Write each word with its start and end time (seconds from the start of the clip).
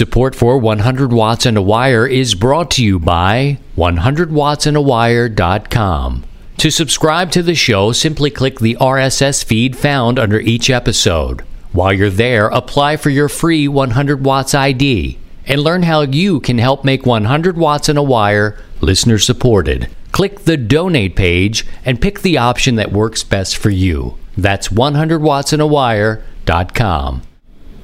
Support 0.00 0.32
for 0.34 0.56
100 0.56 1.12
Watts 1.12 1.44
and 1.44 1.58
a 1.58 1.62
Wire 1.62 2.06
is 2.06 2.34
brought 2.34 2.70
to 2.70 2.82
you 2.82 2.98
by 2.98 3.58
100wattsandawire.com. 3.76 6.24
To 6.56 6.70
subscribe 6.70 7.30
to 7.32 7.42
the 7.42 7.54
show, 7.54 7.92
simply 7.92 8.30
click 8.30 8.60
the 8.60 8.78
RSS 8.80 9.44
feed 9.44 9.76
found 9.76 10.18
under 10.18 10.40
each 10.40 10.70
episode. 10.70 11.42
While 11.72 11.92
you're 11.92 12.08
there, 12.08 12.48
apply 12.48 12.96
for 12.96 13.10
your 13.10 13.28
free 13.28 13.68
100 13.68 14.24
Watts 14.24 14.54
ID 14.54 15.18
and 15.44 15.60
learn 15.60 15.82
how 15.82 16.00
you 16.00 16.40
can 16.40 16.56
help 16.56 16.82
make 16.82 17.04
100 17.04 17.58
Watts 17.58 17.90
and 17.90 17.98
a 17.98 18.02
Wire 18.02 18.56
listener 18.80 19.18
supported. 19.18 19.90
Click 20.12 20.44
the 20.44 20.56
donate 20.56 21.14
page 21.14 21.66
and 21.84 22.00
pick 22.00 22.20
the 22.20 22.38
option 22.38 22.76
that 22.76 22.90
works 22.90 23.22
best 23.22 23.54
for 23.54 23.68
you. 23.68 24.16
That's 24.34 24.68
100wattsandawire.com. 24.68 27.22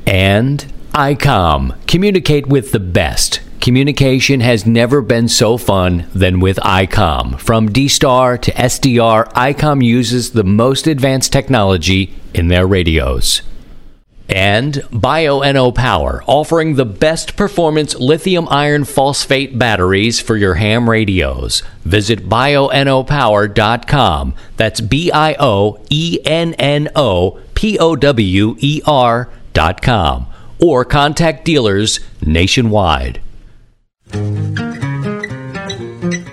And 0.07 0.73
ICOM. 0.97 1.77
Communicate 1.87 2.47
with 2.47 2.73
the 2.73 2.81
best. 2.81 3.43
Communication 3.61 4.41
has 4.41 4.65
never 4.65 5.03
been 5.03 5.29
so 5.29 5.59
fun 5.59 6.09
than 6.15 6.41
with 6.41 6.57
ICOM. 6.57 7.39
From 7.39 7.69
DSTAR 7.69 8.41
to 8.41 8.51
SDR, 8.53 9.31
ICOM 9.35 9.85
uses 9.85 10.31
the 10.31 10.43
most 10.43 10.87
advanced 10.87 11.35
technology 11.35 12.15
in 12.33 12.49
their 12.49 12.67
radios. 12.67 13.43
And 14.27 14.77
Bioenno 14.91 15.75
Power, 15.75 16.25
offering 16.27 16.77
the 16.77 16.87
best 16.87 17.37
performance 17.37 17.95
lithium 17.97 18.49
iron 18.49 18.85
phosphate 18.85 19.59
batteries 19.59 20.19
for 20.19 20.39
your 20.39 20.55
ham 20.55 20.89
radios. 20.89 21.63
Visit 21.85 22.27
bioennopower.com. 22.27 24.35
That's 24.57 24.81
B 24.81 25.11
I 25.13 25.37
O 25.39 25.79
E 25.91 26.21
N 26.25 26.55
N 26.55 26.89
O 26.97 27.39
P 27.55 27.79
O 27.79 27.97
W 27.97 28.57
E 28.61 28.81
R.com 28.87 30.29
or 30.61 30.85
contact 30.85 31.45
dealers 31.45 32.01
nationwide. 32.21 33.21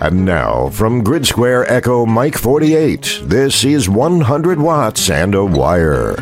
And 0.03 0.25
now, 0.25 0.69
from 0.69 1.03
Grid 1.03 1.25
Square 1.25 1.71
Echo 1.71 2.05
Mike 2.05 2.38
48, 2.38 3.21
this 3.23 3.63
is 3.63 3.88
100 3.88 4.59
watts 4.59 5.09
and 5.09 5.33
a 5.33 5.45
wire. 5.45 6.16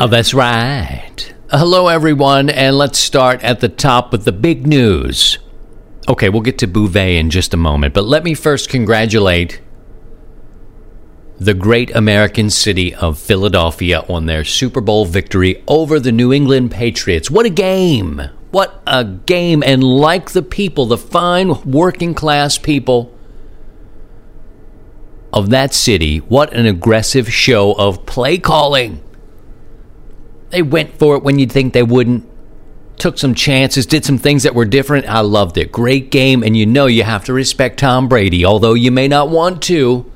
Oh, 0.00 0.06
that's 0.06 0.34
right. 0.34 1.34
Hello, 1.50 1.88
everyone, 1.88 2.50
and 2.50 2.76
let's 2.76 2.98
start 2.98 3.42
at 3.42 3.60
the 3.60 3.70
top 3.70 4.12
with 4.12 4.24
the 4.24 4.32
big 4.32 4.66
news. 4.66 5.38
Okay, 6.06 6.28
we'll 6.28 6.42
get 6.42 6.58
to 6.58 6.66
Bouvet 6.66 7.18
in 7.18 7.30
just 7.30 7.54
a 7.54 7.56
moment, 7.56 7.94
but 7.94 8.04
let 8.04 8.22
me 8.22 8.34
first 8.34 8.68
congratulate 8.68 9.62
the 11.38 11.54
great 11.54 11.94
American 11.94 12.48
city 12.48 12.94
of 12.94 13.18
Philadelphia 13.18 14.04
on 14.08 14.26
their 14.26 14.44
Super 14.44 14.80
Bowl 14.80 15.04
victory 15.04 15.62
over 15.66 15.98
the 15.98 16.12
New 16.12 16.32
England 16.32 16.70
Patriots. 16.70 17.30
What 17.30 17.46
a 17.46 17.50
game! 17.50 18.22
What 18.50 18.82
a 18.86 19.04
game! 19.04 19.62
And 19.64 19.82
like 19.82 20.30
the 20.30 20.42
people, 20.42 20.86
the 20.86 20.98
fine 20.98 21.60
working 21.62 22.14
class 22.14 22.56
people 22.56 23.12
of 25.32 25.50
that 25.50 25.74
city, 25.74 26.18
what 26.18 26.52
an 26.52 26.66
aggressive 26.66 27.32
show 27.32 27.72
of 27.72 28.06
play 28.06 28.38
calling. 28.38 29.02
They 30.50 30.62
went 30.62 30.96
for 31.00 31.16
it 31.16 31.24
when 31.24 31.40
you'd 31.40 31.50
think 31.50 31.72
they 31.72 31.82
wouldn't. 31.82 32.30
Took 32.96 33.18
some 33.18 33.34
chances, 33.34 33.86
did 33.86 34.04
some 34.04 34.18
things 34.18 34.44
that 34.44 34.54
were 34.54 34.64
different. 34.64 35.06
I 35.08 35.18
loved 35.18 35.58
it. 35.58 35.72
Great 35.72 36.12
game, 36.12 36.44
and 36.44 36.56
you 36.56 36.64
know 36.64 36.86
you 36.86 37.02
have 37.02 37.24
to 37.24 37.32
respect 37.32 37.80
Tom 37.80 38.06
Brady, 38.06 38.44
although 38.44 38.74
you 38.74 38.92
may 38.92 39.08
not 39.08 39.30
want 39.30 39.62
to. 39.64 40.08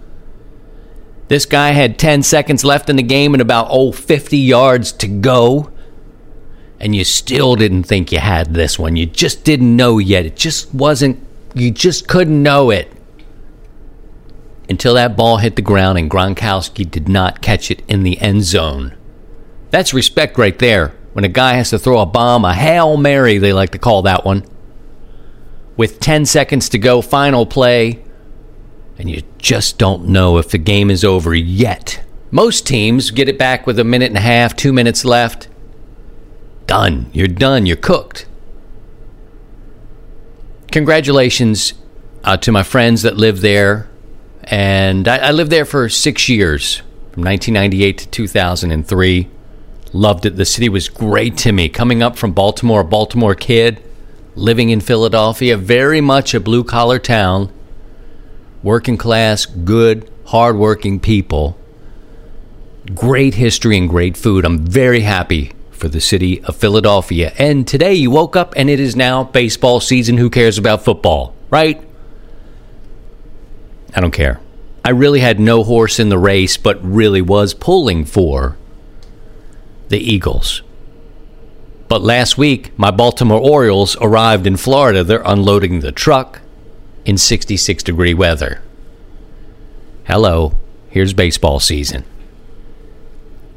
This 1.28 1.44
guy 1.44 1.70
had 1.70 1.98
10 1.98 2.22
seconds 2.22 2.64
left 2.64 2.88
in 2.88 2.96
the 2.96 3.02
game 3.02 3.34
and 3.34 3.40
about, 3.40 3.68
oh, 3.70 3.92
50 3.92 4.36
yards 4.36 4.92
to 4.92 5.06
go. 5.06 5.70
And 6.80 6.96
you 6.96 7.04
still 7.04 7.54
didn't 7.54 7.84
think 7.84 8.12
you 8.12 8.18
had 8.18 8.54
this 8.54 8.78
one. 8.78 8.96
You 8.96 9.04
just 9.04 9.44
didn't 9.44 9.76
know 9.76 9.98
yet. 9.98 10.24
It 10.24 10.36
just 10.36 10.72
wasn't, 10.74 11.24
you 11.54 11.70
just 11.70 12.08
couldn't 12.08 12.42
know 12.42 12.70
it. 12.70 12.90
Until 14.70 14.94
that 14.94 15.16
ball 15.16 15.38
hit 15.38 15.56
the 15.56 15.62
ground 15.62 15.98
and 15.98 16.10
Gronkowski 16.10 16.90
did 16.90 17.08
not 17.08 17.42
catch 17.42 17.70
it 17.70 17.82
in 17.88 18.04
the 18.04 18.18
end 18.20 18.44
zone. 18.44 18.96
That's 19.70 19.94
respect 19.94 20.38
right 20.38 20.58
there. 20.58 20.94
When 21.12 21.24
a 21.24 21.28
guy 21.28 21.54
has 21.54 21.70
to 21.70 21.78
throw 21.78 22.00
a 22.00 22.06
bomb, 22.06 22.44
a 22.44 22.54
Hail 22.54 22.96
Mary, 22.96 23.38
they 23.38 23.52
like 23.52 23.70
to 23.70 23.78
call 23.78 24.02
that 24.02 24.24
one. 24.24 24.44
With 25.76 26.00
10 26.00 26.26
seconds 26.26 26.68
to 26.70 26.78
go, 26.78 27.02
final 27.02 27.44
play, 27.44 28.04
and 28.98 29.08
you 29.08 29.22
just 29.38 29.78
don't 29.78 30.08
know 30.08 30.38
if 30.38 30.50
the 30.50 30.58
game 30.58 30.90
is 30.90 31.04
over 31.04 31.34
yet. 31.34 32.02
Most 32.30 32.66
teams 32.66 33.10
get 33.10 33.28
it 33.28 33.38
back 33.38 33.66
with 33.66 33.78
a 33.78 33.84
minute 33.84 34.08
and 34.08 34.18
a 34.18 34.20
half, 34.20 34.56
two 34.56 34.72
minutes 34.72 35.04
left. 35.04 35.48
Done. 36.66 37.08
You're 37.12 37.28
done. 37.28 37.64
You're 37.64 37.76
cooked. 37.76 38.26
Congratulations 40.70 41.72
uh, 42.24 42.36
to 42.38 42.52
my 42.52 42.62
friends 42.62 43.02
that 43.02 43.16
live 43.16 43.40
there. 43.40 43.88
And 44.44 45.06
I, 45.08 45.18
I 45.18 45.30
lived 45.30 45.50
there 45.50 45.64
for 45.64 45.88
six 45.88 46.28
years, 46.28 46.78
from 47.12 47.22
1998 47.24 47.98
to 47.98 48.08
2003. 48.08 49.28
Loved 49.92 50.26
it. 50.26 50.36
The 50.36 50.44
city 50.44 50.68
was 50.68 50.88
great 50.88 51.38
to 51.38 51.52
me. 51.52 51.68
Coming 51.70 52.02
up 52.02 52.18
from 52.18 52.32
Baltimore, 52.32 52.80
a 52.80 52.84
Baltimore 52.84 53.34
kid, 53.34 53.82
living 54.34 54.68
in 54.68 54.80
Philadelphia, 54.80 55.56
very 55.56 56.02
much 56.02 56.34
a 56.34 56.40
blue 56.40 56.64
collar 56.64 56.98
town 56.98 57.50
working 58.62 58.96
class, 58.96 59.46
good, 59.46 60.10
hardworking 60.26 61.00
people. 61.00 61.58
Great 62.94 63.34
history 63.34 63.76
and 63.76 63.88
great 63.88 64.16
food. 64.16 64.44
I'm 64.44 64.58
very 64.58 65.00
happy 65.00 65.52
for 65.70 65.88
the 65.88 66.00
city 66.00 66.42
of 66.44 66.56
Philadelphia. 66.56 67.32
And 67.38 67.66
today 67.66 67.94
you 67.94 68.10
woke 68.10 68.34
up 68.34 68.52
and 68.56 68.68
it 68.68 68.80
is 68.80 68.96
now 68.96 69.24
baseball 69.24 69.80
season. 69.80 70.16
Who 70.16 70.30
cares 70.30 70.58
about 70.58 70.84
football, 70.84 71.34
right? 71.50 71.82
I 73.94 74.00
don't 74.00 74.10
care. 74.10 74.40
I 74.84 74.90
really 74.90 75.20
had 75.20 75.38
no 75.38 75.64
horse 75.64 75.98
in 75.98 76.08
the 76.08 76.18
race, 76.18 76.56
but 76.56 76.82
really 76.82 77.20
was 77.20 77.52
pulling 77.54 78.04
for 78.04 78.56
the 79.88 79.98
Eagles. 79.98 80.62
But 81.88 82.02
last 82.02 82.36
week, 82.36 82.78
my 82.78 82.90
Baltimore 82.90 83.40
Orioles 83.40 83.96
arrived 84.00 84.46
in 84.46 84.56
Florida. 84.56 85.02
They're 85.02 85.22
unloading 85.24 85.80
the 85.80 85.92
truck 85.92 86.40
in 87.04 87.16
66 87.16 87.82
degree 87.82 88.14
weather. 88.14 88.60
Hello, 90.04 90.54
here's 90.88 91.12
baseball 91.12 91.60
season. 91.60 92.04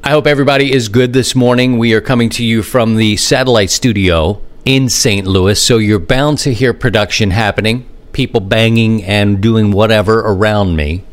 I 0.03 0.09
hope 0.11 0.27
everybody 0.27 0.73
is 0.73 0.89
good 0.89 1.13
this 1.13 1.35
morning. 1.35 1.77
We 1.77 1.93
are 1.93 2.01
coming 2.01 2.29
to 2.31 2.43
you 2.43 2.63
from 2.63 2.95
the 2.95 3.17
satellite 3.17 3.69
studio 3.69 4.41
in 4.65 4.89
St. 4.89 5.25
Louis, 5.25 5.61
so 5.61 5.77
you're 5.77 5.99
bound 5.99 6.39
to 6.39 6.53
hear 6.53 6.73
production 6.73 7.31
happening, 7.31 7.87
people 8.11 8.41
banging 8.41 9.03
and 9.03 9.41
doing 9.41 9.71
whatever 9.71 10.19
around 10.19 10.75
me. 10.75 11.03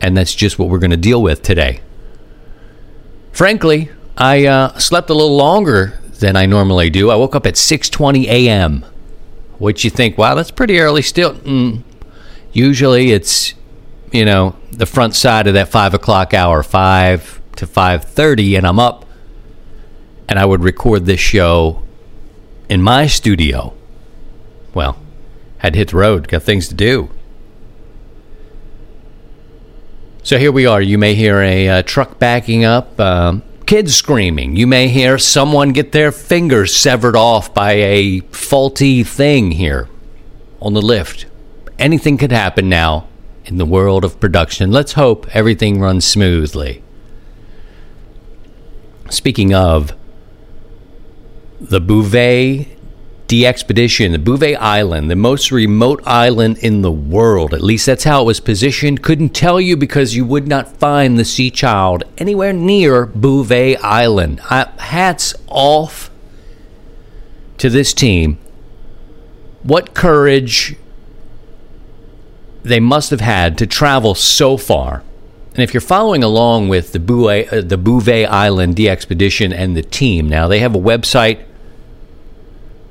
And 0.00 0.16
that's 0.16 0.34
just 0.34 0.58
what 0.58 0.68
we're 0.68 0.78
going 0.78 0.90
to 0.90 0.96
deal 0.96 1.22
with 1.22 1.42
today. 1.42 1.80
Frankly, 3.32 3.90
I 4.16 4.46
uh, 4.46 4.78
slept 4.78 5.10
a 5.10 5.14
little 5.14 5.36
longer 5.36 5.98
than 6.20 6.36
I 6.36 6.46
normally 6.46 6.90
do. 6.90 7.10
I 7.10 7.16
woke 7.16 7.34
up 7.34 7.46
at 7.46 7.54
6:20 7.54 8.24
a.m 8.24 8.84
which 9.58 9.84
you 9.84 9.90
think, 9.90 10.18
wow, 10.18 10.34
that's 10.34 10.50
pretty 10.50 10.78
early 10.78 11.02
still. 11.02 11.34
Mm. 11.34 11.82
Usually 12.52 13.12
it's, 13.12 13.54
you 14.12 14.24
know, 14.24 14.56
the 14.70 14.86
front 14.86 15.14
side 15.14 15.46
of 15.46 15.54
that 15.54 15.68
five 15.68 15.94
o'clock 15.94 16.34
hour, 16.34 16.62
five 16.62 17.40
to 17.56 17.66
five 17.66 18.04
thirty, 18.04 18.56
and 18.56 18.66
I'm 18.66 18.78
up, 18.78 19.04
and 20.28 20.38
I 20.38 20.44
would 20.44 20.62
record 20.62 21.06
this 21.06 21.20
show 21.20 21.82
in 22.68 22.82
my 22.82 23.06
studio. 23.06 23.74
Well, 24.74 24.98
had 25.58 25.72
to 25.72 25.78
hit 25.78 25.88
the 25.88 25.96
road, 25.96 26.28
got 26.28 26.42
things 26.42 26.68
to 26.68 26.74
do. 26.74 27.10
So 30.22 30.38
here 30.38 30.50
we 30.50 30.66
are. 30.66 30.82
You 30.82 30.98
may 30.98 31.14
hear 31.14 31.40
a 31.40 31.68
uh, 31.68 31.82
truck 31.82 32.18
backing 32.18 32.64
up. 32.64 32.98
Um, 32.98 33.42
kids 33.66 33.94
screaming. 33.94 34.56
You 34.56 34.66
may 34.66 34.88
hear 34.88 35.18
someone 35.18 35.72
get 35.72 35.92
their 35.92 36.12
fingers 36.12 36.74
severed 36.74 37.16
off 37.16 37.52
by 37.52 37.72
a 37.72 38.20
faulty 38.30 39.02
thing 39.02 39.50
here 39.50 39.88
on 40.62 40.72
the 40.72 40.82
lift. 40.82 41.26
Anything 41.78 42.16
could 42.16 42.32
happen 42.32 42.68
now 42.68 43.08
in 43.44 43.58
the 43.58 43.66
world 43.66 44.04
of 44.04 44.18
production. 44.20 44.70
Let's 44.70 44.92
hope 44.92 45.26
everything 45.34 45.80
runs 45.80 46.04
smoothly. 46.04 46.82
Speaking 49.10 49.52
of, 49.52 49.92
the 51.60 51.80
Bouvet 51.80 52.75
DXpedition, 53.28 54.12
the 54.12 54.18
Bouvet 54.18 54.56
Island, 54.56 55.10
the 55.10 55.16
most 55.16 55.50
remote 55.50 56.00
island 56.06 56.58
in 56.58 56.82
the 56.82 56.92
world. 56.92 57.52
At 57.52 57.60
least 57.60 57.86
that's 57.86 58.04
how 58.04 58.22
it 58.22 58.26
was 58.26 58.40
positioned. 58.40 59.02
Couldn't 59.02 59.30
tell 59.30 59.60
you 59.60 59.76
because 59.76 60.14
you 60.14 60.24
would 60.24 60.46
not 60.46 60.76
find 60.76 61.18
the 61.18 61.24
Sea 61.24 61.50
Child 61.50 62.04
anywhere 62.18 62.52
near 62.52 63.06
Bouvet 63.06 63.78
Island. 63.82 64.40
I, 64.48 64.70
hats 64.78 65.34
off 65.48 66.10
to 67.58 67.68
this 67.68 67.92
team. 67.92 68.38
What 69.62 69.94
courage 69.94 70.76
they 72.66 72.80
must 72.80 73.10
have 73.10 73.20
had 73.20 73.56
to 73.58 73.66
travel 73.66 74.14
so 74.14 74.56
far. 74.56 75.02
And 75.54 75.62
if 75.62 75.72
you're 75.72 75.80
following 75.80 76.22
along 76.22 76.68
with 76.68 76.92
the 76.92 76.98
Bouvet, 76.98 77.52
uh, 77.52 77.60
the 77.62 77.78
Bouvet 77.78 78.28
Island 78.28 78.76
DXpedition 78.76 79.54
and 79.54 79.76
the 79.76 79.82
team, 79.82 80.28
now 80.28 80.48
they 80.48 80.58
have 80.58 80.74
a 80.74 80.78
website 80.78 81.45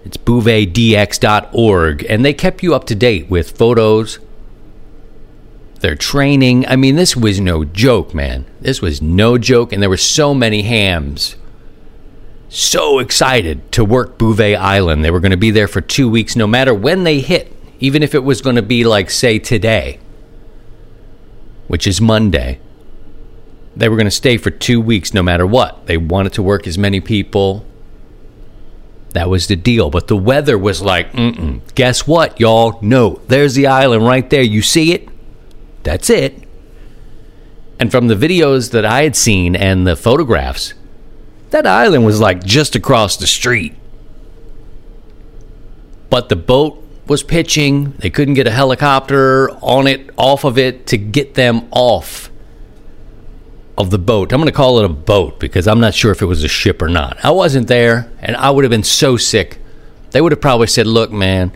It's 0.05 0.17
bouvetdx.org. 0.17 2.05
And 2.07 2.23
they 2.23 2.33
kept 2.33 2.63
you 2.63 2.75
up 2.75 2.85
to 2.85 2.95
date 2.95 3.29
with 3.29 3.57
photos, 3.57 4.19
their 5.79 5.95
training. 5.95 6.67
I 6.67 6.75
mean, 6.75 6.95
this 6.95 7.17
was 7.17 7.39
no 7.39 7.65
joke, 7.65 8.13
man. 8.13 8.45
This 8.61 8.81
was 8.81 9.01
no 9.01 9.37
joke. 9.37 9.73
And 9.73 9.81
there 9.81 9.89
were 9.89 9.97
so 9.97 10.33
many 10.33 10.61
hams 10.61 11.35
so 12.49 12.99
excited 12.99 13.71
to 13.73 13.83
work 13.83 14.17
Bouvet 14.17 14.57
Island. 14.57 15.03
They 15.03 15.11
were 15.11 15.19
going 15.19 15.31
to 15.31 15.37
be 15.37 15.51
there 15.51 15.67
for 15.67 15.81
two 15.81 16.09
weeks, 16.09 16.35
no 16.35 16.47
matter 16.47 16.73
when 16.73 17.03
they 17.03 17.19
hit, 17.19 17.51
even 17.79 18.01
if 18.01 18.15
it 18.15 18.23
was 18.23 18.41
going 18.41 18.55
to 18.55 18.61
be 18.61 18.83
like, 18.83 19.09
say, 19.09 19.39
today, 19.39 19.99
which 21.67 21.85
is 21.85 21.99
Monday. 21.99 22.59
They 23.75 23.89
were 23.89 23.97
going 23.97 24.07
to 24.07 24.11
stay 24.11 24.37
for 24.37 24.51
two 24.51 24.79
weeks, 24.79 25.13
no 25.13 25.21
matter 25.21 25.45
what. 25.45 25.85
They 25.87 25.97
wanted 25.97 26.31
to 26.33 26.43
work 26.43 26.65
as 26.65 26.77
many 26.77 27.01
people. 27.01 27.65
That 29.15 29.29
was 29.29 29.47
the 29.47 29.56
deal. 29.56 29.89
But 29.89 30.09
the 30.09 30.17
weather 30.17 30.57
was 30.57 30.81
like, 30.81 31.13
mm 31.13 31.62
guess 31.73 32.06
what, 32.06 32.38
y'all? 32.38 32.77
No, 32.81 33.21
there's 33.29 33.56
the 33.56 33.67
island 33.67 34.06
right 34.06 34.29
there. 34.29 34.41
You 34.41 34.62
see 34.62 34.91
it? 34.91 35.07
That's 35.83 36.09
it. 36.09 36.44
And 37.79 37.91
from 37.91 38.07
the 38.07 38.15
videos 38.15 38.71
that 38.71 38.83
I 38.83 39.03
had 39.03 39.15
seen 39.15 39.56
and 39.56 39.88
the 39.88 39.95
photographs, 39.95 40.73
that 41.51 41.65
island 41.65 42.06
was 42.06 42.19
like 42.19 42.44
just 42.44 42.75
across 42.75 43.15
the 43.15 43.25
street. 43.25 43.73
But 46.09 46.27
the 46.27 46.35
boat 46.35 46.83
was 47.07 47.23
pitching. 47.23 47.94
They 48.00 48.09
couldn't 48.09 48.33
get 48.33 48.47
a 48.47 48.51
helicopter 48.51 49.50
on 49.62 49.88
it, 49.88 50.09
off 50.17 50.44
of 50.44 50.57
it 50.57 50.88
to 50.88 50.97
get 50.97 51.35
them 51.35 51.69
off 51.71 52.29
of 53.77 53.89
the 53.89 53.98
boat. 53.98 54.31
I'm 54.31 54.39
going 54.39 54.51
to 54.51 54.56
call 54.56 54.80
it 54.80 54.86
a 54.86 54.89
boat 54.89 55.39
because 55.39 55.68
I'm 55.68 55.80
not 55.80 55.94
sure 55.94 56.12
if 56.12 56.22
it 56.22 56.25
was 56.25 56.44
a 56.44 56.48
ship 56.48 56.81
or 56.81 56.88
not. 56.88 57.24
I 57.24 57.31
wasn't 57.31 57.68
there 57.68 58.10
and 58.19 58.36
I 58.38 58.50
would 58.50 58.63
have 58.63 58.72
been 58.72 58.83
so 58.83 59.18
sick. 59.18 59.60
They 60.12 60.22
would 60.22 60.31
have 60.31 60.42
probably 60.42 60.68
said, 60.68 60.88
Look, 60.88 61.12
man, 61.12 61.51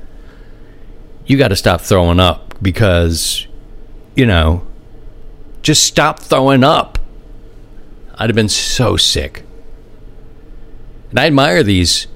you 1.25 1.37
got 1.37 1.49
to 1.49 1.55
stop 1.55 1.81
throwing 1.81 2.19
up 2.19 2.61
because, 2.61 3.47
you 4.15 4.25
know, 4.25 4.67
just 5.61 5.83
stop 5.83 6.19
throwing 6.19 6.63
up. 6.63 6.99
I'd 8.15 8.29
have 8.29 8.35
been 8.35 8.49
so 8.49 8.97
sick. 8.97 9.43
And 11.09 11.19
I 11.19 11.27
admire 11.27 11.63
these 11.63 12.07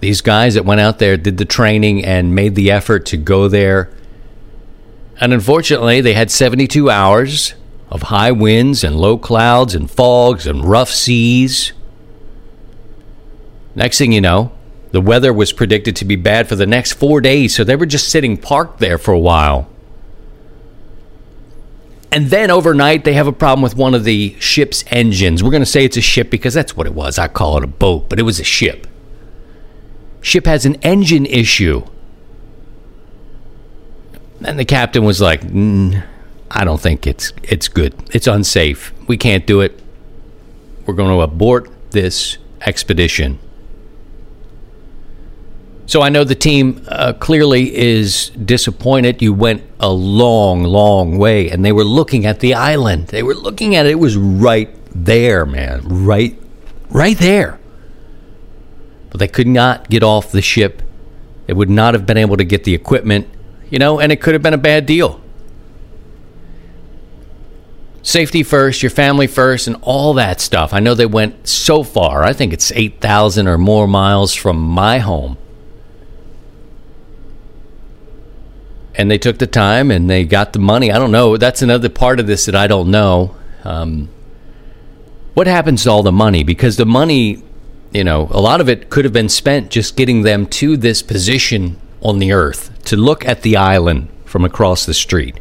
these 0.00 0.20
guys 0.20 0.54
that 0.54 0.64
went 0.64 0.80
out 0.80 0.98
there, 0.98 1.16
did 1.16 1.38
the 1.38 1.44
training, 1.44 2.04
and 2.04 2.34
made 2.34 2.56
the 2.56 2.72
effort 2.72 3.06
to 3.06 3.16
go 3.16 3.46
there. 3.46 3.92
And 5.20 5.32
unfortunately, 5.32 6.00
they 6.00 6.14
had 6.14 6.28
72 6.28 6.90
hours 6.90 7.54
of 7.92 8.04
high 8.04 8.32
winds 8.32 8.82
and 8.82 8.96
low 8.96 9.18
clouds 9.18 9.74
and 9.74 9.90
fogs 9.90 10.46
and 10.46 10.64
rough 10.64 10.88
seas. 10.88 11.74
Next 13.74 13.98
thing 13.98 14.12
you 14.12 14.20
know, 14.22 14.50
the 14.92 15.00
weather 15.02 15.30
was 15.30 15.52
predicted 15.52 15.94
to 15.96 16.06
be 16.06 16.16
bad 16.16 16.48
for 16.48 16.56
the 16.56 16.66
next 16.66 16.94
four 16.94 17.20
days, 17.20 17.54
so 17.54 17.64
they 17.64 17.76
were 17.76 17.84
just 17.84 18.08
sitting 18.08 18.38
parked 18.38 18.78
there 18.78 18.96
for 18.96 19.12
a 19.12 19.18
while. 19.18 19.68
And 22.10 22.28
then 22.28 22.50
overnight, 22.50 23.04
they 23.04 23.12
have 23.12 23.26
a 23.26 23.32
problem 23.32 23.62
with 23.62 23.76
one 23.76 23.94
of 23.94 24.04
the 24.04 24.36
ship's 24.40 24.84
engines. 24.86 25.44
We're 25.44 25.50
going 25.50 25.62
to 25.62 25.66
say 25.66 25.84
it's 25.84 25.98
a 25.98 26.02
ship 26.02 26.30
because 26.30 26.54
that's 26.54 26.74
what 26.74 26.86
it 26.86 26.94
was. 26.94 27.18
I 27.18 27.28
call 27.28 27.58
it 27.58 27.64
a 27.64 27.66
boat, 27.68 28.08
but 28.08 28.18
it 28.18 28.22
was 28.22 28.40
a 28.40 28.44
ship. 28.44 28.86
Ship 30.22 30.46
has 30.46 30.64
an 30.64 30.76
engine 30.76 31.26
issue. 31.26 31.84
And 34.44 34.58
the 34.58 34.64
captain 34.64 35.04
was 35.04 35.20
like, 35.20 35.42
mm, 35.42 36.02
I 36.54 36.64
don't 36.64 36.80
think 36.80 37.06
it's 37.06 37.32
it's 37.42 37.68
good. 37.68 37.94
It's 38.12 38.26
unsafe. 38.26 38.92
We 39.08 39.16
can't 39.16 39.46
do 39.46 39.62
it. 39.62 39.80
We're 40.86 40.94
going 40.94 41.16
to 41.16 41.22
abort 41.22 41.70
this 41.90 42.36
expedition. 42.60 43.38
So 45.86 46.02
I 46.02 46.10
know 46.10 46.24
the 46.24 46.34
team 46.34 46.84
uh, 46.88 47.14
clearly 47.14 47.74
is 47.74 48.30
disappointed. 48.30 49.20
You 49.20 49.32
went 49.32 49.62
a 49.80 49.90
long, 49.90 50.62
long 50.62 51.18
way, 51.18 51.50
and 51.50 51.64
they 51.64 51.72
were 51.72 51.84
looking 51.84 52.24
at 52.24 52.40
the 52.40 52.54
island. 52.54 53.08
They 53.08 53.22
were 53.22 53.34
looking 53.34 53.74
at 53.74 53.86
it. 53.86 53.90
It 53.90 53.98
was 53.98 54.16
right 54.16 54.70
there, 54.94 55.44
man. 55.44 55.82
Right, 55.84 56.38
right 56.90 57.18
there. 57.18 57.58
But 59.10 59.18
they 59.18 59.28
could 59.28 59.46
not 59.46 59.90
get 59.90 60.02
off 60.02 60.32
the 60.32 60.42
ship. 60.42 60.82
They 61.46 61.52
would 61.52 61.70
not 61.70 61.94
have 61.94 62.06
been 62.06 62.16
able 62.16 62.36
to 62.36 62.44
get 62.44 62.64
the 62.64 62.74
equipment, 62.74 63.28
you 63.70 63.78
know, 63.78 64.00
and 64.00 64.12
it 64.12 64.20
could 64.20 64.34
have 64.34 64.42
been 64.42 64.54
a 64.54 64.58
bad 64.58 64.86
deal. 64.86 65.21
Safety 68.02 68.42
first, 68.42 68.82
your 68.82 68.90
family 68.90 69.26
first, 69.26 69.66
and 69.66 69.76
all 69.82 70.14
that 70.14 70.40
stuff. 70.40 70.74
I 70.74 70.80
know 70.80 70.94
they 70.94 71.06
went 71.06 71.46
so 71.46 71.82
far. 71.82 72.24
I 72.24 72.32
think 72.32 72.52
it's 72.52 72.72
8,000 72.72 73.46
or 73.46 73.58
more 73.58 73.86
miles 73.86 74.34
from 74.34 74.60
my 74.60 74.98
home 74.98 75.38
and 78.94 79.10
they 79.10 79.18
took 79.18 79.38
the 79.38 79.46
time 79.46 79.90
and 79.90 80.08
they 80.08 80.24
got 80.24 80.52
the 80.52 80.58
money. 80.58 80.92
I 80.92 80.98
don't 80.98 81.10
know. 81.10 81.36
That's 81.36 81.62
another 81.62 81.88
part 81.88 82.20
of 82.20 82.26
this 82.26 82.46
that 82.46 82.54
I 82.54 82.66
don't 82.66 82.90
know. 82.90 83.34
Um, 83.64 84.08
what 85.34 85.46
happens 85.46 85.84
to 85.84 85.90
all 85.90 86.02
the 86.02 86.12
money? 86.12 86.44
Because 86.44 86.76
the 86.76 86.86
money, 86.86 87.42
you 87.92 88.04
know, 88.04 88.28
a 88.30 88.40
lot 88.40 88.60
of 88.60 88.68
it 88.68 88.90
could 88.90 89.04
have 89.04 89.12
been 89.12 89.30
spent 89.30 89.70
just 89.70 89.96
getting 89.96 90.22
them 90.22 90.46
to 90.46 90.76
this 90.76 91.02
position 91.02 91.80
on 92.02 92.18
the 92.18 92.32
earth 92.32 92.70
to 92.84 92.96
look 92.96 93.24
at 93.24 93.42
the 93.42 93.56
island 93.56 94.08
from 94.24 94.44
across 94.44 94.84
the 94.84 94.94
street. 94.94 95.38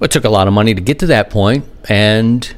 But 0.00 0.10
it 0.10 0.10
took 0.10 0.24
a 0.24 0.30
lot 0.30 0.48
of 0.48 0.52
money 0.52 0.74
to 0.74 0.80
get 0.80 0.98
to 0.98 1.06
that 1.06 1.30
point, 1.30 1.64
and 1.88 2.52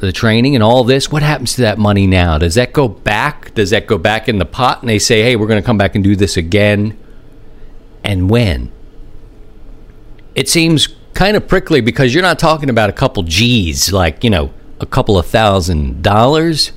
the 0.00 0.10
training 0.10 0.56
and 0.56 0.64
all 0.64 0.82
this. 0.82 1.12
What 1.12 1.22
happens 1.22 1.54
to 1.54 1.60
that 1.60 1.78
money 1.78 2.08
now? 2.08 2.36
Does 2.36 2.56
that 2.56 2.72
go 2.72 2.88
back? 2.88 3.54
Does 3.54 3.70
that 3.70 3.86
go 3.86 3.98
back 3.98 4.28
in 4.28 4.40
the 4.40 4.44
pot 4.44 4.80
and 4.80 4.88
they 4.88 4.98
say, 4.98 5.22
hey, 5.22 5.36
we're 5.36 5.46
going 5.46 5.62
to 5.62 5.64
come 5.64 5.78
back 5.78 5.94
and 5.94 6.02
do 6.02 6.16
this 6.16 6.36
again? 6.36 6.98
and 8.04 8.30
when. 8.30 8.70
It 10.34 10.48
seems 10.48 10.88
kind 11.14 11.36
of 11.36 11.46
prickly 11.46 11.80
because 11.80 12.14
you're 12.14 12.22
not 12.22 12.38
talking 12.38 12.70
about 12.70 12.90
a 12.90 12.92
couple 12.92 13.22
G's, 13.22 13.92
like, 13.92 14.24
you 14.24 14.30
know, 14.30 14.52
a 14.80 14.86
couple 14.86 15.18
of 15.18 15.26
thousand 15.26 16.02
dollars. 16.02 16.72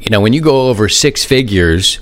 You 0.00 0.10
know, 0.10 0.20
when 0.20 0.32
you 0.32 0.40
go 0.40 0.68
over 0.68 0.88
six 0.88 1.24
figures 1.24 2.00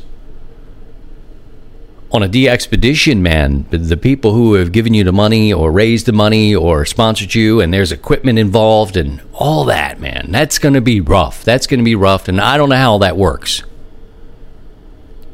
on 2.12 2.22
a 2.22 2.28
DXpedition, 2.28 3.20
man, 3.20 3.66
the 3.70 3.96
people 3.96 4.34
who 4.34 4.54
have 4.54 4.72
given 4.72 4.92
you 4.92 5.02
the 5.02 5.12
money 5.12 5.52
or 5.52 5.72
raised 5.72 6.06
the 6.06 6.12
money 6.12 6.54
or 6.54 6.84
sponsored 6.84 7.34
you, 7.34 7.60
and 7.60 7.72
there's 7.72 7.90
equipment 7.90 8.38
involved 8.38 8.96
and 8.96 9.22
all 9.32 9.64
that, 9.64 9.98
man, 9.98 10.30
that's 10.30 10.58
going 10.58 10.74
to 10.74 10.80
be 10.80 11.00
rough. 11.00 11.42
That's 11.44 11.66
going 11.66 11.80
to 11.80 11.84
be 11.84 11.94
rough. 11.94 12.28
And 12.28 12.40
I 12.40 12.56
don't 12.56 12.68
know 12.68 12.76
how 12.76 12.98
that 12.98 13.16
works 13.16 13.62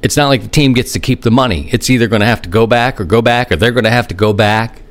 it's 0.03 0.17
not 0.17 0.29
like 0.29 0.43
the 0.43 0.49
team 0.49 0.73
gets 0.75 0.93
to 0.93 1.01
keep 1.01 1.23
the 1.23 1.31
money. 1.31 1.69
It's 1.73 1.91
either 1.91 2.07
going 2.07 2.21
to 2.21 2.27
have 2.27 2.43
to 2.43 2.49
go 2.49 2.67
back 2.67 3.01
or 3.01 3.05
go 3.05 3.23
back, 3.23 3.51
or 3.51 3.57
they're 3.57 3.73
going 3.73 3.85
to 3.85 3.91
have 3.91 4.09
to 4.09 4.15
go 4.15 4.33
back. 4.33 4.83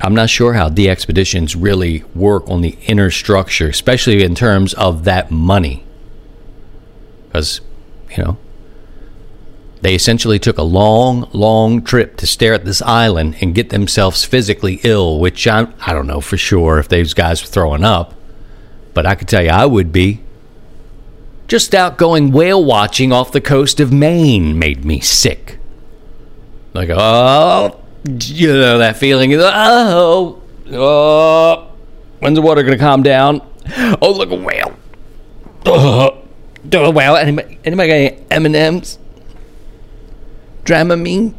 I'm 0.00 0.14
not 0.14 0.30
sure 0.30 0.54
how 0.54 0.68
DXpeditions 0.70 1.54
really 1.58 2.04
work 2.14 2.48
on 2.48 2.62
the 2.62 2.76
inner 2.86 3.10
structure, 3.10 3.68
especially 3.68 4.24
in 4.24 4.34
terms 4.34 4.74
of 4.74 5.04
that 5.04 5.30
money. 5.30 5.84
Because, 7.26 7.60
you 8.16 8.24
know, 8.24 8.38
they 9.82 9.94
essentially 9.94 10.38
took 10.38 10.58
a 10.58 10.62
long, 10.62 11.28
long 11.32 11.82
trip 11.82 12.16
to 12.18 12.26
stare 12.26 12.52
at 12.52 12.64
this 12.64 12.82
island 12.82 13.36
and 13.40 13.54
get 13.54 13.70
themselves 13.70 14.24
physically 14.24 14.80
ill, 14.84 15.18
which 15.18 15.46
I, 15.46 15.68
I 15.86 15.92
don't 15.92 16.06
know 16.06 16.20
for 16.20 16.36
sure 16.36 16.78
if 16.78 16.88
those 16.88 17.14
guys 17.14 17.42
were 17.42 17.48
throwing 17.48 17.84
up. 17.84 18.14
But 18.92 19.06
I 19.06 19.14
could 19.14 19.28
tell 19.28 19.42
you 19.42 19.50
I 19.50 19.66
would 19.66 19.92
be. 19.92 20.20
Just 21.48 21.74
out 21.74 21.98
going 21.98 22.30
whale 22.30 22.64
watching 22.64 23.12
off 23.12 23.32
the 23.32 23.40
coast 23.40 23.80
of 23.80 23.92
Maine 23.92 24.58
made 24.58 24.84
me 24.84 25.00
sick. 25.00 25.58
Like, 26.74 26.90
oh, 26.92 27.80
you 28.04 28.48
know 28.52 28.78
that 28.78 28.96
feeling. 28.96 29.34
Oh, 29.34 30.40
oh, 30.70 31.72
when's 32.20 32.36
the 32.36 32.42
water 32.42 32.62
gonna 32.62 32.78
calm 32.78 33.02
down? 33.02 33.40
Oh, 34.00 34.12
look 34.12 34.30
a 34.30 34.36
whale. 34.36 34.76
Oh, 35.66 36.22
oh 36.72 36.90
whale. 36.90 37.16
Anybody, 37.16 37.58
anybody 37.64 37.88
got 37.88 37.94
any 37.94 38.26
M 38.30 38.46
and 38.46 38.54
M's? 38.54 38.99
Dramamine. 40.64 41.34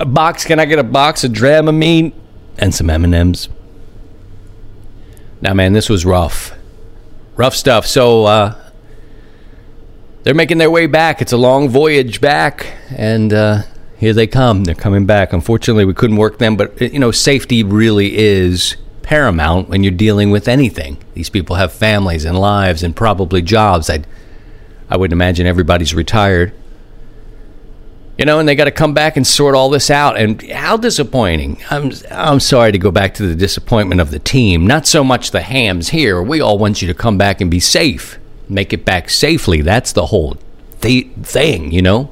A 0.00 0.04
box? 0.04 0.44
Can 0.44 0.60
I 0.60 0.64
get 0.64 0.78
a 0.78 0.84
box 0.84 1.24
of 1.24 1.32
Dramamine 1.32 2.12
and 2.56 2.74
some 2.74 2.88
M 2.90 3.04
and 3.04 3.14
M's? 3.14 3.48
Now, 5.40 5.54
man, 5.54 5.72
this 5.72 5.88
was 5.88 6.04
rough, 6.04 6.52
rough 7.36 7.54
stuff. 7.54 7.86
So, 7.86 8.24
uh, 8.24 8.70
they're 10.24 10.34
making 10.34 10.58
their 10.58 10.70
way 10.70 10.86
back. 10.86 11.22
It's 11.22 11.32
a 11.32 11.36
long 11.36 11.68
voyage 11.68 12.20
back, 12.20 12.74
and 12.90 13.32
uh, 13.32 13.62
here 13.96 14.12
they 14.12 14.26
come. 14.26 14.64
They're 14.64 14.74
coming 14.74 15.06
back. 15.06 15.32
Unfortunately, 15.32 15.84
we 15.84 15.94
couldn't 15.94 16.16
work 16.16 16.38
them, 16.38 16.56
but 16.56 16.80
you 16.80 16.98
know, 16.98 17.10
safety 17.10 17.62
really 17.62 18.16
is 18.18 18.76
paramount 19.02 19.68
when 19.70 19.82
you're 19.82 19.90
dealing 19.92 20.30
with 20.30 20.46
anything. 20.46 20.98
These 21.14 21.30
people 21.30 21.56
have 21.56 21.72
families 21.72 22.24
and 22.24 22.38
lives 22.38 22.82
and 22.82 22.94
probably 22.94 23.40
jobs. 23.40 23.88
I 23.88 24.04
I 24.90 24.96
wouldn't 24.96 25.16
imagine 25.16 25.46
everybody's 25.46 25.94
retired. 25.94 26.52
You 28.18 28.24
know, 28.24 28.40
and 28.40 28.48
they 28.48 28.56
got 28.56 28.64
to 28.64 28.72
come 28.72 28.94
back 28.94 29.16
and 29.16 29.24
sort 29.24 29.54
all 29.54 29.70
this 29.70 29.90
out. 29.90 30.18
And 30.18 30.42
how 30.50 30.76
disappointing! 30.76 31.62
I'm 31.70 31.92
I'm 32.10 32.40
sorry 32.40 32.72
to 32.72 32.78
go 32.78 32.90
back 32.90 33.14
to 33.14 33.26
the 33.26 33.36
disappointment 33.36 34.00
of 34.00 34.10
the 34.10 34.18
team. 34.18 34.66
Not 34.66 34.86
so 34.86 35.04
much 35.04 35.30
the 35.30 35.40
hams 35.40 35.90
here. 35.90 36.20
We 36.20 36.40
all 36.40 36.58
want 36.58 36.82
you 36.82 36.88
to 36.88 36.94
come 36.94 37.16
back 37.16 37.40
and 37.40 37.50
be 37.50 37.60
safe 37.60 38.18
make 38.48 38.72
it 38.72 38.84
back 38.84 39.10
safely. 39.10 39.60
That's 39.62 39.92
the 39.92 40.06
whole 40.06 40.36
th- 40.80 41.10
thing, 41.22 41.72
you 41.72 41.82
know? 41.82 42.10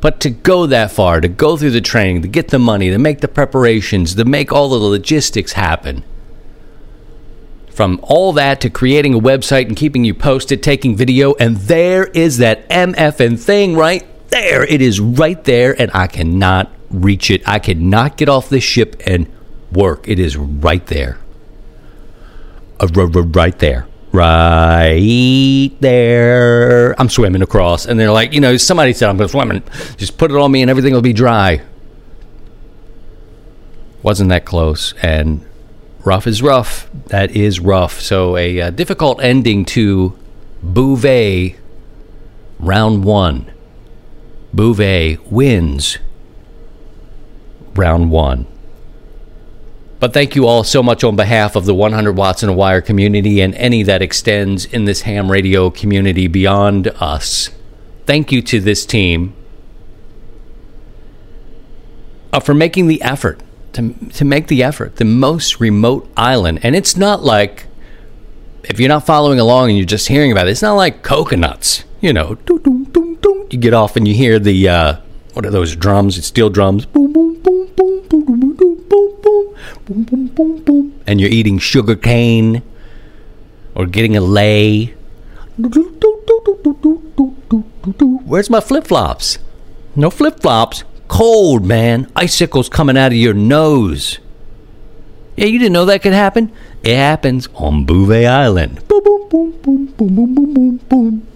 But 0.00 0.20
to 0.20 0.30
go 0.30 0.66
that 0.66 0.92
far, 0.92 1.20
to 1.20 1.28
go 1.28 1.56
through 1.56 1.72
the 1.72 1.80
training, 1.80 2.22
to 2.22 2.28
get 2.28 2.48
the 2.48 2.58
money, 2.58 2.90
to 2.90 2.98
make 2.98 3.20
the 3.20 3.28
preparations, 3.28 4.14
to 4.14 4.24
make 4.24 4.52
all 4.52 4.68
the 4.68 4.76
logistics 4.76 5.52
happen, 5.52 6.04
from 7.70 7.98
all 8.02 8.32
that 8.32 8.60
to 8.60 8.70
creating 8.70 9.14
a 9.14 9.20
website 9.20 9.66
and 9.66 9.76
keeping 9.76 10.04
you 10.04 10.14
posted, 10.14 10.62
taking 10.62 10.96
video, 10.96 11.34
and 11.34 11.56
there 11.56 12.06
is 12.06 12.38
that 12.38 12.68
MFN 12.68 13.38
thing 13.38 13.76
right 13.76 14.06
there. 14.28 14.64
It 14.64 14.80
is 14.80 15.00
right 15.00 15.42
there, 15.44 15.80
and 15.80 15.90
I 15.94 16.06
cannot 16.06 16.70
reach 16.90 17.30
it. 17.30 17.46
I 17.46 17.58
cannot 17.58 18.16
get 18.16 18.28
off 18.28 18.48
this 18.48 18.64
ship 18.64 19.00
and 19.06 19.30
work. 19.72 20.08
It 20.08 20.18
is 20.18 20.36
right 20.36 20.84
there. 20.86 21.18
Uh, 22.80 22.86
right 22.88 23.58
there. 23.58 23.86
Right 24.12 25.76
there. 25.80 27.00
I'm 27.00 27.08
swimming 27.08 27.42
across. 27.42 27.86
And 27.86 27.98
they're 27.98 28.10
like, 28.10 28.32
you 28.32 28.40
know, 28.40 28.56
somebody 28.56 28.92
said, 28.92 29.10
I'm 29.10 29.16
going 29.16 29.28
to 29.28 29.32
swim. 29.32 29.50
And 29.50 29.62
just 29.96 30.16
put 30.16 30.30
it 30.30 30.36
on 30.36 30.50
me 30.50 30.62
and 30.62 30.70
everything 30.70 30.94
will 30.94 31.02
be 31.02 31.12
dry. 31.12 31.60
Wasn't 34.02 34.30
that 34.30 34.44
close. 34.44 34.94
And 35.02 35.44
rough 36.04 36.26
is 36.26 36.40
rough. 36.40 36.88
That 37.06 37.32
is 37.32 37.60
rough. 37.60 38.00
So 38.00 38.36
a 38.36 38.60
uh, 38.60 38.70
difficult 38.70 39.22
ending 39.22 39.64
to 39.66 40.16
Bouvet 40.64 41.56
round 42.58 43.04
one. 43.04 43.52
Bouvet 44.58 45.20
wins 45.30 45.98
round 47.76 48.10
one. 48.10 48.44
But 50.00 50.12
thank 50.12 50.34
you 50.34 50.48
all 50.48 50.64
so 50.64 50.82
much 50.82 51.04
on 51.04 51.14
behalf 51.14 51.54
of 51.54 51.64
the 51.64 51.74
100 51.76 52.16
Watts 52.16 52.42
in 52.42 52.48
a 52.48 52.52
Wire 52.52 52.80
community 52.80 53.40
and 53.40 53.54
any 53.54 53.84
that 53.84 54.02
extends 54.02 54.64
in 54.64 54.84
this 54.84 55.02
ham 55.02 55.30
radio 55.30 55.70
community 55.70 56.26
beyond 56.26 56.88
us. 56.96 57.50
Thank 58.04 58.32
you 58.32 58.42
to 58.42 58.58
this 58.58 58.84
team 58.84 59.32
uh, 62.32 62.40
for 62.40 62.52
making 62.52 62.88
the 62.88 63.00
effort 63.00 63.40
to, 63.74 63.94
to 64.14 64.24
make 64.24 64.48
the 64.48 64.64
effort. 64.64 64.96
The 64.96 65.04
most 65.04 65.60
remote 65.60 66.10
island. 66.16 66.58
And 66.64 66.74
it's 66.74 66.96
not 66.96 67.22
like, 67.22 67.68
if 68.64 68.80
you're 68.80 68.88
not 68.88 69.06
following 69.06 69.38
along 69.38 69.68
and 69.68 69.78
you're 69.78 69.86
just 69.86 70.08
hearing 70.08 70.32
about 70.32 70.48
it, 70.48 70.50
it's 70.50 70.62
not 70.62 70.74
like 70.74 71.04
coconuts. 71.04 71.84
You 72.00 72.12
know, 72.12 72.36
you 73.52 73.58
get 73.58 73.74
off 73.74 73.96
and 73.96 74.06
you 74.06 74.14
hear 74.14 74.38
the, 74.38 74.68
uh, 74.68 74.96
what 75.34 75.46
are 75.46 75.50
those 75.50 75.76
drums? 75.76 76.18
It's 76.18 76.26
steel 76.26 76.50
drums. 76.50 76.86
Boom, 76.86 77.12
boom, 77.12 77.40
boom, 77.40 77.68
boom, 77.76 78.02
boom, 78.08 78.24
boom, 78.24 78.56
boom, 78.56 78.56
boom, 78.56 79.20
boom, 79.22 79.54
boom, 79.86 80.04
boom, 80.04 80.26
boom, 80.28 80.62
boom. 80.62 81.00
And 81.06 81.20
you're 81.20 81.30
eating 81.30 81.58
sugar 81.58 81.96
cane 81.96 82.62
or 83.74 83.86
getting 83.86 84.16
a 84.16 84.20
lei. 84.20 84.94
Where's 88.26 88.50
my 88.50 88.60
flip 88.60 88.86
flops? 88.86 89.38
No 89.96 90.10
flip 90.10 90.40
flops. 90.40 90.84
Cold, 91.08 91.64
man. 91.64 92.10
Icicles 92.14 92.68
coming 92.68 92.98
out 92.98 93.12
of 93.12 93.18
your 93.18 93.34
nose. 93.34 94.18
Yeah, 95.36 95.46
you 95.46 95.58
didn't 95.58 95.72
know 95.72 95.84
that 95.84 96.02
could 96.02 96.12
happen? 96.12 96.52
It 96.82 96.96
happens 96.96 97.48
on 97.54 97.86
Bouvet 97.86 98.26
Island. 98.26 98.86
Boom, 98.88 99.02
boom, 99.04 99.28
boom, 99.28 99.52
boom, 99.62 99.86
boom, 99.86 100.14
boom, 100.14 100.34
boom, 100.34 100.54
boom, 100.54 100.76
boom. 100.88 101.27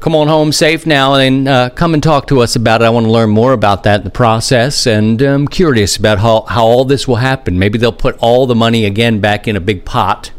Come 0.00 0.14
on 0.14 0.28
home 0.28 0.52
safe 0.52 0.86
now 0.86 1.14
and 1.14 1.48
uh, 1.48 1.70
come 1.70 1.94
and 1.94 2.02
talk 2.02 2.26
to 2.28 2.40
us 2.40 2.54
about 2.54 2.82
it. 2.82 2.84
I 2.84 2.90
want 2.90 3.06
to 3.06 3.10
learn 3.10 3.30
more 3.30 3.52
about 3.52 3.82
that, 3.84 4.04
the 4.04 4.10
process, 4.10 4.86
and 4.86 5.20
I'm 5.22 5.48
curious 5.48 5.96
about 5.96 6.18
how, 6.18 6.42
how 6.42 6.64
all 6.64 6.84
this 6.84 7.08
will 7.08 7.16
happen. 7.16 7.58
Maybe 7.58 7.78
they'll 7.78 7.92
put 7.92 8.16
all 8.18 8.46
the 8.46 8.54
money 8.54 8.84
again 8.84 9.20
back 9.20 9.48
in 9.48 9.56
a 9.56 9.60
big 9.60 9.84
pot. 9.84 10.32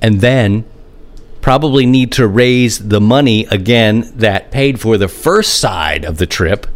And 0.00 0.20
then 0.20 0.64
probably 1.42 1.86
need 1.86 2.12
to 2.12 2.26
raise 2.26 2.88
the 2.88 3.00
money 3.00 3.44
again 3.46 4.12
that 4.14 4.52
paid 4.52 4.80
for 4.80 4.96
the 4.96 5.08
first 5.08 5.58
side 5.58 6.04
of 6.04 6.18
the 6.18 6.26
trip 6.26 6.66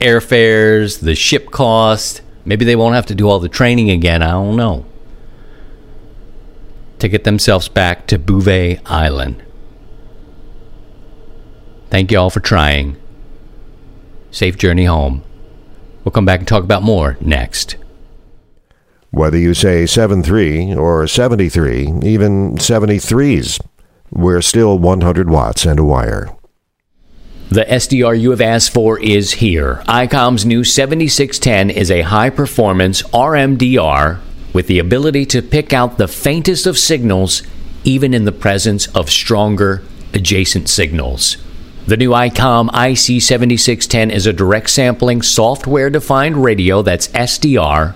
airfares, 0.00 1.00
the 1.00 1.14
ship 1.14 1.50
cost. 1.50 2.22
Maybe 2.44 2.64
they 2.64 2.76
won't 2.76 2.94
have 2.94 3.06
to 3.06 3.14
do 3.14 3.28
all 3.28 3.38
the 3.38 3.48
training 3.48 3.90
again. 3.90 4.22
I 4.22 4.32
don't 4.32 4.56
know. 4.56 4.84
To 7.00 7.08
get 7.08 7.24
themselves 7.24 7.68
back 7.68 8.06
to 8.08 8.18
Bouvet 8.18 8.82
Island. 8.84 9.42
Thank 11.88 12.12
you 12.12 12.18
all 12.18 12.28
for 12.28 12.40
trying. 12.40 12.98
Safe 14.30 14.58
journey 14.58 14.84
home. 14.84 15.22
We'll 16.04 16.12
come 16.12 16.26
back 16.26 16.40
and 16.40 16.48
talk 16.48 16.62
about 16.62 16.82
more 16.82 17.16
next. 17.22 17.76
Whether 19.12 19.38
you 19.38 19.54
say 19.54 19.86
73 19.86 20.74
or 20.74 21.06
73, 21.06 22.00
even 22.02 22.56
73s, 22.56 23.60
we're 24.10 24.42
still 24.42 24.78
100 24.78 25.30
watts 25.30 25.64
and 25.64 25.80
a 25.80 25.84
wire. 25.84 26.28
The 27.48 27.64
SDR 27.64 28.20
you 28.20 28.30
have 28.30 28.42
asked 28.42 28.74
for 28.74 29.00
is 29.00 29.32
here. 29.32 29.82
ICOM's 29.88 30.44
new 30.44 30.64
7610 30.64 31.70
is 31.70 31.90
a 31.90 32.02
high 32.02 32.30
performance 32.30 33.02
RMDR 33.04 34.20
with 34.52 34.66
the 34.66 34.78
ability 34.78 35.26
to 35.26 35.42
pick 35.42 35.72
out 35.72 35.98
the 35.98 36.08
faintest 36.08 36.66
of 36.66 36.78
signals, 36.78 37.42
even 37.84 38.12
in 38.12 38.24
the 38.24 38.32
presence 38.32 38.86
of 38.88 39.10
stronger 39.10 39.82
adjacent 40.12 40.68
signals. 40.68 41.36
The 41.86 41.96
new 41.96 42.10
ICOM 42.10 42.68
IC7610 42.70 44.10
is 44.10 44.26
a 44.26 44.32
direct 44.32 44.70
sampling 44.70 45.22
software 45.22 45.90
defined 45.90 46.36
radio 46.36 46.82
that's 46.82 47.08
SDR 47.08 47.94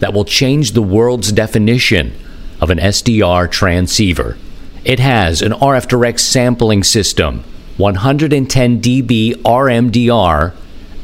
that 0.00 0.12
will 0.12 0.24
change 0.24 0.72
the 0.72 0.82
world's 0.82 1.30
definition 1.30 2.12
of 2.60 2.70
an 2.70 2.78
SDR 2.78 3.50
transceiver. 3.50 4.36
It 4.84 4.98
has 4.98 5.42
an 5.42 5.52
RF 5.52 5.86
direct 5.86 6.20
sampling 6.20 6.82
system 6.82 7.44
110 7.76 8.80
dB 8.80 9.34
RMDR, 9.42 10.54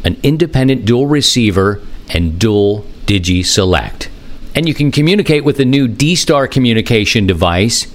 an 0.05 0.17
independent 0.23 0.85
dual 0.85 1.07
receiver, 1.07 1.81
and 2.09 2.39
dual 2.39 2.85
Digi 3.07 3.45
Select. 3.45 4.11
And 4.59 4.67
you 4.67 4.75
can 4.75 4.91
communicate 4.91 5.45
with 5.45 5.59
the 5.59 5.65
new 5.65 5.87
D 5.87 6.17
Star 6.17 6.49
communication 6.49 7.29
device. 7.29 7.87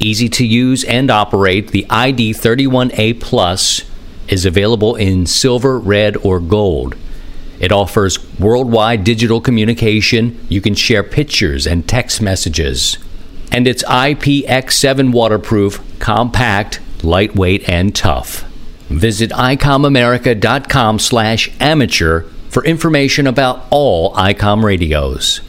Easy 0.00 0.28
to 0.30 0.44
use 0.44 0.82
and 0.82 1.12
operate, 1.12 1.68
the 1.68 1.86
ID31A 1.88 3.20
Plus 3.20 3.88
is 4.26 4.44
available 4.44 4.96
in 4.96 5.26
silver, 5.26 5.78
red, 5.78 6.16
or 6.16 6.40
gold. 6.40 6.96
It 7.60 7.70
offers 7.70 8.18
worldwide 8.36 9.04
digital 9.04 9.40
communication. 9.40 10.44
You 10.48 10.60
can 10.60 10.74
share 10.74 11.04
pictures 11.04 11.68
and 11.68 11.88
text 11.88 12.20
messages. 12.20 12.98
And 13.52 13.68
it's 13.68 13.84
IPX7 13.84 15.12
waterproof, 15.12 15.80
compact, 16.00 16.80
lightweight, 17.04 17.68
and 17.68 17.94
tough. 17.94 18.42
Visit 18.88 19.30
icomamerica.com 19.30 20.98
slash 20.98 21.48
amateur 21.60 22.22
for 22.48 22.64
information 22.64 23.28
about 23.28 23.66
all 23.70 24.12
ICOM 24.14 24.64
radios. 24.64 25.42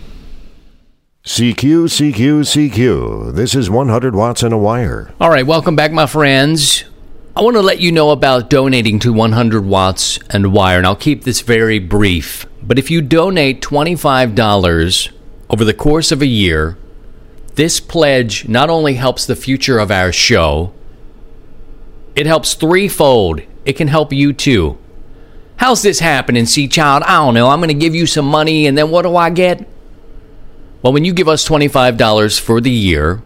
CQ, 1.26 2.14
CQ, 2.14 2.72
CQ. 2.72 3.34
This 3.36 3.54
is 3.54 3.70
100 3.70 4.16
watts 4.16 4.42
and 4.42 4.54
a 4.54 4.58
wire. 4.58 5.14
All 5.20 5.30
right, 5.30 5.46
welcome 5.46 5.76
back, 5.76 5.92
my 5.92 6.06
friends. 6.06 6.86
I 7.36 7.42
want 7.42 7.58
to 7.58 7.62
let 7.62 7.82
you 7.82 7.92
know 7.92 8.12
about 8.12 8.50
donating 8.50 9.00
to 9.00 9.12
100 9.12 9.66
watts 9.66 10.18
and 10.30 10.54
wire, 10.54 10.78
and 10.78 10.88
I'll 10.88 10.96
keep 10.96 11.26
this 11.26 11.42
very 11.42 11.78
brief. 11.78 12.46
But 12.64 12.80
if 12.80 12.90
you 12.90 13.02
donate 13.02 13.62
$25 13.62 15.12
over 15.50 15.66
the 15.66 15.74
course 15.74 16.14
of 16.14 16.22
a 16.22 16.26
year, 16.26 16.78
this 17.56 17.82
pledge 17.82 18.48
not 18.48 18.70
only 18.70 18.94
helps 18.94 19.26
the 19.26 19.36
future 19.36 19.78
of 19.78 19.92
our 19.92 20.14
show, 20.14 20.74
it 22.16 22.28
helps 22.28 22.54
threefold. 22.54 23.42
It 23.66 23.74
can 23.74 23.90
help 23.90 24.14
you 24.14 24.32
too. 24.32 24.78
How's 25.58 25.82
this 25.82 26.00
happening, 26.00 26.46
see 26.46 26.70
child? 26.70 27.04
I 27.04 27.18
don't 27.18 27.34
know. 27.34 27.50
I'm 27.50 27.60
going 27.60 27.68
to 27.68 27.74
give 27.74 27.94
you 27.94 28.06
some 28.06 28.26
money 28.26 28.68
and 28.68 28.78
then 28.78 28.90
what 28.90 29.02
do 29.02 29.18
I 29.18 29.30
get? 29.30 29.68
Well, 30.82 30.94
when 30.94 31.06
you 31.06 31.14
give 31.14 31.28
us 31.28 31.48
$25 31.48 32.40
for 32.40 32.62
the 32.62 32.72
year, 32.72 33.22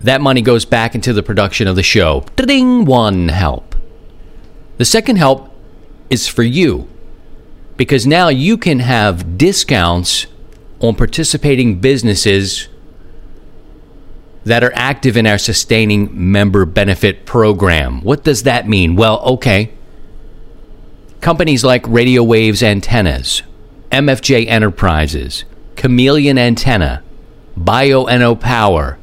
that 0.00 0.20
money 0.20 0.42
goes 0.42 0.64
back 0.64 0.94
into 0.94 1.12
the 1.12 1.22
production 1.22 1.68
of 1.68 1.76
the 1.76 1.82
show. 1.82 2.24
Ding, 2.36 2.84
one 2.84 3.28
help. 3.28 3.76
The 4.78 4.84
second 4.84 5.16
help 5.16 5.54
is 6.10 6.26
for 6.26 6.42
you 6.42 6.88
because 7.76 8.06
now 8.06 8.28
you 8.28 8.56
can 8.56 8.80
have 8.80 9.38
discounts 9.38 10.26
on 10.80 10.94
participating 10.94 11.80
businesses 11.80 12.68
that 14.44 14.64
are 14.64 14.72
active 14.74 15.16
in 15.16 15.26
our 15.26 15.38
sustaining 15.38 16.32
member 16.32 16.64
benefit 16.64 17.24
program. 17.24 18.00
What 18.02 18.24
does 18.24 18.42
that 18.42 18.68
mean? 18.68 18.96
Well, 18.96 19.20
okay. 19.20 19.72
Companies 21.20 21.62
like 21.62 21.86
Radio 21.86 22.24
Waves 22.24 22.62
Antennas, 22.62 23.42
MFJ 23.92 24.46
Enterprises, 24.46 25.44
Chameleon 25.76 26.38
Antenna, 26.38 27.02
Bioenno 27.58 28.40
Power, 28.40 28.98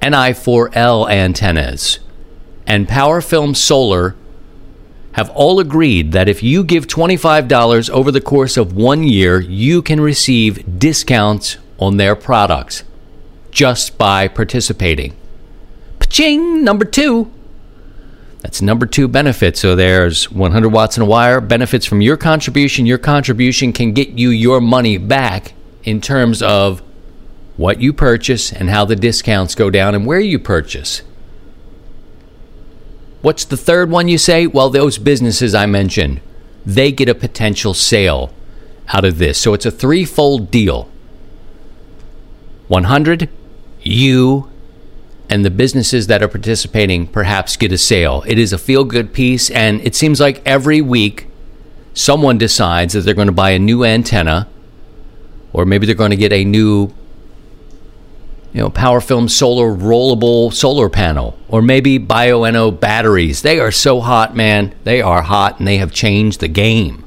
NI4L 0.00 1.10
antennas, 1.10 1.98
and 2.66 2.88
PowerFilm 2.88 3.54
Solar 3.54 4.16
have 5.12 5.28
all 5.30 5.60
agreed 5.60 6.12
that 6.12 6.30
if 6.30 6.42
you 6.42 6.64
give 6.64 6.86
$25 6.86 7.90
over 7.90 8.10
the 8.10 8.22
course 8.22 8.56
of 8.56 8.74
one 8.74 9.02
year, 9.02 9.38
you 9.38 9.82
can 9.82 10.00
receive 10.00 10.78
discounts 10.78 11.58
on 11.78 11.98
their 11.98 12.16
products 12.16 12.84
just 13.50 13.98
by 13.98 14.28
participating. 14.28 15.14
Paching! 15.98 16.64
Number 16.64 16.86
two. 16.86 17.30
That's 18.42 18.62
number 18.62 18.86
two 18.86 19.08
benefit. 19.08 19.56
So 19.56 19.74
there's 19.74 20.30
100 20.30 20.68
watts 20.68 20.96
in 20.96 21.02
a 21.02 21.06
wire, 21.06 21.40
benefits 21.40 21.86
from 21.86 22.00
your 22.00 22.16
contribution. 22.16 22.86
Your 22.86 22.98
contribution 22.98 23.72
can 23.72 23.92
get 23.92 24.10
you 24.10 24.30
your 24.30 24.60
money 24.60 24.98
back 24.98 25.54
in 25.84 26.00
terms 26.00 26.42
of 26.42 26.82
what 27.56 27.80
you 27.80 27.92
purchase 27.92 28.52
and 28.52 28.68
how 28.68 28.84
the 28.84 28.96
discounts 28.96 29.54
go 29.54 29.70
down 29.70 29.94
and 29.94 30.06
where 30.06 30.20
you 30.20 30.38
purchase. 30.38 31.02
What's 33.22 33.44
the 33.44 33.56
third 33.56 33.90
one 33.90 34.08
you 34.08 34.18
say? 34.18 34.46
Well, 34.46 34.70
those 34.70 34.98
businesses 34.98 35.54
I 35.54 35.66
mentioned, 35.66 36.20
they 36.64 36.92
get 36.92 37.08
a 37.08 37.14
potential 37.14 37.74
sale 37.74 38.32
out 38.88 39.04
of 39.04 39.18
this. 39.18 39.38
So 39.38 39.54
it's 39.54 39.66
a 39.66 39.70
threefold 39.70 40.50
deal 40.50 40.88
100, 42.68 43.28
you, 43.82 44.50
and 45.28 45.44
the 45.44 45.50
businesses 45.50 46.06
that 46.06 46.22
are 46.22 46.28
participating 46.28 47.06
perhaps 47.06 47.56
get 47.56 47.72
a 47.72 47.78
sale. 47.78 48.22
It 48.26 48.38
is 48.38 48.52
a 48.52 48.58
feel 48.58 48.84
good 48.84 49.12
piece, 49.12 49.50
and 49.50 49.80
it 49.80 49.94
seems 49.94 50.20
like 50.20 50.42
every 50.46 50.80
week 50.80 51.26
someone 51.94 52.38
decides 52.38 52.94
that 52.94 53.00
they're 53.00 53.14
going 53.14 53.26
to 53.26 53.32
buy 53.32 53.50
a 53.50 53.58
new 53.58 53.84
antenna, 53.84 54.48
or 55.52 55.64
maybe 55.64 55.86
they're 55.86 55.94
going 55.94 56.10
to 56.10 56.16
get 56.16 56.32
a 56.32 56.44
new 56.44 56.92
you 58.56 58.62
know, 58.62 58.70
power 58.70 59.02
film 59.02 59.28
solar 59.28 59.68
rollable 59.68 60.50
solar 60.50 60.88
panel, 60.88 61.38
or 61.48 61.60
maybe 61.60 61.98
Bioenno 61.98 62.80
batteries. 62.80 63.42
They 63.42 63.60
are 63.60 63.70
so 63.70 64.00
hot, 64.00 64.34
man. 64.34 64.74
They 64.84 65.02
are 65.02 65.20
hot 65.20 65.58
and 65.58 65.68
they 65.68 65.76
have 65.76 65.92
changed 65.92 66.40
the 66.40 66.48
game. 66.48 67.04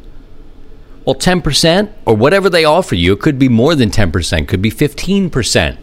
Well, 1.05 1.15
10% 1.15 1.91
or 2.05 2.15
whatever 2.15 2.51
they 2.51 2.65
offer 2.65 2.93
you, 2.93 3.13
it 3.13 3.19
could 3.19 3.39
be 3.39 3.49
more 3.49 3.73
than 3.73 3.89
10%, 3.89 4.47
could 4.47 4.61
be 4.61 4.69
15%. 4.69 5.77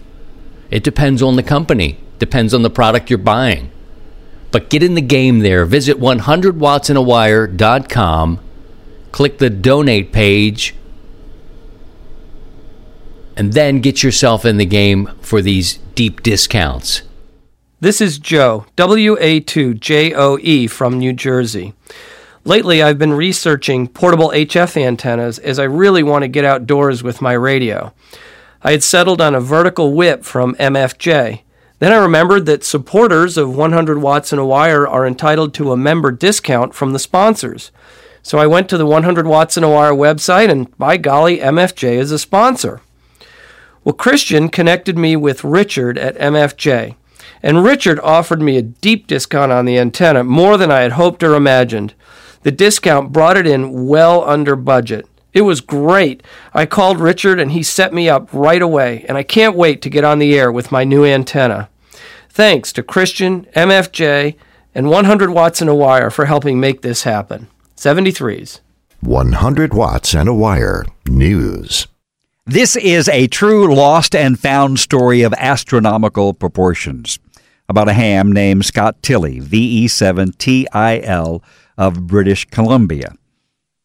It 0.71 0.85
depends 0.85 1.21
on 1.21 1.35
the 1.35 1.43
company, 1.43 1.99
depends 2.19 2.55
on 2.55 2.63
the 2.63 2.71
product 2.71 3.11
you're 3.11 3.19
buying. 3.19 3.71
But 4.53 4.71
get 4.71 4.83
in 4.83 4.95
the 4.95 5.03
game 5.03 5.41
there. 5.41 5.65
Visit 5.65 5.99
100wattsinawire.com, 5.99 8.41
click 9.13 9.39
the 9.39 9.51
donate 9.51 10.13
page, 10.13 10.75
and 13.37 13.53
then 13.53 13.81
get 13.81 14.03
yourself 14.03 14.45
in 14.45 14.57
the 14.57 14.65
game 14.65 15.11
for 15.21 15.43
these 15.43 15.75
deep 15.95 16.23
discounts. 16.23 17.03
This 17.79 18.01
is 18.01 18.19
Joe, 18.19 18.67
WA2JOE 18.77 20.71
from 20.71 20.99
New 20.99 21.13
Jersey. 21.13 21.75
Lately, 22.45 22.83
I've 22.83 22.99
been 22.99 23.13
researching 23.13 23.89
portable 23.89 24.31
HF 24.31 24.81
antennas 24.81 25.39
as 25.39 25.59
I 25.59 25.65
really 25.65 26.03
want 26.03 26.23
to 26.23 26.29
get 26.29 26.45
outdoors 26.45 27.03
with 27.03 27.21
my 27.21 27.33
radio. 27.33 27.93
I 28.63 28.71
had 28.71 28.83
settled 28.83 29.21
on 29.21 29.35
a 29.35 29.41
vertical 29.41 29.93
whip 29.93 30.25
from 30.25 30.55
MFJ. 30.55 31.43
Then 31.79 31.93
I 31.93 31.97
remembered 31.97 32.47
that 32.47 32.65
supporters 32.65 33.37
of 33.37 33.55
100 33.55 33.99
watts 33.99 34.33
in 34.33 34.39
a 34.39 34.47
wire 34.47 34.89
are 34.89 35.07
entitled 35.07 35.53
to 35.55 35.73
a 35.73 35.77
member 35.77 36.11
discount 36.11 36.75
from 36.75 36.93
the 36.93 36.99
sponsors. 36.99 37.71
So 38.23 38.39
I 38.39 38.47
went 38.47 38.69
to 38.71 38.79
the 38.79 38.87
100 38.87 39.27
watts 39.27 39.57
in 39.57 39.63
a 39.63 39.71
wire 39.71 39.93
website, 39.93 40.51
and 40.51 40.77
by 40.79 40.97
golly, 40.97 41.39
MFJ 41.39 41.99
is 41.99 42.11
a 42.11 42.19
sponsor. 42.19 42.81
Well, 43.85 43.93
Christian 43.93 44.49
connected 44.49 44.99
me 44.99 45.15
with 45.17 45.45
Richard 45.45 45.97
at 45.99 46.17
MFJ, 46.17 46.97
and 47.43 47.63
Richard 47.63 48.01
offered 48.01 48.41
me 48.41 48.57
a 48.57 48.63
deep 48.63 49.07
discount 49.07 49.53
on 49.53 49.65
the 49.65 49.79
antenna, 49.79 50.25
more 50.25 50.57
than 50.57 50.73
I 50.73 50.81
had 50.81 50.93
hoped 50.93 51.23
or 51.23 51.35
imagined. 51.35 51.95
The 52.43 52.51
discount 52.51 53.13
brought 53.13 53.37
it 53.37 53.47
in 53.47 53.87
well 53.87 54.25
under 54.29 54.57
budget. 54.57 55.07
It 55.37 55.43
was 55.43 55.61
great. 55.61 56.23
I 56.55 56.65
called 56.65 56.99
Richard 56.99 57.39
and 57.39 57.53
he 57.53 57.63
set 57.63 57.93
me 57.93 58.09
up 58.09 58.33
right 58.33 58.63
away, 58.63 59.05
and 59.07 59.19
I 59.19 59.23
can't 59.23 59.55
wait 59.55 59.83
to 59.83 59.91
get 59.91 60.03
on 60.03 60.19
the 60.19 60.35
air 60.35 60.51
with 60.51 60.73
my 60.73 60.83
new 60.83 61.05
antenna. 61.05 61.69
Thanks 62.31 62.73
to 62.73 62.83
Christian, 62.83 63.45
MFJ, 63.55 64.35
and 64.75 64.89
100 64.89 65.29
Watts 65.29 65.61
in 65.61 65.69
a 65.69 65.75
Wire 65.75 66.09
for 66.09 66.25
helping 66.25 66.59
make 66.59 66.81
this 66.81 67.03
happen. 67.03 67.49
73s. 67.77 68.61
100 69.01 69.75
watts 69.75 70.15
and 70.15 70.27
a 70.27 70.33
wire. 70.33 70.87
News. 71.07 71.87
This 72.47 72.75
is 72.75 73.07
a 73.11 73.27
true 73.27 73.75
lost 73.75 74.17
and 74.17 74.41
found 74.41 74.79
story 74.79 75.21
of 75.21 75.35
astronomical 75.35 76.33
proportions 76.33 77.19
about 77.69 77.91
a 77.91 77.93
ham 77.93 78.33
named 78.33 78.65
Scott 78.65 79.03
Tilley, 79.03 79.43
VE7TIL, 79.43 81.43
of 81.77 82.07
British 82.07 82.47
Columbia. 82.47 83.13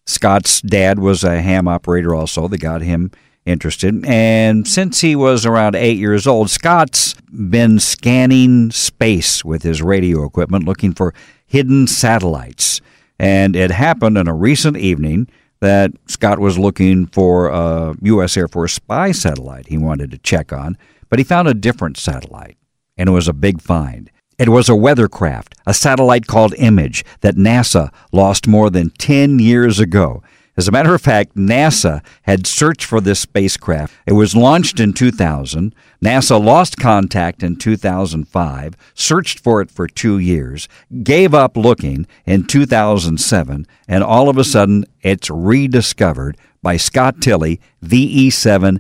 Scott's 0.06 0.62
dad 0.62 1.00
was 1.00 1.24
a 1.24 1.42
ham 1.42 1.68
operator 1.68 2.14
also 2.14 2.48
that 2.48 2.60
got 2.60 2.82
him 2.82 3.12
interested. 3.46 4.06
And 4.06 4.68
since 4.68 5.02
he 5.02 5.16
was 5.16 5.46
around 5.46 5.76
eight 5.76 5.98
years 5.98 6.28
old, 6.28 6.50
Scott's 6.50 7.16
been 7.32 7.80
scanning 7.80 8.72
space 8.72 9.44
with 9.44 9.64
his 9.64 9.82
radio 9.82 10.26
equipment 10.26 10.66
looking 10.66 10.94
for 10.94 11.14
hidden 11.46 11.88
satellites. 11.88 12.82
And 13.20 13.56
it 13.56 13.72
happened 13.72 14.18
on 14.18 14.28
a 14.28 14.34
recent 14.34 14.78
evening 14.78 15.28
that 15.60 15.92
Scott 16.08 16.40
was 16.40 16.58
looking 16.58 17.06
for 17.06 17.50
a 17.50 17.96
U.S. 18.02 18.36
Air 18.36 18.48
Force 18.48 18.74
spy 18.74 19.12
satellite 19.12 19.68
he 19.68 19.78
wanted 19.78 20.12
to 20.12 20.18
check 20.18 20.52
on, 20.52 20.78
but 21.10 21.20
he 21.20 21.24
found 21.24 21.48
a 21.48 21.54
different 21.54 21.98
satellite, 21.98 22.58
and 22.98 23.08
it 23.08 23.12
was 23.12 23.28
a 23.28 23.34
big 23.34 23.62
find. 23.62 24.10
It 24.42 24.50
was 24.50 24.70
a 24.70 24.72
weathercraft, 24.72 25.54
a 25.68 25.74
satellite 25.76 26.26
called 26.26 26.56
Image 26.58 27.06
that 27.20 27.36
NASA 27.36 27.94
lost 28.12 28.48
more 28.48 28.72
than 28.72 28.90
10 28.90 29.38
years 29.38 29.80
ago. 29.80 30.24
As 30.58 30.68
a 30.68 30.72
matter 30.72 30.96
of 30.96 31.02
fact, 31.04 31.36
NASA 31.36 32.04
had 32.24 32.48
searched 32.48 32.84
for 32.84 33.00
this 33.00 33.20
spacecraft. 33.20 33.94
It 34.08 34.14
was 34.14 34.36
launched 34.36 34.80
in 34.80 34.94
2000. 34.94 35.76
NASA 36.04 36.44
lost 36.44 36.78
contact 36.78 37.44
in 37.44 37.56
2005, 37.56 38.76
searched 38.96 39.38
for 39.38 39.62
it 39.62 39.70
for 39.70 39.86
two 39.86 40.18
years, 40.18 40.68
gave 41.04 41.36
up 41.36 41.56
looking 41.56 42.08
in 42.26 42.48
2007, 42.48 43.68
and 43.88 44.04
all 44.04 44.28
of 44.28 44.40
a 44.40 44.44
sudden 44.44 44.86
it's 45.02 45.30
rediscovered 45.30 46.36
by 46.64 46.78
Scott 46.78 47.22
Tilley, 47.22 47.62
VE7TIL 47.86 48.80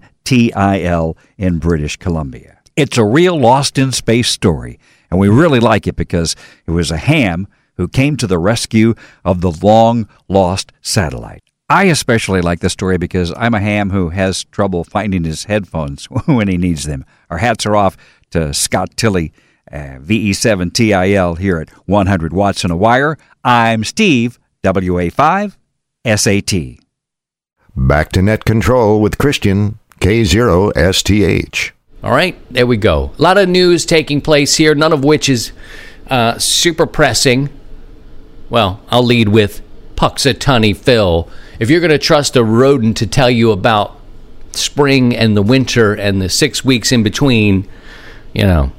in 1.37 1.59
British 1.59 1.97
Columbia. 1.97 2.57
It's 2.75 2.97
a 2.97 3.05
real 3.05 3.39
lost 3.39 3.77
in 3.77 3.91
space 3.91 4.29
story. 4.29 4.79
And 5.11 5.19
we 5.19 5.29
really 5.29 5.59
like 5.59 5.85
it 5.85 5.95
because 5.95 6.35
it 6.65 6.71
was 6.71 6.89
a 6.89 6.97
ham 6.97 7.47
who 7.75 7.87
came 7.87 8.17
to 8.17 8.27
the 8.27 8.39
rescue 8.39 8.95
of 9.23 9.41
the 9.41 9.51
long 9.51 10.07
lost 10.27 10.71
satellite. 10.81 11.43
I 11.69 11.85
especially 11.85 12.41
like 12.41 12.59
this 12.59 12.73
story 12.73 12.97
because 12.97 13.33
I'm 13.37 13.53
a 13.53 13.59
ham 13.59 13.91
who 13.91 14.09
has 14.09 14.43
trouble 14.45 14.83
finding 14.83 15.23
his 15.23 15.45
headphones 15.45 16.05
when 16.25 16.47
he 16.47 16.57
needs 16.57 16.83
them. 16.83 17.05
Our 17.29 17.37
hats 17.37 17.65
are 17.65 17.75
off 17.75 17.97
to 18.31 18.53
Scott 18.53 18.97
Tilley, 18.97 19.31
uh, 19.71 19.99
VE7TIL 19.99 21.37
here 21.37 21.59
at 21.59 21.69
100 21.87 22.33
watts 22.33 22.63
in 22.65 22.71
a 22.71 22.77
wire. 22.77 23.17
I'm 23.43 23.83
Steve, 23.83 24.39
WA5 24.63 25.55
SAT. 26.05 26.83
Back 27.75 28.11
to 28.11 28.21
net 28.21 28.43
control 28.43 28.99
with 28.99 29.17
Christian, 29.17 29.79
K0STH. 30.01 31.71
All 32.03 32.11
right, 32.11 32.35
there 32.51 32.65
we 32.65 32.77
go. 32.77 33.11
A 33.17 33.21
lot 33.21 33.37
of 33.37 33.47
news 33.47 33.85
taking 33.85 34.21
place 34.21 34.55
here, 34.55 34.73
none 34.73 34.91
of 34.91 35.03
which 35.03 35.29
is 35.29 35.51
uh, 36.07 36.39
super 36.39 36.87
pressing. 36.87 37.49
Well, 38.49 38.81
I'll 38.89 39.03
lead 39.03 39.29
with 39.29 39.61
Punxsutawney 39.95 40.75
Phil. 40.75 41.29
If 41.59 41.69
you're 41.69 41.79
going 41.79 41.91
to 41.91 41.99
trust 41.99 42.35
a 42.35 42.43
rodent 42.43 42.97
to 42.97 43.07
tell 43.07 43.29
you 43.29 43.51
about 43.51 43.99
spring 44.53 45.15
and 45.15 45.37
the 45.37 45.43
winter 45.43 45.93
and 45.93 46.19
the 46.19 46.27
six 46.27 46.65
weeks 46.65 46.91
in 46.91 47.03
between, 47.03 47.67
you 48.33 48.43
know. 48.43 48.71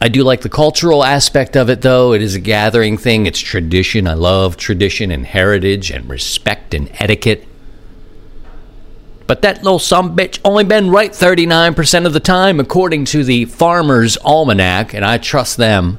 I 0.00 0.08
do 0.08 0.22
like 0.22 0.40
the 0.40 0.48
cultural 0.48 1.04
aspect 1.04 1.56
of 1.56 1.68
it, 1.68 1.82
though. 1.82 2.12
It 2.14 2.22
is 2.22 2.34
a 2.34 2.40
gathering 2.40 2.96
thing, 2.96 3.26
it's 3.26 3.40
tradition. 3.40 4.06
I 4.06 4.14
love 4.14 4.56
tradition 4.56 5.10
and 5.10 5.26
heritage 5.26 5.90
and 5.90 6.08
respect 6.08 6.72
and 6.72 6.90
etiquette. 6.94 7.46
But 9.28 9.42
that 9.42 9.62
little 9.62 9.78
some 9.78 10.16
bitch 10.16 10.40
only 10.42 10.64
been 10.64 10.90
right 10.90 11.12
39% 11.12 12.06
of 12.06 12.14
the 12.14 12.18
time, 12.18 12.58
according 12.58 13.04
to 13.04 13.22
the 13.22 13.44
Farmer's 13.44 14.16
Almanac, 14.24 14.94
and 14.94 15.04
I 15.04 15.18
trust 15.18 15.58
them. 15.58 15.98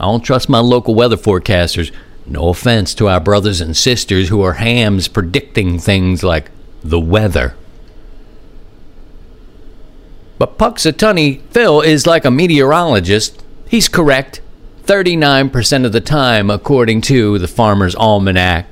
I 0.00 0.06
don't 0.06 0.24
trust 0.24 0.48
my 0.48 0.58
local 0.58 0.96
weather 0.96 1.16
forecasters. 1.16 1.92
No 2.26 2.48
offense 2.48 2.94
to 2.96 3.08
our 3.08 3.20
brothers 3.20 3.60
and 3.60 3.76
sisters 3.76 4.28
who 4.28 4.42
are 4.42 4.54
hams 4.54 5.06
predicting 5.06 5.78
things 5.78 6.24
like 6.24 6.50
the 6.82 6.98
weather. 6.98 7.54
But 10.36 10.58
Punxsutawney 10.58 11.42
Phil 11.50 11.80
is 11.80 12.08
like 12.08 12.24
a 12.24 12.30
meteorologist. 12.32 13.40
He's 13.68 13.88
correct 13.88 14.40
39% 14.82 15.86
of 15.86 15.92
the 15.92 16.00
time, 16.00 16.50
according 16.50 17.02
to 17.02 17.38
the 17.38 17.48
Farmer's 17.48 17.94
Almanac. 17.94 18.66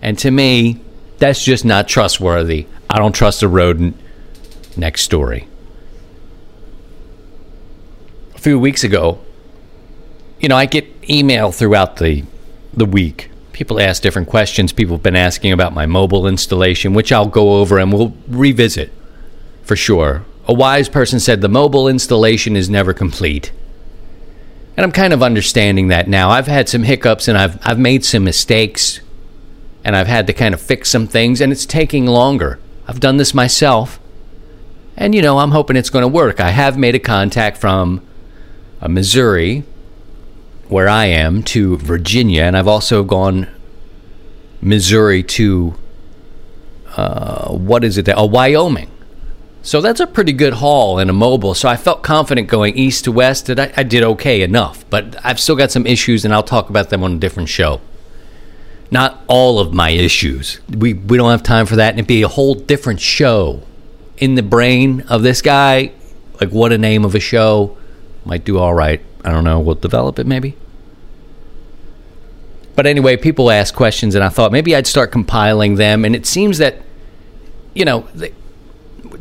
And 0.00 0.16
to 0.20 0.30
me, 0.30 0.80
that's 1.18 1.44
just 1.44 1.64
not 1.64 1.88
trustworthy. 1.88 2.66
I 2.92 2.98
don't 2.98 3.14
trust 3.14 3.42
a 3.42 3.48
rodent. 3.48 3.96
Next 4.76 5.00
story. 5.00 5.48
A 8.34 8.38
few 8.38 8.58
weeks 8.58 8.84
ago, 8.84 9.18
you 10.40 10.48
know, 10.50 10.56
I 10.56 10.66
get 10.66 10.86
email 11.08 11.52
throughout 11.52 11.96
the 11.96 12.24
the 12.74 12.84
week. 12.84 13.30
People 13.52 13.80
ask 13.80 14.02
different 14.02 14.28
questions. 14.28 14.72
People 14.72 14.96
have 14.96 15.02
been 15.02 15.16
asking 15.16 15.52
about 15.52 15.72
my 15.72 15.86
mobile 15.86 16.26
installation, 16.26 16.92
which 16.92 17.12
I'll 17.12 17.28
go 17.28 17.60
over 17.60 17.78
and 17.78 17.92
we'll 17.92 18.14
revisit. 18.28 18.92
for 19.62 19.76
sure. 19.76 20.24
A 20.46 20.52
wise 20.52 20.88
person 20.88 21.18
said 21.20 21.40
the 21.40 21.48
mobile 21.48 21.88
installation 21.88 22.56
is 22.56 22.68
never 22.68 22.92
complete. 22.92 23.52
And 24.76 24.84
I'm 24.84 24.92
kind 24.92 25.12
of 25.12 25.22
understanding 25.22 25.88
that 25.88 26.08
now. 26.08 26.30
I've 26.30 26.46
had 26.48 26.68
some 26.68 26.82
hiccups 26.82 27.28
and 27.28 27.38
I've, 27.38 27.58
I've 27.62 27.78
made 27.78 28.04
some 28.04 28.24
mistakes 28.24 29.00
and 29.84 29.94
I've 29.94 30.08
had 30.08 30.26
to 30.26 30.32
kind 30.32 30.52
of 30.52 30.60
fix 30.60 30.90
some 30.90 31.06
things 31.06 31.40
and 31.40 31.52
it's 31.52 31.64
taking 31.64 32.06
longer. 32.06 32.58
I've 32.92 33.00
done 33.00 33.16
this 33.16 33.32
myself. 33.32 33.98
And, 34.98 35.14
you 35.14 35.22
know, 35.22 35.38
I'm 35.38 35.52
hoping 35.52 35.76
it's 35.76 35.88
going 35.88 36.02
to 36.02 36.08
work. 36.08 36.40
I 36.40 36.50
have 36.50 36.76
made 36.76 36.94
a 36.94 36.98
contact 36.98 37.56
from 37.56 38.06
uh, 38.82 38.88
Missouri, 38.88 39.64
where 40.68 40.90
I 40.90 41.06
am, 41.06 41.42
to 41.44 41.78
Virginia, 41.78 42.42
and 42.42 42.54
I've 42.54 42.68
also 42.68 43.02
gone 43.02 43.48
Missouri 44.60 45.22
to, 45.22 45.74
uh, 46.94 47.52
what 47.52 47.82
is 47.82 47.96
it? 47.96 48.10
Oh, 48.10 48.26
Wyoming. 48.26 48.90
So 49.62 49.80
that's 49.80 50.00
a 50.00 50.06
pretty 50.06 50.34
good 50.34 50.52
haul 50.52 50.98
in 50.98 51.08
a 51.08 51.14
mobile. 51.14 51.54
So 51.54 51.70
I 51.70 51.78
felt 51.78 52.02
confident 52.02 52.48
going 52.48 52.76
east 52.76 53.04
to 53.04 53.12
west 53.12 53.46
that 53.46 53.58
I, 53.58 53.72
I 53.74 53.84
did 53.84 54.02
okay 54.02 54.42
enough. 54.42 54.84
But 54.90 55.16
I've 55.24 55.40
still 55.40 55.56
got 55.56 55.70
some 55.70 55.86
issues, 55.86 56.26
and 56.26 56.34
I'll 56.34 56.42
talk 56.42 56.68
about 56.68 56.90
them 56.90 57.02
on 57.02 57.14
a 57.14 57.18
different 57.18 57.48
show. 57.48 57.80
Not 58.92 59.24
all 59.26 59.58
of 59.58 59.72
my 59.72 59.88
issues. 59.88 60.60
We, 60.68 60.92
we 60.92 61.16
don't 61.16 61.30
have 61.30 61.42
time 61.42 61.64
for 61.64 61.76
that, 61.76 61.90
and 61.90 61.98
it'd 61.98 62.06
be 62.06 62.20
a 62.20 62.28
whole 62.28 62.54
different 62.54 63.00
show. 63.00 63.62
In 64.18 64.34
the 64.34 64.42
brain 64.42 65.00
of 65.08 65.22
this 65.22 65.40
guy, 65.40 65.92
like 66.40 66.50
what 66.50 66.72
a 66.72 66.78
name 66.78 67.04
of 67.04 67.14
a 67.14 67.20
show. 67.20 67.76
Might 68.26 68.44
do 68.44 68.58
all 68.58 68.74
right. 68.74 69.00
I 69.24 69.30
don't 69.30 69.44
know. 69.44 69.58
We'll 69.58 69.76
develop 69.76 70.18
it 70.18 70.26
maybe. 70.26 70.56
But 72.76 72.86
anyway, 72.86 73.16
people 73.16 73.50
ask 73.50 73.74
questions, 73.74 74.14
and 74.14 74.22
I 74.22 74.28
thought 74.28 74.52
maybe 74.52 74.76
I'd 74.76 74.86
start 74.86 75.10
compiling 75.10 75.76
them. 75.76 76.04
And 76.04 76.14
it 76.14 76.26
seems 76.26 76.58
that, 76.58 76.82
you 77.74 77.86
know, 77.86 78.06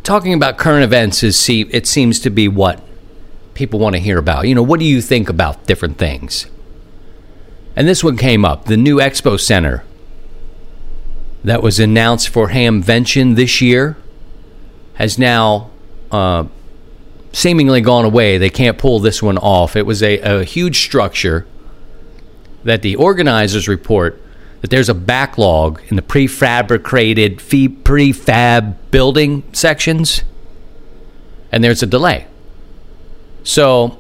talking 0.04 0.34
about 0.34 0.58
current 0.58 0.84
events 0.84 1.24
is 1.24 1.40
see 1.40 1.62
it 1.72 1.88
seems 1.88 2.20
to 2.20 2.30
be 2.30 2.50
what 2.50 2.84
people 3.54 3.80
want 3.80 3.96
to 3.96 4.02
hear 4.02 4.18
about. 4.18 4.48
You 4.48 4.56
know, 4.56 4.64
what 4.64 4.80
do 4.80 4.86
you 4.86 5.02
think 5.02 5.30
about 5.30 5.66
different 5.66 5.98
things? 5.98 6.48
And 7.76 7.88
this 7.88 8.04
one 8.04 8.18
came 8.18 8.44
up, 8.44 8.66
the 8.66 8.78
new 8.78 8.98
Expo 8.98 9.40
Center 9.40 9.84
that 11.44 11.64
was 11.64 11.80
announced 11.80 12.30
for 12.30 12.50
Hamvention 12.50 13.36
this 13.36 13.62
year 13.62 13.98
has 14.96 15.18
now 15.18 15.72
uh, 16.12 16.46
seemingly 17.32 17.82
gone 17.82 18.06
away. 18.06 18.38
They 18.38 18.50
can't 18.50 18.78
pull 18.78 19.00
this 19.00 19.24
one 19.24 19.38
off. 19.38 19.76
It 19.76 19.86
was 19.86 20.04
a, 20.04 20.20
a 20.20 20.44
huge 20.44 20.84
structure 20.84 21.48
that 22.64 22.82
the 22.82 22.96
organizers 22.96 23.68
report 23.68 24.22
that 24.62 24.70
there's 24.70 24.90
a 24.90 24.94
backlog 24.94 25.82
in 25.88 25.96
the 25.96 26.02
prefabricated 26.04 27.38
prefab 27.84 28.76
building 28.92 29.44
sections 29.54 30.24
and 31.52 31.64
there's 31.64 31.82
a 31.82 31.88
delay. 31.88 32.28
So 33.44 33.98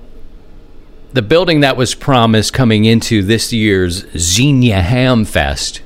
the 1.13 1.21
building 1.21 1.59
that 1.59 1.75
was 1.75 1.93
promised 1.93 2.53
coming 2.53 2.85
into 2.85 3.21
this 3.21 3.51
year's 3.51 4.05
Xenia 4.17 4.81
Ham 4.81 5.25
Fest 5.25 5.81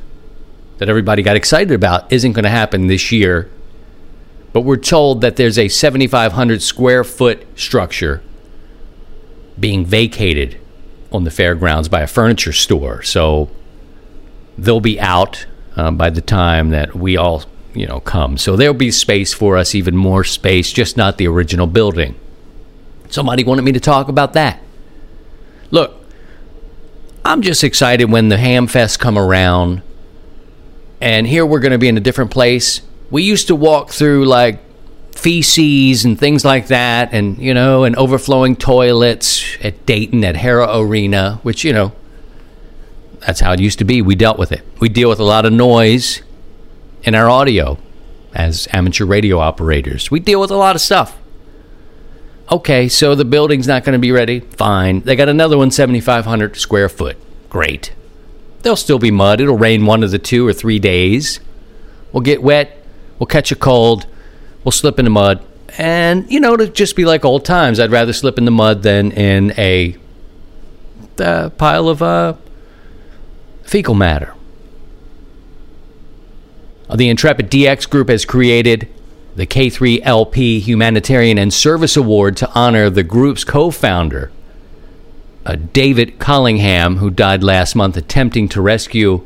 that 0.77 0.89
everybody 0.89 1.23
got 1.23 1.35
excited 1.35 1.71
about 1.71 2.11
isn't 2.11 2.33
going 2.33 2.43
to 2.43 2.49
happen 2.49 2.87
this 2.87 3.11
year. 3.11 3.49
But 4.53 4.61
we're 4.61 4.77
told 4.77 5.21
that 5.21 5.35
there's 5.35 5.57
a 5.57 5.67
7,500 5.67 6.61
square 6.61 7.03
foot 7.03 7.45
structure 7.55 8.21
being 9.59 9.85
vacated 9.85 10.59
on 11.11 11.23
the 11.23 11.31
fairgrounds 11.31 11.89
by 11.89 12.01
a 12.01 12.07
furniture 12.07 12.53
store. 12.53 13.01
So 13.01 13.49
they'll 14.57 14.79
be 14.79 14.99
out 14.99 15.45
uh, 15.75 15.91
by 15.91 16.09
the 16.09 16.21
time 16.21 16.69
that 16.69 16.95
we 16.95 17.17
all 17.17 17.43
you 17.73 17.85
know 17.85 17.99
come 17.99 18.37
so 18.37 18.55
there'll 18.55 18.73
be 18.73 18.89
space 18.89 19.33
for 19.33 19.57
us 19.57 19.75
even 19.75 19.97
more 19.97 20.23
space 20.23 20.71
just 20.71 20.95
not 20.95 21.17
the 21.17 21.27
original 21.27 21.67
building 21.67 22.15
somebody 23.09 23.43
wanted 23.43 23.63
me 23.63 23.73
to 23.73 23.81
talk 23.81 24.07
about 24.07 24.31
that 24.31 24.61
look 25.71 26.03
i'm 27.23 27.41
just 27.41 27.63
excited 27.63 28.05
when 28.05 28.29
the 28.29 28.37
ham 28.37 28.67
fest 28.67 28.99
come 28.99 29.17
around 29.17 29.81
and 31.01 31.27
here 31.27 31.45
we're 31.45 31.59
going 31.59 31.71
to 31.71 31.77
be 31.77 31.87
in 31.87 31.97
a 31.97 32.01
different 32.01 32.31
place 32.31 32.81
we 33.11 33.23
used 33.23 33.47
to 33.47 33.55
walk 33.55 33.89
through 33.89 34.25
like 34.25 34.59
feces 35.13 36.03
and 36.03 36.19
things 36.19 36.43
like 36.43 36.67
that 36.67 37.13
and 37.13 37.37
you 37.37 37.53
know 37.53 37.83
and 37.83 37.95
overflowing 37.95 38.55
toilets 38.55 39.57
at 39.63 39.85
dayton 39.85 40.23
at 40.23 40.35
hara 40.35 40.67
arena 40.77 41.39
which 41.43 41.63
you 41.63 41.71
know 41.71 41.91
that's 43.25 43.39
how 43.39 43.53
it 43.53 43.59
used 43.59 43.79
to 43.79 43.85
be. 43.85 44.01
We 44.01 44.15
dealt 44.15 44.37
with 44.37 44.51
it. 44.51 44.63
We 44.79 44.87
deal 44.87 45.09
with 45.09 45.19
a 45.19 45.23
lot 45.23 45.45
of 45.45 45.53
noise 45.53 46.21
in 47.03 47.15
our 47.15 47.29
audio 47.29 47.77
as 48.33 48.67
amateur 48.71 49.05
radio 49.05 49.39
operators. 49.39 50.11
We 50.11 50.19
deal 50.19 50.39
with 50.39 50.51
a 50.51 50.55
lot 50.55 50.75
of 50.75 50.81
stuff. 50.81 51.17
Okay, 52.51 52.87
so 52.87 53.15
the 53.15 53.25
building's 53.25 53.67
not 53.67 53.83
going 53.83 53.93
to 53.93 53.99
be 53.99 54.11
ready. 54.11 54.39
Fine. 54.39 55.01
They 55.01 55.15
got 55.15 55.29
another 55.29 55.57
one, 55.57 55.71
7,500 55.71 56.55
square 56.57 56.89
foot. 56.89 57.17
Great. 57.49 57.93
There'll 58.61 58.75
still 58.75 58.99
be 58.99 59.11
mud. 59.11 59.41
It'll 59.41 59.57
rain 59.57 59.85
one 59.85 60.03
of 60.03 60.11
the 60.11 60.19
two 60.19 60.47
or 60.47 60.53
three 60.53 60.77
days. 60.77 61.39
We'll 62.11 62.21
get 62.21 62.43
wet. 62.43 62.85
We'll 63.17 63.27
catch 63.27 63.51
a 63.51 63.55
cold. 63.55 64.05
We'll 64.63 64.71
slip 64.71 64.99
in 64.99 65.05
the 65.05 65.11
mud. 65.11 65.43
And, 65.77 66.29
you 66.31 66.39
know, 66.39 66.55
to 66.55 66.67
just 66.67 66.95
be 66.95 67.03
like 67.03 67.25
old 67.25 67.45
times, 67.45 67.79
I'd 67.79 67.91
rather 67.91 68.13
slip 68.13 68.37
in 68.37 68.45
the 68.45 68.51
mud 68.51 68.83
than 68.83 69.11
in 69.11 69.51
a 69.57 69.97
uh, 71.19 71.49
pile 71.49 71.89
of 71.89 72.01
uh, 72.01 72.35
fecal 73.63 73.95
matter. 73.95 74.35
The 76.93 77.09
Intrepid 77.09 77.49
DX 77.49 77.89
Group 77.89 78.09
has 78.09 78.23
created 78.25 78.87
the 79.35 79.45
K3LP 79.45 80.61
Humanitarian 80.61 81.37
and 81.37 81.53
Service 81.53 81.97
Award 81.97 82.37
to 82.37 82.49
honor 82.53 82.89
the 82.89 83.03
group's 83.03 83.43
co 83.43 83.69
founder, 83.69 84.31
uh, 85.45 85.57
David 85.73 86.19
Collingham, 86.19 86.97
who 86.97 87.09
died 87.09 87.43
last 87.43 87.75
month 87.75 87.97
attempting 87.97 88.47
to 88.49 88.61
rescue 88.61 89.25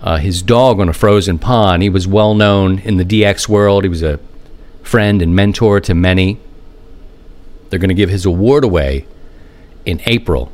uh, 0.00 0.16
his 0.16 0.42
dog 0.42 0.80
on 0.80 0.88
a 0.88 0.92
frozen 0.92 1.38
pond. 1.38 1.82
He 1.82 1.88
was 1.88 2.06
well 2.06 2.34
known 2.34 2.80
in 2.80 2.96
the 2.96 3.04
DX 3.04 3.48
world, 3.48 3.84
he 3.84 3.88
was 3.88 4.02
a 4.02 4.18
friend 4.82 5.22
and 5.22 5.34
mentor 5.34 5.80
to 5.80 5.94
many. 5.94 6.38
They're 7.70 7.78
going 7.78 7.88
to 7.88 7.94
give 7.94 8.10
his 8.10 8.26
award 8.26 8.64
away 8.64 9.06
in 9.86 10.00
April 10.06 10.52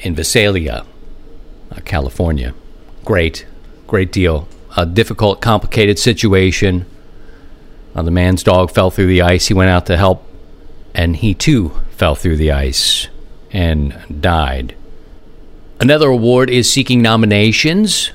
in 0.00 0.14
Visalia. 0.14 0.84
Uh, 1.70 1.80
California. 1.84 2.54
Great, 3.04 3.46
great 3.86 4.10
deal. 4.10 4.48
A 4.76 4.86
difficult, 4.86 5.40
complicated 5.40 5.98
situation. 5.98 6.86
Uh, 7.98 8.02
the 8.02 8.12
man's 8.12 8.44
dog 8.44 8.70
fell 8.70 8.92
through 8.92 9.08
the 9.08 9.22
ice. 9.22 9.48
He 9.48 9.54
went 9.54 9.70
out 9.70 9.86
to 9.86 9.96
help, 9.96 10.22
and 10.94 11.16
he 11.16 11.34
too 11.34 11.70
fell 11.90 12.14
through 12.14 12.36
the 12.36 12.52
ice 12.52 13.08
and 13.50 14.20
died. 14.20 14.76
Another 15.80 16.08
award 16.08 16.48
is 16.48 16.72
seeking 16.72 17.02
nominations. 17.02 18.12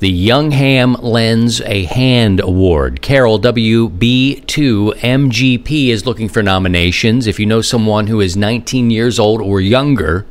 The 0.00 0.10
Young 0.10 0.50
Ham 0.50 0.96
Lends 1.00 1.62
a 1.62 1.84
Hand 1.84 2.40
Award. 2.40 3.00
Carol 3.00 3.40
WB2 3.40 4.92
MGP 4.98 5.88
is 5.88 6.04
looking 6.04 6.28
for 6.28 6.42
nominations. 6.42 7.26
If 7.26 7.40
you 7.40 7.46
know 7.46 7.62
someone 7.62 8.06
who 8.08 8.20
is 8.20 8.36
19 8.36 8.90
years 8.90 9.18
old 9.18 9.40
or 9.40 9.62
younger, 9.62 10.26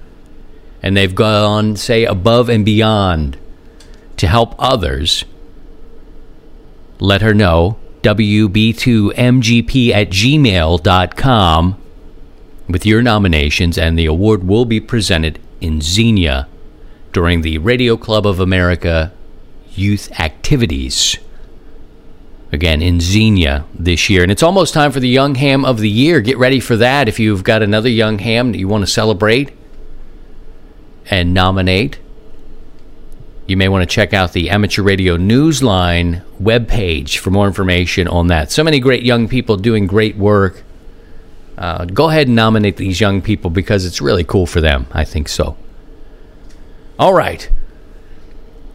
and 0.84 0.96
they've 0.96 1.16
gone, 1.16 1.76
say, 1.76 2.06
above 2.06 2.50
and 2.50 2.64
beyond 2.64 3.36
to 4.18 4.28
help 4.28 4.54
others, 4.60 5.26
let 7.00 7.24
her 7.24 7.34
know. 7.34 7.80
WB2MGP 8.02 9.92
at 9.92 10.10
gmail.com 10.10 11.82
with 12.68 12.86
your 12.86 13.02
nominations, 13.02 13.78
and 13.78 13.98
the 13.98 14.06
award 14.06 14.48
will 14.48 14.66
be 14.66 14.80
presented 14.80 15.40
in 15.60 15.82
Xenia 15.82 16.48
during 17.12 17.42
the 17.42 17.58
Radio 17.58 17.98
Club 17.98 18.26
of 18.26 18.40
America 18.40 19.12
youth 19.72 20.12
activities. 20.20 21.18
Again, 22.52 22.82
in 22.82 23.00
Xenia 23.00 23.66
this 23.74 24.10
year. 24.10 24.24
And 24.24 24.32
it's 24.32 24.42
almost 24.42 24.74
time 24.74 24.92
for 24.92 25.00
the 25.00 25.08
Young 25.08 25.36
Ham 25.36 25.64
of 25.64 25.80
the 25.80 25.90
Year. 25.90 26.20
Get 26.20 26.38
ready 26.38 26.60
for 26.60 26.76
that 26.78 27.08
if 27.08 27.20
you've 27.20 27.44
got 27.44 27.62
another 27.62 27.90
young 27.90 28.18
ham 28.20 28.52
that 28.52 28.58
you 28.58 28.68
want 28.68 28.84
to 28.84 28.92
celebrate 28.92 29.52
and 31.12 31.34
nominate. 31.34 32.00
You 33.50 33.58
may 33.58 33.68
want 33.68 33.82
to 33.82 33.92
check 33.92 34.14
out 34.14 34.34
the 34.34 34.52
Amateur 34.52 34.84
Radio 34.84 35.18
Newsline 35.18 36.22
webpage 36.40 37.18
for 37.18 37.32
more 37.32 37.48
information 37.48 38.08
on 38.08 38.28
that. 38.28 38.52
So 38.52 38.64
many 38.64 38.80
great 38.80 39.02
young 39.02 39.28
people 39.28 39.58
doing 39.58 39.88
great 39.88 40.16
work. 40.16 40.62
Uh, 41.58 41.86
go 41.86 42.10
ahead 42.10 42.28
and 42.28 42.36
nominate 42.36 42.78
these 42.78 43.02
young 43.02 43.24
people 43.24 43.50
because 43.50 43.86
it's 43.86 44.02
really 44.02 44.24
cool 44.24 44.46
for 44.46 44.62
them. 44.62 44.86
I 44.92 45.04
think 45.04 45.28
so. 45.28 45.58
All 47.00 47.16
right. 47.16 47.50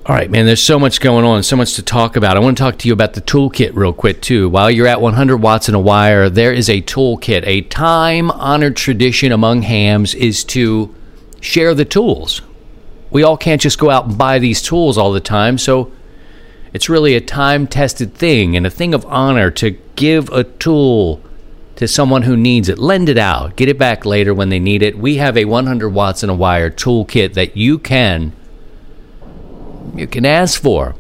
All 0.07 0.17
right, 0.17 0.29
man, 0.29 0.45
there's 0.45 0.61
so 0.61 0.81
much 0.81 1.01
going 1.01 1.25
on, 1.25 1.45
so 1.45 1.55
much 1.55 1.75
to 1.75 1.83
talk 1.83 2.17
about. 2.17 2.37
I 2.37 2.41
want 2.41 2.57
to 2.57 2.61
talk 2.61 2.77
to 2.79 2.89
you 2.89 2.95
about 2.95 3.15
the 3.15 3.21
toolkit 3.21 3.77
real 3.77 3.93
quick, 3.93 4.21
too. 4.21 4.49
While 4.49 4.73
you're 4.73 4.89
at 4.89 5.01
100 5.01 5.37
watts 5.37 5.69
in 5.69 5.77
a 5.77 5.81
wire, 5.81 6.29
there 6.29 6.53
is 6.53 6.69
a 6.69 6.83
toolkit. 6.83 7.47
A 7.47 7.61
time 7.61 8.29
honored 8.33 8.75
tradition 8.75 9.31
among 9.31 9.63
hams 9.63 10.17
is 10.17 10.43
to 10.47 10.93
share 11.41 11.75
the 11.75 11.85
tools. 11.85 12.43
We 13.15 13.23
all 13.23 13.39
can't 13.39 13.61
just 13.61 13.79
go 13.79 13.91
out 13.91 14.09
and 14.09 14.19
buy 14.19 14.41
these 14.41 14.61
tools 14.61 14.99
all 14.99 15.13
the 15.13 15.21
time. 15.21 15.57
So 15.57 15.93
It's 16.75 16.89
really 16.89 17.15
a 17.15 17.21
time 17.21 17.69
tested 17.69 18.15
thing 18.15 18.57
and 18.57 18.67
a 18.67 18.71
thing 18.71 18.93
of 18.93 19.07
honor 19.07 19.49
to 19.53 19.79
give 19.95 20.29
a 20.31 20.43
tool 20.43 21.23
to 21.77 21.87
someone 21.87 22.23
who 22.23 22.37
needs 22.37 22.69
it. 22.69 22.79
Lend 22.79 23.09
it 23.09 23.17
out, 23.17 23.55
get 23.55 23.69
it 23.69 23.79
back 23.79 24.05
later 24.05 24.35
when 24.35 24.49
they 24.49 24.59
need 24.59 24.83
it. 24.83 24.99
We 24.99 25.19
have 25.19 25.37
a 25.37 25.45
100 25.45 25.91
watts 25.91 26.25
in 26.25 26.31
a 26.31 26.35
wire 26.35 26.71
toolkit 26.71 27.35
that 27.35 27.57
you 27.57 27.79
can 27.79 28.33
you 29.95 30.09
can 30.09 30.27
ask 30.27 30.61
for. 30.61 30.97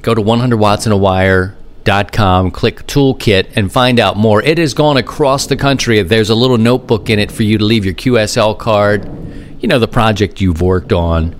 Go 0.00 0.14
to 0.14 0.22
100wattsinawire.com, 0.22 2.50
click 2.50 2.86
toolkit 2.86 3.54
and 3.54 3.70
find 3.70 4.00
out 4.00 4.16
more. 4.16 4.42
It 4.42 4.56
has 4.56 4.72
gone 4.72 4.96
across 4.96 5.46
the 5.46 5.56
country. 5.56 6.00
There's 6.00 6.30
a 6.30 6.34
little 6.34 6.56
notebook 6.56 7.10
in 7.10 7.18
it 7.18 7.30
for 7.30 7.42
you 7.42 7.58
to 7.58 7.64
leave 7.64 7.84
your 7.84 7.92
QSL 7.92 8.58
card, 8.58 9.04
you 9.60 9.68
know 9.68 9.78
the 9.78 9.88
project 9.88 10.40
you've 10.40 10.60
worked 10.60 10.92
on 10.92 11.34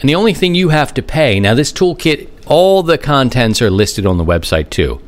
and 0.00 0.08
the 0.08 0.14
only 0.16 0.34
thing 0.34 0.54
you 0.54 0.70
have 0.70 0.92
to 0.94 1.02
pay 1.02 1.40
now, 1.40 1.54
this 1.54 1.72
toolkit, 1.72 2.28
all 2.46 2.82
the 2.82 2.98
contents 2.98 3.62
are 3.62 3.70
listed 3.70 4.04
on 4.04 4.18
the 4.18 4.24
website 4.24 4.70
too. 4.70 5.00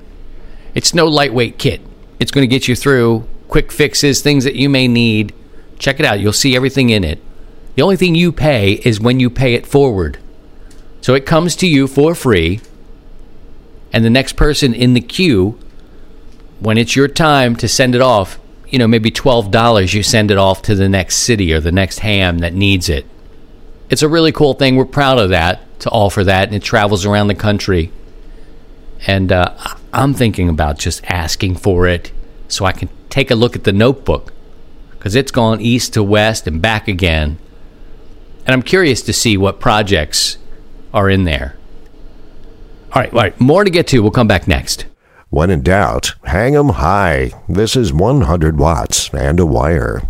It's 0.74 0.94
no 0.94 1.06
lightweight 1.06 1.58
kit. 1.58 1.80
It's 2.18 2.30
going 2.30 2.48
to 2.48 2.54
get 2.54 2.68
you 2.68 2.74
through 2.74 3.28
quick 3.48 3.70
fixes, 3.72 4.22
things 4.22 4.44
that 4.44 4.54
you 4.54 4.68
may 4.68 4.88
need. 4.88 5.34
Check 5.78 6.00
it 6.00 6.06
out. 6.06 6.20
You'll 6.20 6.32
see 6.32 6.56
everything 6.56 6.90
in 6.90 7.04
it. 7.04 7.20
The 7.74 7.82
only 7.82 7.96
thing 7.96 8.14
you 8.14 8.32
pay 8.32 8.72
is 8.84 9.00
when 9.00 9.20
you 9.20 9.28
pay 9.28 9.54
it 9.54 9.66
forward. 9.66 10.18
So 11.02 11.14
it 11.14 11.26
comes 11.26 11.56
to 11.56 11.66
you 11.66 11.86
for 11.86 12.14
free. 12.14 12.60
And 13.92 14.04
the 14.04 14.10
next 14.10 14.32
person 14.32 14.72
in 14.72 14.94
the 14.94 15.00
queue, 15.00 15.58
when 16.58 16.78
it's 16.78 16.96
your 16.96 17.08
time 17.08 17.54
to 17.56 17.68
send 17.68 17.94
it 17.94 18.00
off, 18.00 18.38
you 18.68 18.78
know, 18.78 18.88
maybe 18.88 19.10
$12, 19.10 19.94
you 19.94 20.02
send 20.02 20.30
it 20.30 20.38
off 20.38 20.62
to 20.62 20.74
the 20.74 20.88
next 20.88 21.16
city 21.16 21.52
or 21.52 21.60
the 21.60 21.72
next 21.72 22.00
ham 22.00 22.38
that 22.38 22.54
needs 22.54 22.88
it 22.88 23.06
it's 23.88 24.02
a 24.02 24.08
really 24.08 24.32
cool 24.32 24.54
thing. 24.54 24.76
We're 24.76 24.84
proud 24.84 25.18
of 25.18 25.30
that 25.30 25.60
to 25.80 25.90
offer 25.90 26.24
that, 26.24 26.48
and 26.48 26.56
it 26.56 26.62
travels 26.62 27.04
around 27.04 27.28
the 27.28 27.34
country. 27.34 27.92
And 29.06 29.30
uh, 29.30 29.54
I'm 29.92 30.14
thinking 30.14 30.48
about 30.48 30.78
just 30.78 31.04
asking 31.04 31.56
for 31.56 31.86
it 31.86 32.12
so 32.48 32.64
I 32.64 32.72
can 32.72 32.88
take 33.10 33.30
a 33.30 33.34
look 33.34 33.54
at 33.54 33.64
the 33.64 33.72
notebook 33.72 34.32
because 34.90 35.14
it's 35.14 35.30
gone 35.30 35.60
east 35.60 35.94
to 35.94 36.02
west 36.02 36.46
and 36.46 36.60
back 36.60 36.88
again. 36.88 37.38
And 38.46 38.54
I'm 38.54 38.62
curious 38.62 39.02
to 39.02 39.12
see 39.12 39.36
what 39.36 39.60
projects 39.60 40.38
are 40.94 41.10
in 41.10 41.24
there. 41.24 41.56
All 42.92 43.02
right, 43.02 43.12
all 43.12 43.20
right, 43.20 43.40
more 43.40 43.64
to 43.64 43.70
get 43.70 43.86
to. 43.88 44.00
We'll 44.00 44.10
come 44.10 44.28
back 44.28 44.48
next. 44.48 44.86
When 45.30 45.50
in 45.50 45.62
doubt, 45.62 46.14
hang 46.24 46.54
'em 46.54 46.70
high. 46.70 47.32
This 47.48 47.76
is 47.76 47.92
100 47.92 48.58
watts 48.58 49.10
and 49.12 49.40
a 49.40 49.46
wire. 49.46 50.02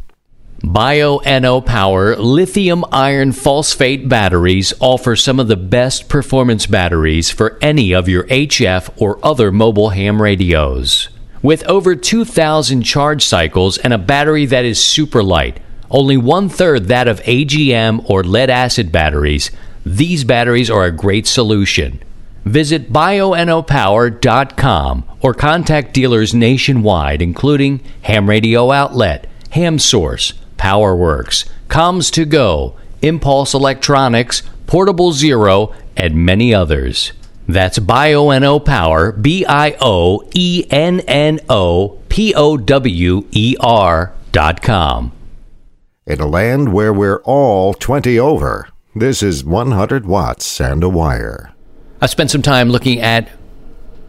Bioenno 0.63 1.65
Power 1.65 2.17
lithium 2.17 2.85
iron 2.93 3.33
phosphate 3.33 4.09
batteries 4.09 4.75
offer 4.79 5.17
some 5.17 5.41
of 5.41 5.49
the 5.49 5.57
best 5.57 6.09
performance 6.09 6.67
batteries 6.67 7.31
for 7.31 7.59
any 7.63 7.93
of 7.93 8.09
your 8.09 8.27
HF 8.29 8.91
or 8.97 9.19
other 9.23 9.51
mobile 9.51 9.91
ham 9.91 10.21
radios. 10.21 11.09
With 11.43 11.67
over 11.69 11.95
2,000 11.95 12.83
charge 12.83 13.25
cycles 13.25 13.79
and 13.79 13.93
a 13.93 13.99
battery 13.99 14.45
that 14.47 14.65
is 14.65 14.83
super 14.83 15.23
light, 15.23 15.61
only 15.91 16.17
one 16.17 16.49
third 16.49 16.89
that 16.89 17.07
of 17.09 17.23
AGM 17.25 18.03
or 18.05 18.25
lead 18.25 18.51
acid 18.51 18.91
batteries, 18.91 19.51
these 19.85 20.25
batteries 20.25 20.69
are 20.71 20.85
a 20.85 20.91
great 20.91 21.27
solution. 21.27 22.01
Visit 22.47 22.93
bioennopower.com 22.93 25.05
or 25.21 25.35
contact 25.35 25.93
dealers 25.93 26.33
nationwide, 26.33 27.21
including 27.21 27.81
Ham 28.03 28.29
Radio 28.29 28.71
Outlet, 28.71 29.27
Ham 29.51 29.81
Source, 29.81 30.35
PowerWorks, 30.57 31.49
Comms 31.69 32.09
to 32.13 32.25
Go, 32.25 32.77
Impulse 33.03 33.53
Electronics, 33.53 34.45
Portable 34.69 35.11
Zero, 35.11 35.75
and 35.97 36.25
many 36.25 36.55
others. 36.55 37.13
That's 37.49 37.81
Bioenno 37.81 38.65
Power, 38.65 39.11
B 39.11 39.45
I 39.45 39.77
O 39.81 40.23
E 40.33 40.67
N 40.71 41.01
N 41.01 41.41
O 41.49 41.99
P 42.09 42.33
O 42.33 42.57
W 42.57 43.27
E 43.33 43.57
R 43.59 44.13
dot 44.31 44.63
com. 44.63 45.11
In 46.07 46.21
a 46.21 46.27
land 46.27 46.73
where 46.73 46.93
we're 46.93 47.23
all 47.25 47.75
20 47.75 48.21
over, 48.21 48.69
this 48.95 49.21
is 49.21 49.45
100 49.45 50.07
watts 50.07 50.61
and 50.61 50.85
a 50.85 50.89
wire. 50.89 51.53
I 52.01 52.07
spent 52.07 52.31
some 52.31 52.43
time 52.43 52.71
looking 52.71 53.01
at 53.01 53.29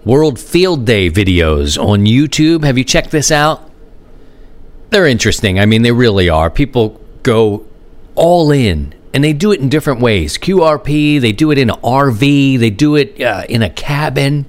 World 0.04 0.40
Field 0.40 0.86
Day 0.86 1.10
videos 1.10 1.78
on 1.82 2.06
YouTube. 2.06 2.64
Have 2.64 2.78
you 2.78 2.84
checked 2.84 3.12
this 3.12 3.32
out? 3.32 3.68
they're 4.90 5.08
interesting. 5.08 5.60
I 5.60 5.66
mean, 5.66 5.82
they 5.82 5.92
really 5.92 6.30
are. 6.30 6.50
People 6.50 7.02
go 7.24 7.66
all 8.16 8.52
in 8.52 8.94
and 9.14 9.24
they 9.24 9.34
do 9.34 9.52
it 9.52 9.60
in 9.60 9.70
different 9.70 10.00
ways. 10.00 10.38
QRP, 10.38 11.20
they 11.20 11.32
do 11.32 11.52
it 11.52 11.58
in 11.58 11.70
an 11.70 11.78
RV, 11.78 12.60
they 12.60 12.70
do 12.70 12.96
it 12.96 13.22
uh, 13.22 13.44
in 13.50 13.62
a 13.62 13.70
cabin. 13.70 14.46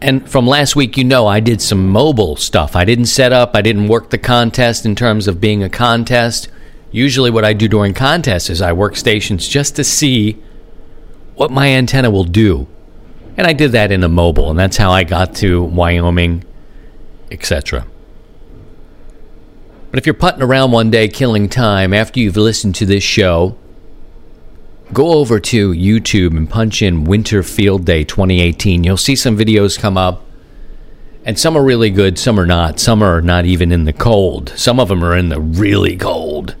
And 0.00 0.28
from 0.28 0.46
last 0.46 0.76
week, 0.76 0.96
you 0.96 1.04
know, 1.04 1.26
I 1.26 1.40
did 1.40 1.62
some 1.62 1.88
mobile 1.88 2.36
stuff. 2.36 2.76
I 2.76 2.84
didn't 2.84 3.06
set 3.06 3.32
up, 3.32 3.52
I 3.54 3.62
didn't 3.62 3.88
work 3.88 4.10
the 4.10 4.18
contest 4.18 4.84
in 4.84 4.94
terms 4.94 5.26
of 5.26 5.40
being 5.40 5.62
a 5.62 5.70
contest. 5.70 6.48
Usually, 6.94 7.30
what 7.30 7.44
I 7.44 7.54
do 7.54 7.66
during 7.66 7.92
contests 7.92 8.48
is 8.48 8.62
I 8.62 8.72
work 8.72 8.94
stations 8.94 9.48
just 9.48 9.74
to 9.74 9.82
see 9.82 10.40
what 11.34 11.50
my 11.50 11.66
antenna 11.70 12.08
will 12.08 12.22
do. 12.22 12.68
And 13.36 13.48
I 13.48 13.52
did 13.52 13.72
that 13.72 13.90
in 13.90 14.04
a 14.04 14.08
mobile, 14.08 14.48
and 14.48 14.56
that's 14.56 14.76
how 14.76 14.92
I 14.92 15.02
got 15.02 15.34
to 15.36 15.60
Wyoming 15.60 16.44
etc. 17.30 17.84
But 19.90 19.98
if 19.98 20.06
you're 20.06 20.14
putting 20.14 20.42
around 20.42 20.70
one 20.70 20.90
day 20.90 21.08
killing 21.08 21.48
time 21.48 21.92
after 21.92 22.20
you've 22.20 22.36
listened 22.36 22.74
to 22.76 22.86
this 22.86 23.02
show, 23.02 23.56
go 24.92 25.14
over 25.14 25.38
to 25.38 25.72
YouTube 25.72 26.36
and 26.36 26.48
punch 26.48 26.82
in 26.82 27.04
Winter 27.04 27.42
Field 27.42 27.84
Day 27.84 28.04
2018. 28.04 28.84
You'll 28.84 28.96
see 28.96 29.16
some 29.16 29.36
videos 29.36 29.78
come 29.78 29.96
up, 29.96 30.24
and 31.24 31.38
some 31.38 31.56
are 31.56 31.64
really 31.64 31.90
good, 31.90 32.18
some 32.18 32.38
are 32.40 32.46
not. 32.46 32.80
Some 32.80 33.02
are 33.02 33.20
not 33.20 33.44
even 33.44 33.70
in 33.70 33.84
the 33.84 33.92
cold, 33.92 34.52
some 34.56 34.80
of 34.80 34.88
them 34.88 35.04
are 35.04 35.16
in 35.16 35.28
the 35.28 35.40
really 35.40 35.96
cold. 35.96 36.56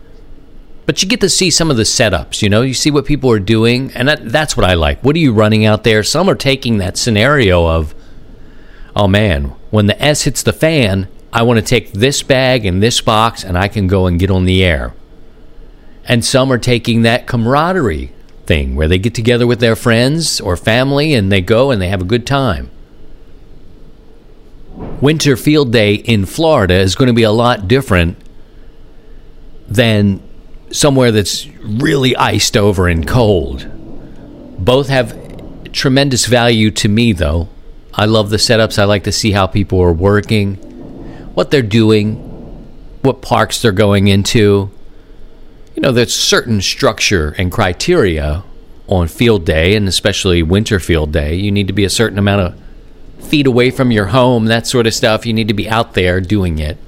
But 0.86 1.02
you 1.02 1.08
get 1.08 1.20
to 1.22 1.30
see 1.30 1.50
some 1.50 1.70
of 1.70 1.78
the 1.78 1.84
setups, 1.84 2.42
you 2.42 2.50
know, 2.50 2.62
you 2.62 2.74
see 2.74 2.90
what 2.90 3.06
people 3.06 3.30
are 3.30 3.38
doing, 3.38 3.90
and 3.92 4.06
that, 4.08 4.30
that's 4.30 4.56
what 4.56 4.68
I 4.68 4.74
like. 4.74 5.02
What 5.02 5.16
are 5.16 5.20
you 5.20 5.32
running 5.32 5.64
out 5.64 5.82
there? 5.82 6.02
Some 6.02 6.28
are 6.28 6.34
taking 6.34 6.76
that 6.78 6.98
scenario 6.98 7.66
of, 7.66 7.94
oh 8.94 9.08
man, 9.08 9.54
when 9.70 9.86
the 9.86 10.00
S 10.02 10.24
hits 10.24 10.42
the 10.42 10.52
fan, 10.52 11.08
I 11.32 11.42
want 11.42 11.58
to 11.58 11.64
take 11.64 11.92
this 11.92 12.22
bag 12.22 12.66
and 12.66 12.82
this 12.82 13.00
box 13.00 13.42
and 13.42 13.56
I 13.56 13.68
can 13.68 13.86
go 13.86 14.06
and 14.06 14.20
get 14.20 14.30
on 14.30 14.44
the 14.44 14.62
air. 14.62 14.94
And 16.04 16.24
some 16.24 16.52
are 16.52 16.58
taking 16.58 17.02
that 17.02 17.26
camaraderie 17.26 18.12
thing 18.46 18.76
where 18.76 18.88
they 18.88 18.98
get 18.98 19.14
together 19.14 19.46
with 19.46 19.60
their 19.60 19.74
friends 19.74 20.40
or 20.40 20.56
family 20.56 21.14
and 21.14 21.32
they 21.32 21.40
go 21.40 21.70
and 21.70 21.80
they 21.80 21.88
have 21.88 22.02
a 22.02 22.04
good 22.04 22.26
time. 22.26 22.70
Winter 25.00 25.36
Field 25.36 25.72
Day 25.72 25.94
in 25.94 26.26
Florida 26.26 26.74
is 26.74 26.94
going 26.94 27.08
to 27.08 27.14
be 27.14 27.22
a 27.22 27.32
lot 27.32 27.66
different 27.66 28.18
than 29.66 30.22
somewhere 30.74 31.12
that's 31.12 31.46
really 31.62 32.16
iced 32.16 32.56
over 32.56 32.88
and 32.88 33.06
cold. 33.06 33.64
Both 34.58 34.88
have 34.88 35.16
tremendous 35.70 36.26
value 36.26 36.72
to 36.72 36.88
me, 36.88 37.12
though. 37.12 37.48
I 37.94 38.06
love 38.06 38.30
the 38.30 38.38
setups. 38.38 38.76
I 38.76 38.84
like 38.84 39.04
to 39.04 39.12
see 39.12 39.30
how 39.30 39.46
people 39.46 39.80
are 39.80 39.92
working, 39.92 40.56
what 41.34 41.52
they're 41.52 41.62
doing, 41.62 42.16
what 43.02 43.22
parks 43.22 43.62
they're 43.62 43.70
going 43.70 44.08
into. 44.08 44.68
You 45.76 45.80
know, 45.80 45.92
there's 45.92 46.12
certain 46.12 46.60
structure 46.60 47.36
and 47.38 47.52
criteria 47.52 48.42
on 48.88 49.06
field 49.06 49.46
day, 49.46 49.76
and 49.76 49.86
especially 49.86 50.42
winter 50.42 50.80
field 50.80 51.12
day. 51.12 51.36
You 51.36 51.52
need 51.52 51.68
to 51.68 51.72
be 51.72 51.84
a 51.84 51.90
certain 51.90 52.18
amount 52.18 52.40
of 52.40 53.26
feet 53.28 53.46
away 53.46 53.70
from 53.70 53.92
your 53.92 54.06
home, 54.06 54.46
that 54.46 54.66
sort 54.66 54.88
of 54.88 54.94
stuff. 54.94 55.24
You 55.24 55.34
need 55.34 55.48
to 55.48 55.54
be 55.54 55.68
out 55.68 55.94
there 55.94 56.20
doing 56.20 56.58
it. 56.58 56.78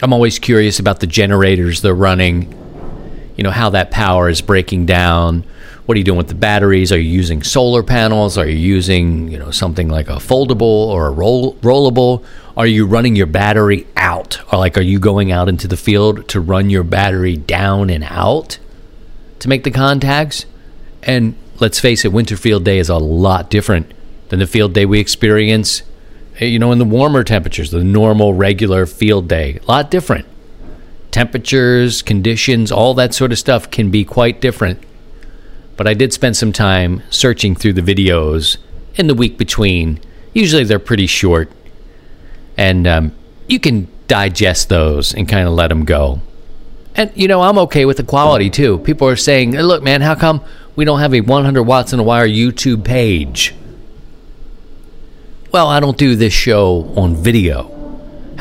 I'm 0.00 0.12
always 0.12 0.38
curious 0.38 0.78
about 0.78 1.00
the 1.00 1.06
generators 1.08 1.82
they're 1.82 1.94
running, 1.94 2.61
you 3.36 3.44
know, 3.44 3.50
how 3.50 3.70
that 3.70 3.90
power 3.90 4.28
is 4.28 4.40
breaking 4.40 4.86
down 4.86 5.44
what 5.86 5.96
are 5.96 5.98
you 5.98 6.04
doing 6.04 6.18
with 6.18 6.28
the 6.28 6.34
batteries? 6.34 6.92
Are 6.92 6.98
you 6.98 7.10
using 7.10 7.42
solar 7.42 7.82
panels? 7.82 8.38
Are 8.38 8.46
you 8.46 8.56
using 8.56 9.28
you 9.28 9.38
know 9.38 9.50
something 9.50 9.88
like 9.88 10.08
a 10.08 10.16
foldable 10.16 10.62
or 10.62 11.08
a 11.08 11.10
roll, 11.10 11.54
rollable? 11.56 12.24
Are 12.56 12.66
you 12.66 12.86
running 12.86 13.16
your 13.16 13.26
battery 13.26 13.86
out, 13.96 14.40
or 14.52 14.58
like 14.58 14.78
are 14.78 14.82
you 14.82 15.00
going 15.00 15.32
out 15.32 15.48
into 15.48 15.66
the 15.66 15.76
field 15.76 16.28
to 16.28 16.40
run 16.40 16.70
your 16.70 16.84
battery 16.84 17.36
down 17.36 17.90
and 17.90 18.04
out 18.04 18.58
to 19.40 19.48
make 19.48 19.64
the 19.64 19.70
contacts? 19.70 20.46
And 21.02 21.34
let's 21.58 21.80
face 21.80 22.04
it, 22.04 22.12
winter 22.12 22.36
field 22.36 22.64
day 22.64 22.78
is 22.78 22.88
a 22.88 22.98
lot 22.98 23.50
different 23.50 23.92
than 24.28 24.38
the 24.38 24.46
field 24.46 24.74
day 24.74 24.86
we 24.86 25.00
experience. 25.00 25.82
Eh, 26.38 26.46
you 26.46 26.60
know, 26.60 26.70
in 26.70 26.78
the 26.78 26.84
warmer 26.84 27.24
temperatures, 27.24 27.72
the 27.72 27.82
normal, 27.82 28.34
regular 28.34 28.86
field 28.86 29.26
day, 29.26 29.58
a 29.62 29.66
lot 29.66 29.90
different. 29.90 30.26
Temperatures, 31.12 32.02
conditions, 32.02 32.72
all 32.72 32.94
that 32.94 33.14
sort 33.14 33.30
of 33.30 33.38
stuff 33.38 33.70
can 33.70 33.92
be 33.92 34.04
quite 34.04 34.40
different 34.40 34.82
but 35.76 35.86
I 35.86 35.94
did 35.94 36.12
spend 36.12 36.36
some 36.36 36.52
time 36.52 37.02
searching 37.10 37.54
through 37.54 37.72
the 37.72 37.82
videos 37.82 38.56
in 38.94 39.06
the 39.06 39.14
week 39.14 39.38
between. 39.38 40.00
Usually 40.32 40.64
they're 40.64 40.78
pretty 40.78 41.06
short, 41.06 41.50
and 42.56 42.86
um, 42.86 43.12
you 43.48 43.58
can 43.58 43.88
digest 44.06 44.68
those 44.68 45.14
and 45.14 45.28
kind 45.28 45.48
of 45.48 45.54
let 45.54 45.68
them 45.68 45.84
go. 45.84 46.20
And 46.94 47.10
you 47.14 47.26
know, 47.26 47.42
I'm 47.42 47.58
okay 47.58 47.84
with 47.84 47.96
the 47.96 48.04
quality 48.04 48.50
too. 48.50 48.78
People 48.78 49.08
are 49.08 49.16
saying, 49.16 49.56
"Look, 49.56 49.82
man, 49.82 50.02
how 50.02 50.14
come 50.14 50.44
we 50.76 50.84
don't 50.84 51.00
have 51.00 51.14
a 51.14 51.20
100 51.20 51.62
watts 51.64 51.92
in 51.92 51.98
a 51.98 52.02
wire 52.02 52.28
YouTube 52.28 52.84
page. 52.84 53.54
Well, 55.50 55.66
I 55.66 55.80
don't 55.80 55.98
do 55.98 56.16
this 56.16 56.32
show 56.32 56.92
on 56.96 57.14
video. 57.14 57.81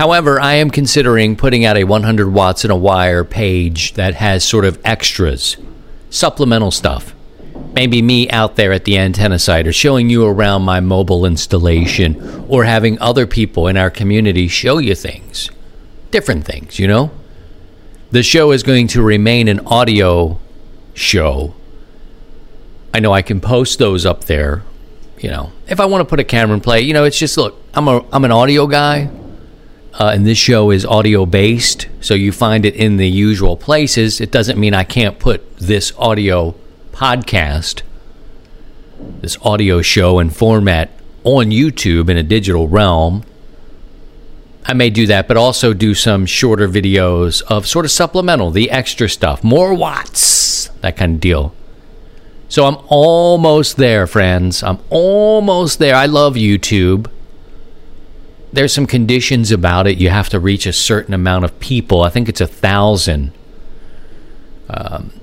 However, 0.01 0.41
I 0.41 0.55
am 0.55 0.71
considering 0.71 1.35
putting 1.35 1.63
out 1.63 1.77
a 1.77 1.83
100 1.83 2.33
watts 2.33 2.63
and 2.63 2.71
a 2.71 2.75
wire 2.75 3.23
page 3.23 3.93
that 3.93 4.15
has 4.15 4.43
sort 4.43 4.65
of 4.65 4.79
extras, 4.83 5.57
supplemental 6.09 6.71
stuff. 6.71 7.13
Maybe 7.73 8.01
me 8.01 8.27
out 8.31 8.55
there 8.55 8.73
at 8.73 8.85
the 8.85 8.97
antenna 8.97 9.37
site 9.37 9.67
or 9.67 9.71
showing 9.71 10.09
you 10.09 10.25
around 10.25 10.63
my 10.63 10.79
mobile 10.79 11.23
installation 11.23 12.19
or 12.49 12.63
having 12.63 12.99
other 12.99 13.27
people 13.27 13.67
in 13.67 13.77
our 13.77 13.91
community 13.91 14.47
show 14.47 14.79
you 14.79 14.95
things. 14.95 15.51
Different 16.09 16.45
things, 16.45 16.79
you 16.79 16.87
know? 16.87 17.11
The 18.09 18.23
show 18.23 18.49
is 18.53 18.63
going 18.63 18.87
to 18.87 19.03
remain 19.03 19.47
an 19.47 19.59
audio 19.67 20.39
show. 20.95 21.53
I 22.91 23.01
know 23.01 23.13
I 23.13 23.21
can 23.21 23.39
post 23.39 23.77
those 23.77 24.03
up 24.07 24.23
there, 24.23 24.63
you 25.19 25.29
know. 25.29 25.51
If 25.67 25.79
I 25.79 25.85
want 25.85 26.01
to 26.01 26.09
put 26.09 26.19
a 26.19 26.23
camera 26.23 26.55
and 26.55 26.63
play, 26.63 26.81
you 26.81 26.93
know, 26.93 27.03
it's 27.03 27.19
just 27.19 27.37
look, 27.37 27.63
I'm 27.75 27.87
a 27.87 28.03
I'm 28.11 28.25
an 28.25 28.31
audio 28.31 28.65
guy. 28.65 29.11
Uh, 29.93 30.11
and 30.15 30.25
this 30.25 30.37
show 30.37 30.71
is 30.71 30.85
audio 30.85 31.25
based, 31.25 31.87
so 31.99 32.13
you 32.13 32.31
find 32.31 32.65
it 32.65 32.75
in 32.75 32.95
the 32.95 33.09
usual 33.09 33.57
places. 33.57 34.21
It 34.21 34.31
doesn't 34.31 34.57
mean 34.57 34.73
I 34.73 34.85
can't 34.85 35.19
put 35.19 35.57
this 35.57 35.91
audio 35.97 36.55
podcast, 36.93 37.81
this 39.19 39.37
audio 39.41 39.81
show 39.81 40.19
and 40.19 40.33
format 40.33 40.91
on 41.25 41.47
YouTube 41.47 42.09
in 42.09 42.15
a 42.15 42.23
digital 42.23 42.69
realm. 42.69 43.23
I 44.65 44.73
may 44.73 44.89
do 44.89 45.07
that, 45.07 45.27
but 45.27 45.35
also 45.35 45.73
do 45.73 45.93
some 45.93 46.25
shorter 46.25 46.69
videos 46.69 47.41
of 47.43 47.67
sort 47.67 47.83
of 47.83 47.91
supplemental, 47.91 48.51
the 48.51 48.71
extra 48.71 49.09
stuff, 49.09 49.43
more 49.43 49.73
watts, 49.73 50.67
that 50.81 50.95
kind 50.95 51.15
of 51.15 51.19
deal. 51.19 51.53
So 52.47 52.65
I'm 52.65 52.77
almost 52.87 53.75
there, 53.75 54.07
friends. 54.07 54.63
I'm 54.63 54.79
almost 54.89 55.79
there. 55.79 55.95
I 55.95 56.05
love 56.05 56.35
YouTube 56.35 57.09
there's 58.53 58.73
some 58.73 58.85
conditions 58.85 59.51
about 59.51 59.87
it. 59.87 59.97
You 59.97 60.09
have 60.09 60.29
to 60.29 60.39
reach 60.39 60.65
a 60.65 60.73
certain 60.73 61.13
amount 61.13 61.45
of 61.45 61.59
people. 61.59 62.01
I 62.01 62.09
think 62.09 62.27
it's 62.27 62.41
a 62.41 62.47
thousand. 62.47 63.31
Um, 64.69 65.13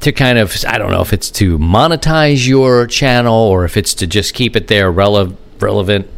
to 0.00 0.12
kind 0.12 0.38
of, 0.38 0.54
I 0.66 0.78
don't 0.78 0.90
know 0.90 1.00
if 1.00 1.12
it's 1.12 1.30
to 1.32 1.58
monetize 1.58 2.46
your 2.46 2.86
channel 2.86 3.34
or 3.34 3.64
if 3.64 3.76
it's 3.76 3.94
to 3.94 4.06
just 4.06 4.34
keep 4.34 4.56
it 4.56 4.66
there 4.66 4.92
rele- 4.92 5.36
relevant. 5.60 6.08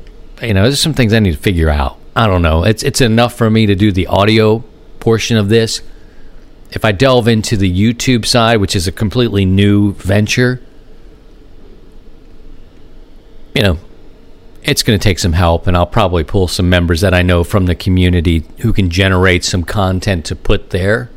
You 0.42 0.54
know, 0.54 0.62
there's 0.62 0.80
some 0.80 0.94
things 0.94 1.12
I 1.12 1.18
need 1.18 1.32
to 1.32 1.38
figure 1.38 1.68
out. 1.68 1.98
I 2.16 2.26
don't 2.26 2.42
know. 2.42 2.64
It's 2.64 2.82
it's 2.82 3.00
enough 3.00 3.34
for 3.34 3.50
me 3.50 3.66
to 3.66 3.74
do 3.74 3.90
the 3.92 4.06
audio 4.06 4.64
portion 5.00 5.36
of 5.36 5.48
this. 5.48 5.82
If 6.70 6.84
I 6.84 6.92
delve 6.92 7.28
into 7.28 7.56
the 7.56 7.70
YouTube 7.70 8.24
side, 8.24 8.56
which 8.58 8.74
is 8.74 8.86
a 8.86 8.92
completely 8.92 9.44
new 9.44 9.92
venture, 9.94 10.60
you 13.54 13.62
know, 13.62 13.78
it's 14.64 14.82
going 14.82 14.98
to 14.98 15.02
take 15.02 15.18
some 15.18 15.34
help, 15.34 15.66
and 15.66 15.76
I'll 15.76 15.86
probably 15.86 16.24
pull 16.24 16.48
some 16.48 16.68
members 16.68 17.02
that 17.02 17.14
I 17.14 17.22
know 17.22 17.44
from 17.44 17.66
the 17.66 17.74
community 17.74 18.44
who 18.60 18.72
can 18.72 18.90
generate 18.90 19.44
some 19.44 19.62
content 19.62 20.24
to 20.26 20.36
put 20.36 20.70
there. 20.70 21.10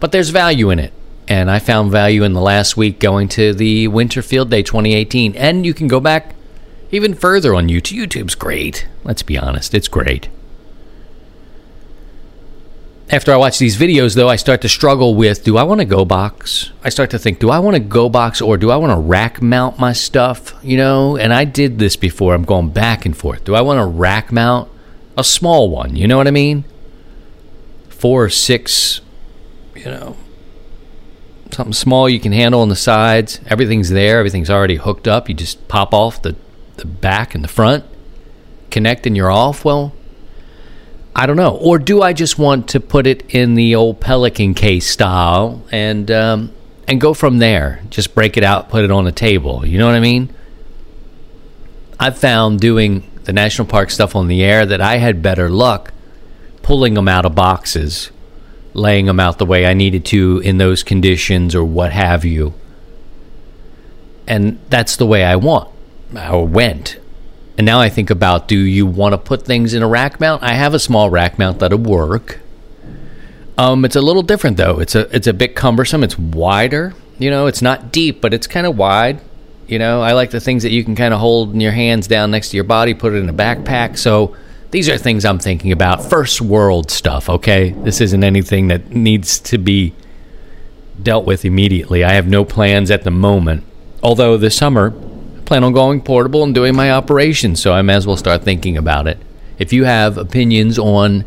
But 0.00 0.12
there's 0.12 0.30
value 0.30 0.70
in 0.70 0.78
it. 0.78 0.92
And 1.28 1.48
I 1.48 1.60
found 1.60 1.92
value 1.92 2.24
in 2.24 2.32
the 2.32 2.40
last 2.40 2.76
week 2.76 2.98
going 2.98 3.28
to 3.28 3.54
the 3.54 3.86
Winter 3.86 4.22
Field 4.22 4.50
Day 4.50 4.62
2018. 4.62 5.36
And 5.36 5.64
you 5.64 5.72
can 5.72 5.86
go 5.86 6.00
back 6.00 6.34
even 6.90 7.14
further 7.14 7.54
on 7.54 7.68
YouTube. 7.68 8.06
YouTube's 8.06 8.34
great. 8.34 8.88
Let's 9.04 9.22
be 9.22 9.38
honest, 9.38 9.72
it's 9.72 9.86
great. 9.86 10.28
After 13.12 13.32
I 13.32 13.36
watch 13.36 13.58
these 13.58 13.76
videos, 13.76 14.14
though, 14.14 14.28
I 14.28 14.36
start 14.36 14.60
to 14.60 14.68
struggle 14.68 15.16
with 15.16 15.42
do 15.42 15.56
I 15.56 15.64
want 15.64 15.80
to 15.80 15.84
go 15.84 16.04
box? 16.04 16.70
I 16.84 16.90
start 16.90 17.10
to 17.10 17.18
think, 17.18 17.40
do 17.40 17.50
I 17.50 17.58
want 17.58 17.74
to 17.74 17.80
go 17.80 18.08
box 18.08 18.40
or 18.40 18.56
do 18.56 18.70
I 18.70 18.76
want 18.76 18.92
to 18.92 19.00
rack 19.00 19.42
mount 19.42 19.80
my 19.80 19.92
stuff? 19.92 20.54
You 20.62 20.76
know, 20.76 21.16
and 21.16 21.32
I 21.32 21.44
did 21.44 21.80
this 21.80 21.96
before. 21.96 22.34
I'm 22.34 22.44
going 22.44 22.70
back 22.70 23.04
and 23.04 23.16
forth. 23.16 23.42
Do 23.42 23.56
I 23.56 23.62
want 23.62 23.78
to 23.78 23.84
rack 23.84 24.30
mount 24.30 24.70
a 25.18 25.24
small 25.24 25.70
one? 25.70 25.96
You 25.96 26.06
know 26.06 26.18
what 26.18 26.28
I 26.28 26.30
mean? 26.30 26.64
Four 27.88 28.26
or 28.26 28.30
six, 28.30 29.00
you 29.74 29.86
know, 29.86 30.16
something 31.50 31.72
small 31.72 32.08
you 32.08 32.20
can 32.20 32.30
handle 32.30 32.60
on 32.60 32.68
the 32.68 32.76
sides. 32.76 33.40
Everything's 33.48 33.90
there, 33.90 34.20
everything's 34.20 34.50
already 34.50 34.76
hooked 34.76 35.08
up. 35.08 35.28
You 35.28 35.34
just 35.34 35.66
pop 35.66 35.92
off 35.92 36.22
the, 36.22 36.36
the 36.76 36.86
back 36.86 37.34
and 37.34 37.42
the 37.42 37.48
front, 37.48 37.84
connect, 38.70 39.04
and 39.04 39.16
you're 39.16 39.32
off. 39.32 39.64
Well, 39.64 39.94
I 41.14 41.26
don't 41.26 41.36
know. 41.36 41.56
Or 41.56 41.78
do 41.78 42.02
I 42.02 42.12
just 42.12 42.38
want 42.38 42.68
to 42.70 42.80
put 42.80 43.06
it 43.06 43.34
in 43.34 43.54
the 43.54 43.74
old 43.74 44.00
Pelican 44.00 44.54
case 44.54 44.88
style 44.88 45.62
and 45.72 46.10
um, 46.10 46.52
and 46.86 47.00
go 47.00 47.14
from 47.14 47.38
there? 47.38 47.82
Just 47.90 48.14
break 48.14 48.36
it 48.36 48.44
out, 48.44 48.68
put 48.68 48.84
it 48.84 48.90
on 48.90 49.06
a 49.06 49.12
table. 49.12 49.66
You 49.66 49.78
know 49.78 49.86
what 49.86 49.94
I 49.94 50.00
mean? 50.00 50.32
I've 51.98 52.18
found 52.18 52.60
doing 52.60 53.10
the 53.24 53.32
national 53.32 53.68
park 53.68 53.90
stuff 53.90 54.16
on 54.16 54.28
the 54.28 54.42
air 54.42 54.64
that 54.64 54.80
I 54.80 54.96
had 54.96 55.22
better 55.22 55.50
luck 55.50 55.92
pulling 56.62 56.94
them 56.94 57.08
out 57.08 57.26
of 57.26 57.34
boxes, 57.34 58.10
laying 58.74 59.06
them 59.06 59.20
out 59.20 59.38
the 59.38 59.46
way 59.46 59.66
I 59.66 59.74
needed 59.74 60.04
to 60.06 60.38
in 60.44 60.58
those 60.58 60.82
conditions 60.82 61.54
or 61.54 61.64
what 61.64 61.92
have 61.92 62.24
you. 62.24 62.54
And 64.26 64.58
that's 64.68 64.96
the 64.96 65.06
way 65.06 65.24
I 65.24 65.36
want 65.36 65.68
or 66.14 66.46
went. 66.46 66.98
And 67.60 67.66
now 67.66 67.78
I 67.78 67.90
think 67.90 68.08
about 68.08 68.48
do 68.48 68.56
you 68.56 68.86
want 68.86 69.12
to 69.12 69.18
put 69.18 69.44
things 69.44 69.74
in 69.74 69.82
a 69.82 69.86
rack 69.86 70.18
mount? 70.18 70.42
I 70.42 70.54
have 70.54 70.72
a 70.72 70.78
small 70.78 71.10
rack 71.10 71.38
mount 71.38 71.58
that'll 71.58 71.76
work. 71.76 72.40
Um, 73.58 73.84
it's 73.84 73.96
a 73.96 74.00
little 74.00 74.22
different 74.22 74.56
though. 74.56 74.80
It's 74.80 74.94
a 74.94 75.14
it's 75.14 75.26
a 75.26 75.34
bit 75.34 75.54
cumbersome. 75.54 76.02
It's 76.02 76.18
wider. 76.18 76.94
You 77.18 77.28
know, 77.28 77.48
it's 77.48 77.60
not 77.60 77.92
deep, 77.92 78.22
but 78.22 78.32
it's 78.32 78.46
kind 78.46 78.66
of 78.66 78.78
wide. 78.78 79.20
You 79.66 79.78
know, 79.78 80.00
I 80.00 80.12
like 80.12 80.30
the 80.30 80.40
things 80.40 80.62
that 80.62 80.70
you 80.70 80.82
can 80.82 80.96
kind 80.96 81.12
of 81.12 81.20
hold 81.20 81.52
in 81.52 81.60
your 81.60 81.72
hands 81.72 82.06
down 82.08 82.30
next 82.30 82.48
to 82.48 82.56
your 82.56 82.64
body, 82.64 82.94
put 82.94 83.12
it 83.12 83.16
in 83.16 83.28
a 83.28 83.34
backpack. 83.34 83.98
So 83.98 84.34
these 84.70 84.88
are 84.88 84.96
things 84.96 85.26
I'm 85.26 85.38
thinking 85.38 85.70
about. 85.70 86.02
First 86.02 86.40
world 86.40 86.90
stuff, 86.90 87.28
okay? 87.28 87.72
This 87.72 88.00
isn't 88.00 88.24
anything 88.24 88.68
that 88.68 88.88
needs 88.88 89.38
to 89.40 89.58
be 89.58 89.92
dealt 91.02 91.26
with 91.26 91.44
immediately. 91.44 92.04
I 92.04 92.14
have 92.14 92.26
no 92.26 92.46
plans 92.46 92.90
at 92.90 93.04
the 93.04 93.10
moment. 93.10 93.64
Although 94.02 94.38
this 94.38 94.56
summer, 94.56 94.94
plan 95.50 95.64
on 95.64 95.72
going 95.72 96.00
portable 96.00 96.44
and 96.44 96.54
doing 96.54 96.76
my 96.76 96.92
operation, 96.92 97.56
so 97.56 97.72
I 97.72 97.82
may 97.82 97.94
as 97.94 98.06
well 98.06 98.16
start 98.16 98.44
thinking 98.44 98.76
about 98.76 99.08
it. 99.08 99.18
If 99.58 99.72
you 99.72 99.82
have 99.82 100.16
opinions 100.16 100.78
on 100.78 101.24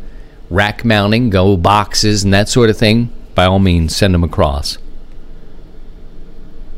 rack 0.49 0.85
mounting, 0.85 1.29
go 1.29 1.57
boxes, 1.57 2.23
and 2.23 2.33
that 2.33 2.47
sort 2.47 2.69
of 2.69 2.77
thing, 2.77 3.13
by 3.35 3.43
all 3.43 3.59
means, 3.59 3.93
send 3.93 4.13
them 4.13 4.23
across. 4.23 4.77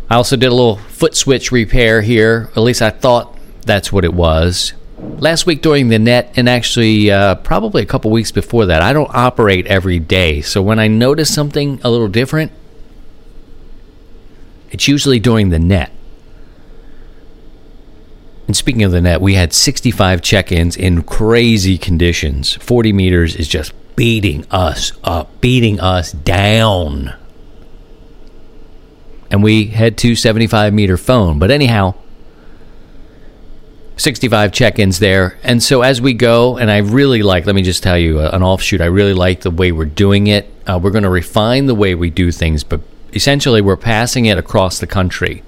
I 0.10 0.16
also 0.16 0.36
did 0.36 0.48
a 0.48 0.56
little 0.56 0.78
foot 0.78 1.16
switch 1.16 1.52
repair 1.52 2.02
here, 2.02 2.50
at 2.56 2.64
least 2.64 2.82
I 2.82 2.90
thought 2.90 3.38
that's 3.62 3.92
what 3.94 4.06
it 4.06 4.16
was. 4.16 4.74
Last 4.98 5.46
week 5.46 5.62
during 5.62 5.90
the 5.90 6.00
net, 6.00 6.34
and 6.36 6.50
actually 6.50 7.12
uh, 7.12 7.36
probably 7.36 7.84
a 7.84 7.86
couple 7.86 8.10
weeks 8.10 8.32
before 8.32 8.66
that, 8.66 8.82
I 8.82 8.92
don't 8.92 9.14
operate 9.14 9.68
every 9.68 10.00
day. 10.00 10.42
So 10.42 10.64
when 10.64 10.80
I 10.80 10.88
notice 10.88 11.32
something 11.32 11.80
a 11.84 11.92
little 11.92 12.08
different, 12.08 12.52
it's 14.72 14.88
usually 14.88 15.20
during 15.20 15.50
the 15.50 15.60
net. 15.60 15.92
And 18.48 18.56
speaking 18.56 18.84
of 18.84 18.92
the 18.92 19.02
net, 19.02 19.22
we 19.22 19.34
had 19.34 19.54
65 19.54 20.22
check 20.22 20.52
ins 20.52 20.78
in 20.78 21.02
crazy 21.04 21.78
conditions. 21.78 22.54
40 22.56 22.94
meters 22.94 23.36
is 23.36 23.48
just 23.48 23.74
beating 23.96 24.46
us 24.52 24.92
up, 25.04 25.42
beating 25.42 25.80
us 25.80 26.12
down. 26.12 27.16
And 29.32 29.42
we 29.42 29.66
had 29.66 29.98
two 29.98 30.16
75 30.16 30.74
meter 30.74 30.98
phone. 30.98 31.40
But 31.40 31.50
anyhow, 31.50 31.96
65 33.98 34.52
check 34.52 34.78
ins 34.78 35.00
there. 35.00 35.40
And 35.44 35.64
so 35.64 35.82
as 35.82 36.00
we 36.00 36.14
go, 36.14 36.58
and 36.58 36.70
I 36.70 36.78
really 36.78 37.24
like, 37.24 37.46
let 37.46 37.56
me 37.56 37.64
just 37.64 37.82
tell 37.82 37.98
you 37.98 38.20
uh, 38.20 38.30
an 38.34 38.44
offshoot, 38.44 38.82
I 38.82 38.86
really 38.86 39.14
like 39.14 39.42
the 39.42 39.52
way 39.52 39.72
we're 39.72 39.86
doing 39.86 40.28
it. 40.28 40.52
Uh, 40.68 40.80
we're 40.82 40.92
going 40.92 41.04
to 41.04 41.10
refine 41.10 41.66
the 41.66 41.76
way 41.76 41.96
we 41.96 42.10
do 42.10 42.32
things, 42.32 42.64
but 42.64 42.82
essentially 43.14 43.62
we're 43.62 43.78
passing 43.78 44.26
it 44.26 44.38
across 44.38 44.80
the 44.80 44.88
country. 44.88 45.44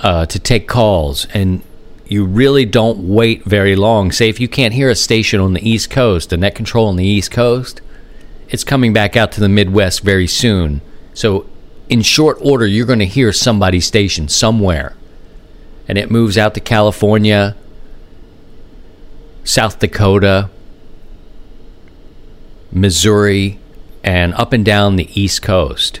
Uh, 0.00 0.24
to 0.24 0.38
take 0.38 0.68
calls 0.68 1.26
and 1.34 1.60
you 2.08 2.24
really 2.24 2.64
don't 2.64 2.98
wait 3.00 3.44
very 3.44 3.76
long. 3.76 4.10
Say 4.10 4.28
if 4.30 4.40
you 4.40 4.48
can't 4.48 4.72
hear 4.72 4.88
a 4.88 4.94
station 4.94 5.40
on 5.40 5.52
the 5.52 5.68
East 5.68 5.90
Coast, 5.90 6.32
a 6.32 6.36
net 6.38 6.54
control 6.54 6.88
on 6.88 6.96
the 6.96 7.04
East 7.04 7.30
Coast, 7.30 7.82
it's 8.48 8.64
coming 8.64 8.94
back 8.94 9.14
out 9.14 9.30
to 9.32 9.40
the 9.40 9.48
Midwest 9.48 10.00
very 10.00 10.26
soon. 10.26 10.80
So 11.12 11.46
in 11.90 12.00
short 12.00 12.38
order, 12.40 12.66
you're 12.66 12.86
going 12.86 12.98
to 12.98 13.06
hear 13.06 13.32
somebody's 13.32 13.86
station 13.86 14.28
somewhere. 14.28 14.96
And 15.86 15.98
it 15.98 16.10
moves 16.10 16.38
out 16.38 16.54
to 16.54 16.60
California, 16.60 17.56
South 19.44 19.78
Dakota, 19.78 20.48
Missouri, 22.72 23.58
and 24.02 24.32
up 24.34 24.54
and 24.54 24.64
down 24.64 24.96
the 24.96 25.08
East 25.20 25.42
Coast 25.42 26.00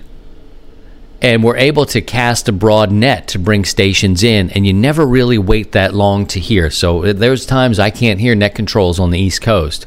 and 1.20 1.42
we're 1.42 1.56
able 1.56 1.84
to 1.84 2.00
cast 2.00 2.48
a 2.48 2.52
broad 2.52 2.92
net 2.92 3.26
to 3.28 3.38
bring 3.38 3.64
stations 3.64 4.22
in 4.22 4.50
and 4.50 4.66
you 4.66 4.72
never 4.72 5.06
really 5.06 5.38
wait 5.38 5.72
that 5.72 5.94
long 5.94 6.26
to 6.26 6.38
hear 6.38 6.70
so 6.70 7.04
uh, 7.04 7.12
there's 7.12 7.44
times 7.46 7.78
i 7.78 7.90
can't 7.90 8.20
hear 8.20 8.34
net 8.34 8.54
controls 8.54 8.98
on 8.98 9.10
the 9.10 9.18
east 9.18 9.42
coast 9.42 9.86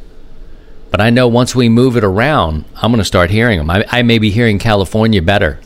but 0.89 0.99
i 0.99 1.09
know 1.09 1.27
once 1.27 1.55
we 1.55 1.69
move 1.69 1.95
it 1.95 2.03
around 2.03 2.65
i'm 2.77 2.91
going 2.91 2.99
to 2.99 3.05
start 3.05 3.29
hearing 3.29 3.57
them 3.57 3.69
I, 3.69 3.85
I, 3.89 4.01
may 4.01 4.19
be 4.19 4.31
hearing 4.31 4.59
california 4.59 5.21
better 5.21 5.59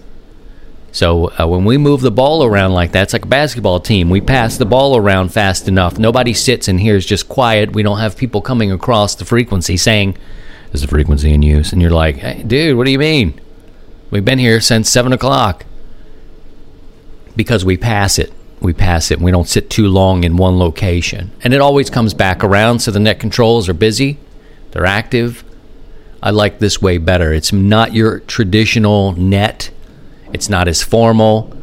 So 0.91 1.30
uh, 1.38 1.45
when 1.45 1.66
we 1.66 1.78
move 1.78 1.99
the 1.99 2.09
ball 2.09 2.45
around 2.45 2.72
like 2.72 2.93
that, 2.93 3.03
it's 3.03 3.11
like 3.11 3.26
a 3.26 3.28
basketball 3.28 3.82
team. 3.82 4.09
We 4.09 4.22
pass 4.22 4.55
the 4.57 4.66
ball 4.66 4.95
around 4.95 5.34
fast 5.34 5.68
enough. 5.68 5.99
Nobody 5.99 6.34
sits 6.34 6.70
and 6.70 6.80
hears 6.80 7.05
just 7.05 7.28
quiet. 7.28 7.76
We 7.76 7.84
don't 7.84 7.99
have 7.99 8.16
people 8.16 8.39
coming 8.39 8.72
across 8.72 9.13
the 9.13 9.26
frequency 9.26 9.76
saying, 9.76 10.16
"Is 10.72 10.84
the 10.84 10.88
frequency 10.88 11.34
in 11.34 11.43
use?" 11.43 11.74
And 11.74 11.82
you're 11.82 11.91
like, 11.91 12.20
"Hey, 12.20 12.43
dude, 12.43 12.78
what 12.78 12.86
do 12.86 12.91
you 12.91 12.99
mean? 12.99 13.34
We've 14.16 14.26
been 14.26 14.39
here 14.39 14.61
since 14.61 14.89
seven 14.89 15.13
o'clock." 15.13 15.66
Because 17.36 17.66
we 17.66 17.76
pass 17.76 18.18
it, 18.18 18.32
we 18.61 18.72
pass 18.72 19.11
it. 19.11 19.16
And 19.16 19.26
we 19.26 19.32
don't 19.32 19.47
sit 19.47 19.70
too 19.70 19.89
long 19.89 20.24
in 20.24 20.38
one 20.38 20.57
location, 20.57 21.32
and 21.43 21.53
it 21.53 21.59
always 21.59 21.89
comes 21.89 22.13
back 22.13 22.43
around. 22.43 22.80
So 22.80 22.91
the 22.91 22.99
net 22.99 23.20
controls 23.20 23.68
are 23.68 23.74
busy, 23.74 24.18
they're 24.72 24.86
active. 24.86 25.43
I 26.24 26.32
like 26.32 26.59
this 26.59 26.82
way 26.82 26.97
better. 26.97 27.34
It's 27.34 27.53
not 27.53 27.93
your 27.93 28.20
traditional 28.22 29.11
net 29.11 29.70
it's 30.36 30.49
not 30.49 30.68
as 30.68 30.84
formal. 30.84 31.55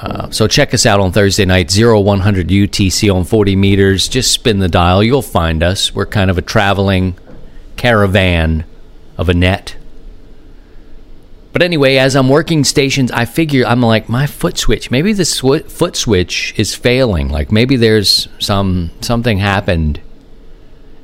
Uh, 0.00 0.30
so 0.30 0.46
check 0.46 0.72
us 0.72 0.86
out 0.86 1.00
on 1.00 1.10
Thursday 1.10 1.44
night, 1.44 1.72
0100 1.76 2.46
UTC 2.48 3.12
on 3.12 3.24
40 3.24 3.56
meters. 3.56 4.06
Just 4.06 4.30
spin 4.30 4.60
the 4.60 4.68
dial. 4.68 5.02
You'll 5.02 5.22
find 5.22 5.60
us. 5.62 5.92
We're 5.92 6.06
kind 6.06 6.30
of 6.30 6.38
a 6.38 6.42
traveling 6.42 7.16
caravan 7.76 8.64
of 9.18 9.28
a 9.28 9.34
net. 9.34 9.76
But 11.52 11.62
anyway, 11.62 11.96
as 11.96 12.14
I'm 12.14 12.28
working 12.28 12.62
stations, 12.62 13.10
I 13.10 13.24
figure 13.24 13.66
I'm 13.66 13.80
like, 13.80 14.08
my 14.08 14.26
foot 14.26 14.56
switch, 14.56 14.90
maybe 14.90 15.12
the 15.12 15.24
sw- 15.24 15.66
foot 15.68 15.96
switch 15.96 16.54
is 16.56 16.74
failing. 16.74 17.28
Like 17.28 17.50
maybe 17.50 17.76
there's 17.76 18.28
some 18.38 18.90
something 19.00 19.38
happened 19.38 20.00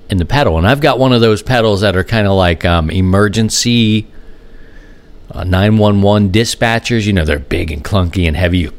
in 0.09 0.19
the 0.19 0.25
pedal. 0.25 0.57
And 0.57 0.67
I've 0.67 0.81
got 0.81 0.99
one 0.99 1.13
of 1.13 1.21
those 1.21 1.43
pedals 1.43 1.81
that 1.81 1.97
are 1.97 2.05
kind 2.05 2.27
of 2.27 2.35
like 2.35 2.65
um, 2.65 2.91
emergency 2.91 4.07
uh, 5.31 5.45
911 5.45 6.31
dispatchers, 6.31 7.07
you 7.07 7.13
know, 7.13 7.25
they're 7.25 7.39
big 7.39 7.71
and 7.73 7.85
clunky 7.85 8.27
and 8.27 8.37
heavy. 8.37 8.59
You 8.59 8.71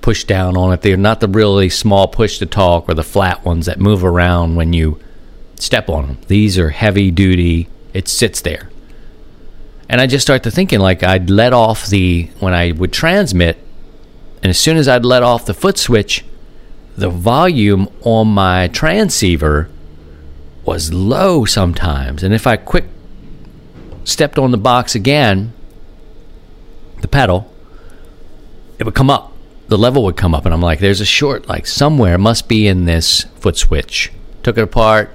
push 0.00 0.24
down 0.24 0.56
on 0.56 0.72
it. 0.72 0.82
They're 0.82 0.96
not 0.96 1.20
the 1.20 1.28
really 1.28 1.68
small 1.68 2.08
push 2.08 2.38
to 2.38 2.46
talk 2.46 2.88
or 2.88 2.94
the 2.94 3.02
flat 3.02 3.44
ones 3.44 3.66
that 3.66 3.80
move 3.80 4.04
around 4.04 4.56
when 4.56 4.72
you 4.72 5.00
step 5.56 5.88
on 5.88 6.06
them. 6.06 6.18
These 6.26 6.58
are 6.58 6.70
heavy 6.70 7.10
duty. 7.10 7.68
It 7.92 8.08
sits 8.08 8.40
there. 8.40 8.70
And 9.90 10.00
I 10.00 10.06
just 10.06 10.24
start 10.24 10.44
to 10.44 10.50
thinking 10.50 10.78
like 10.78 11.02
I'd 11.02 11.28
let 11.28 11.52
off 11.52 11.88
the 11.88 12.30
when 12.38 12.54
I 12.54 12.72
would 12.72 12.92
transmit 12.92 13.58
and 14.42 14.48
as 14.50 14.58
soon 14.58 14.76
as 14.76 14.88
I'd 14.88 15.04
let 15.04 15.22
off 15.22 15.44
the 15.44 15.54
foot 15.54 15.76
switch, 15.76 16.24
the 16.96 17.10
volume 17.10 17.88
on 18.02 18.28
my 18.28 18.68
transceiver 18.68 19.68
was 20.64 20.92
low 20.92 21.44
sometimes. 21.44 22.22
And 22.22 22.32
if 22.32 22.46
I 22.46 22.56
quick 22.56 22.84
stepped 24.04 24.38
on 24.38 24.50
the 24.50 24.56
box 24.56 24.94
again, 24.94 25.52
the 27.00 27.08
pedal, 27.08 27.52
it 28.78 28.84
would 28.84 28.94
come 28.94 29.10
up. 29.10 29.32
The 29.68 29.78
level 29.78 30.02
would 30.04 30.16
come 30.16 30.34
up, 30.34 30.44
and 30.46 30.52
I'm 30.52 30.62
like, 30.62 30.80
there's 30.80 31.00
a 31.00 31.06
short, 31.06 31.48
like 31.48 31.66
somewhere 31.66 32.18
must 32.18 32.48
be 32.48 32.66
in 32.66 32.86
this 32.86 33.22
foot 33.36 33.56
switch. 33.56 34.10
Took 34.42 34.58
it 34.58 34.62
apart, 34.62 35.12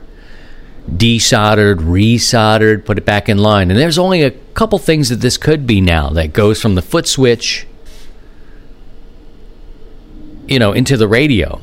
desoldered, 0.89 1.77
resoldered, 1.77 2.85
put 2.85 2.97
it 2.97 3.05
back 3.05 3.27
in 3.29 3.37
line. 3.37 3.71
And 3.71 3.79
there's 3.79 3.97
only 3.97 4.23
a 4.23 4.31
couple 4.31 4.79
things 4.79 5.09
that 5.09 5.17
this 5.17 5.37
could 5.37 5.65
be 5.65 5.81
now 5.81 6.09
that 6.11 6.33
goes 6.33 6.61
from 6.61 6.75
the 6.75 6.81
foot 6.81 7.07
switch, 7.07 7.67
you 10.47 10.59
know, 10.59 10.71
into 10.73 10.97
the 10.97 11.07
radio. 11.07 11.61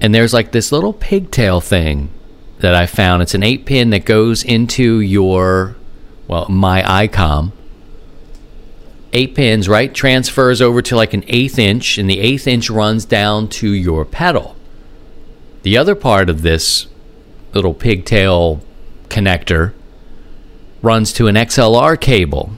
And 0.00 0.14
there's 0.14 0.32
like 0.32 0.52
this 0.52 0.72
little 0.72 0.92
pigtail 0.92 1.60
thing 1.60 2.10
that 2.58 2.74
I 2.74 2.86
found. 2.86 3.22
It's 3.22 3.34
an 3.34 3.42
eight 3.42 3.66
pin 3.66 3.90
that 3.90 4.04
goes 4.04 4.44
into 4.44 5.00
your, 5.00 5.76
well, 6.28 6.48
my 6.48 6.82
ICOM 6.82 7.52
eight 9.12 9.34
pins, 9.34 9.68
right? 9.68 9.92
Transfers 9.92 10.60
over 10.60 10.82
to 10.82 10.96
like 10.96 11.14
an 11.14 11.24
eighth 11.28 11.58
inch, 11.58 11.98
and 11.98 12.08
the 12.08 12.20
eighth 12.20 12.46
inch 12.46 12.70
runs 12.70 13.04
down 13.04 13.48
to 13.48 13.70
your 13.70 14.04
pedal. 14.04 14.56
The 15.62 15.76
other 15.76 15.94
part 15.94 16.28
of 16.28 16.42
this 16.42 16.86
little 17.54 17.74
pigtail 17.74 18.60
connector 19.08 19.72
runs 20.82 21.12
to 21.14 21.28
an 21.28 21.36
XLR 21.36 22.00
cable, 22.00 22.52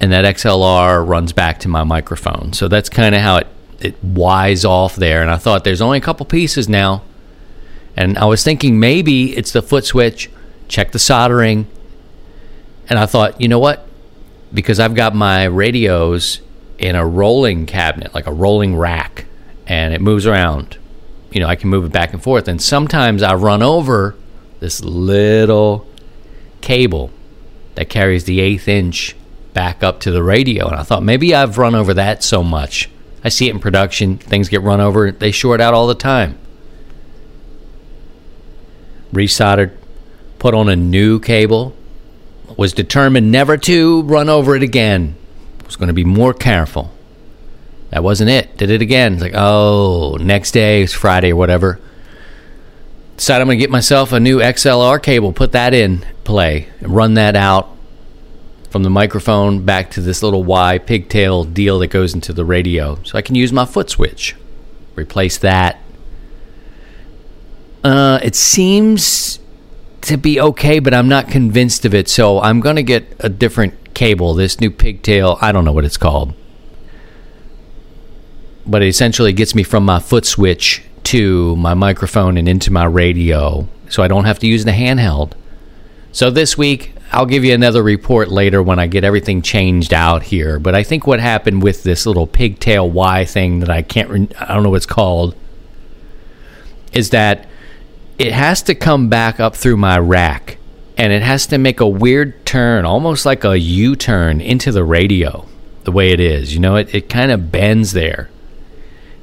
and 0.00 0.12
that 0.12 0.24
XLR 0.24 1.06
runs 1.06 1.32
back 1.32 1.58
to 1.60 1.68
my 1.68 1.84
microphone. 1.84 2.52
So 2.52 2.68
that's 2.68 2.88
kind 2.88 3.14
of 3.14 3.20
how 3.20 3.36
it 3.38 3.46
it 3.80 4.02
wise 4.04 4.64
off 4.64 4.94
there. 4.96 5.22
And 5.22 5.30
I 5.30 5.38
thought 5.38 5.64
there's 5.64 5.80
only 5.80 5.96
a 5.98 6.02
couple 6.02 6.26
pieces 6.26 6.68
now, 6.68 7.02
and 7.96 8.18
I 8.18 8.26
was 8.26 8.44
thinking 8.44 8.78
maybe 8.78 9.36
it's 9.36 9.52
the 9.52 9.62
foot 9.62 9.84
switch. 9.84 10.30
Check 10.68 10.92
the 10.92 10.98
soldering, 10.98 11.66
and 12.88 12.98
I 12.98 13.06
thought, 13.06 13.40
you 13.40 13.48
know 13.48 13.58
what? 13.58 13.88
because 14.52 14.80
I've 14.80 14.94
got 14.94 15.14
my 15.14 15.44
radios 15.44 16.40
in 16.78 16.96
a 16.96 17.06
rolling 17.06 17.66
cabinet, 17.66 18.14
like 18.14 18.26
a 18.26 18.32
rolling 18.32 18.76
rack, 18.76 19.26
and 19.66 19.94
it 19.94 20.00
moves 20.00 20.26
around. 20.26 20.78
You 21.32 21.40
know, 21.40 21.46
I 21.46 21.56
can 21.56 21.70
move 21.70 21.84
it 21.84 21.92
back 21.92 22.12
and 22.12 22.22
forth. 22.22 22.48
And 22.48 22.60
sometimes 22.60 23.22
I 23.22 23.34
run 23.34 23.62
over 23.62 24.16
this 24.58 24.82
little 24.82 25.86
cable 26.60 27.10
that 27.74 27.88
carries 27.88 28.24
the 28.24 28.40
eighth 28.40 28.68
inch 28.68 29.16
back 29.54 29.82
up 29.82 30.00
to 30.00 30.10
the 30.10 30.22
radio. 30.22 30.66
And 30.68 30.76
I 30.76 30.82
thought 30.82 31.02
maybe 31.02 31.34
I've 31.34 31.58
run 31.58 31.74
over 31.74 31.94
that 31.94 32.22
so 32.22 32.42
much. 32.42 32.90
I 33.22 33.28
see 33.28 33.48
it 33.48 33.54
in 33.54 33.60
production, 33.60 34.16
things 34.16 34.48
get 34.48 34.62
run 34.62 34.80
over, 34.80 35.10
they 35.10 35.30
short 35.30 35.60
out 35.60 35.74
all 35.74 35.86
the 35.86 35.94
time. 35.94 36.38
Resoldered, 39.12 39.76
put 40.38 40.54
on 40.54 40.68
a 40.68 40.76
new 40.76 41.20
cable, 41.20 41.74
was 42.56 42.72
determined 42.72 43.30
never 43.30 43.56
to 43.56 44.02
run 44.02 44.28
over 44.28 44.56
it 44.56 44.62
again. 44.62 45.16
Was 45.66 45.76
going 45.76 45.88
to 45.88 45.94
be 45.94 46.04
more 46.04 46.34
careful. 46.34 46.92
That 47.90 48.04
wasn't 48.04 48.30
it. 48.30 48.56
Did 48.56 48.70
it 48.70 48.82
again. 48.82 49.14
It's 49.14 49.22
like, 49.22 49.34
oh, 49.34 50.16
next 50.20 50.52
day, 50.52 50.82
it's 50.82 50.92
Friday 50.92 51.32
or 51.32 51.36
whatever. 51.36 51.80
Decided 53.16 53.42
I'm 53.42 53.48
going 53.48 53.58
to 53.58 53.62
get 53.62 53.70
myself 53.70 54.12
a 54.12 54.20
new 54.20 54.38
XLR 54.38 55.02
cable, 55.02 55.32
put 55.32 55.52
that 55.52 55.74
in 55.74 56.06
play, 56.24 56.68
run 56.80 57.14
that 57.14 57.36
out 57.36 57.68
from 58.70 58.84
the 58.84 58.90
microphone 58.90 59.64
back 59.64 59.90
to 59.90 60.00
this 60.00 60.22
little 60.22 60.44
Y 60.44 60.78
pigtail 60.78 61.44
deal 61.44 61.80
that 61.80 61.88
goes 61.88 62.14
into 62.14 62.32
the 62.32 62.44
radio. 62.44 63.02
So 63.02 63.18
I 63.18 63.22
can 63.22 63.34
use 63.34 63.52
my 63.52 63.66
foot 63.66 63.90
switch. 63.90 64.36
Replace 64.94 65.38
that. 65.38 65.80
Uh, 67.82 68.20
it 68.22 68.36
seems 68.36 69.40
to 70.02 70.16
be 70.16 70.40
okay, 70.40 70.78
but 70.78 70.94
I'm 70.94 71.08
not 71.08 71.28
convinced 71.28 71.84
of 71.84 71.94
it. 71.94 72.08
So 72.08 72.40
I'm 72.40 72.60
going 72.60 72.76
to 72.76 72.82
get 72.82 73.04
a 73.18 73.28
different 73.28 73.94
cable. 73.94 74.34
This 74.34 74.60
new 74.60 74.70
pigtail, 74.70 75.36
I 75.40 75.50
don't 75.50 75.64
know 75.64 75.72
what 75.72 75.84
it's 75.84 75.96
called. 75.96 76.34
But 78.70 78.82
it 78.82 78.86
essentially 78.86 79.32
gets 79.32 79.54
me 79.54 79.64
from 79.64 79.84
my 79.84 79.98
foot 79.98 80.24
switch 80.24 80.82
to 81.04 81.56
my 81.56 81.74
microphone 81.74 82.36
and 82.36 82.48
into 82.48 82.72
my 82.72 82.84
radio. 82.84 83.66
So 83.88 84.04
I 84.04 84.08
don't 84.08 84.26
have 84.26 84.38
to 84.38 84.46
use 84.46 84.64
the 84.64 84.70
handheld. 84.70 85.32
So 86.12 86.30
this 86.30 86.56
week, 86.56 86.94
I'll 87.10 87.26
give 87.26 87.44
you 87.44 87.52
another 87.52 87.82
report 87.82 88.28
later 88.28 88.62
when 88.62 88.78
I 88.78 88.86
get 88.86 89.02
everything 89.02 89.42
changed 89.42 89.92
out 89.92 90.22
here. 90.22 90.60
But 90.60 90.76
I 90.76 90.84
think 90.84 91.04
what 91.04 91.18
happened 91.18 91.64
with 91.64 91.82
this 91.82 92.06
little 92.06 92.28
pigtail 92.28 92.88
Y 92.88 93.24
thing 93.24 93.58
that 93.58 93.70
I 93.70 93.82
can't, 93.82 94.08
re- 94.08 94.28
I 94.38 94.54
don't 94.54 94.62
know 94.62 94.70
what 94.70 94.76
it's 94.76 94.86
called, 94.86 95.34
is 96.92 97.10
that 97.10 97.48
it 98.18 98.32
has 98.32 98.62
to 98.62 98.76
come 98.76 99.08
back 99.08 99.40
up 99.40 99.56
through 99.56 99.78
my 99.78 99.98
rack 99.98 100.58
and 100.96 101.12
it 101.12 101.22
has 101.22 101.46
to 101.48 101.58
make 101.58 101.80
a 101.80 101.88
weird 101.88 102.46
turn, 102.46 102.84
almost 102.84 103.26
like 103.26 103.42
a 103.42 103.58
U 103.58 103.96
turn 103.96 104.40
into 104.40 104.70
the 104.70 104.84
radio, 104.84 105.46
the 105.82 105.92
way 105.92 106.10
it 106.10 106.20
is. 106.20 106.54
You 106.54 106.60
know, 106.60 106.76
it, 106.76 106.94
it 106.94 107.08
kind 107.08 107.32
of 107.32 107.50
bends 107.50 107.92
there. 107.92 108.30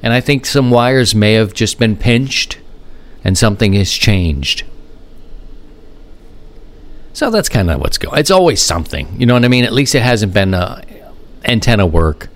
And 0.03 0.13
I 0.13 0.21
think 0.21 0.45
some 0.45 0.69
wires 0.69 1.15
may 1.15 1.33
have 1.33 1.53
just 1.53 1.79
been 1.79 1.95
pinched 1.95 2.59
and 3.23 3.37
something 3.37 3.73
has 3.73 3.91
changed. 3.91 4.63
So 7.13 7.31
that's 7.31 7.49
kind 7.49 7.71
of 7.71 7.79
what's 7.79 7.97
going. 7.97 8.19
It's 8.19 8.29
always 8.29 8.61
something, 8.61 9.19
you 9.19 9.25
know 9.25 9.33
what 9.33 9.43
I 9.43 9.47
mean. 9.47 9.63
At 9.63 9.73
least 9.73 9.95
it 9.95 10.03
hasn't 10.03 10.33
been 10.33 10.53
uh, 10.53 10.81
antenna 11.43 11.87
work 11.87 12.29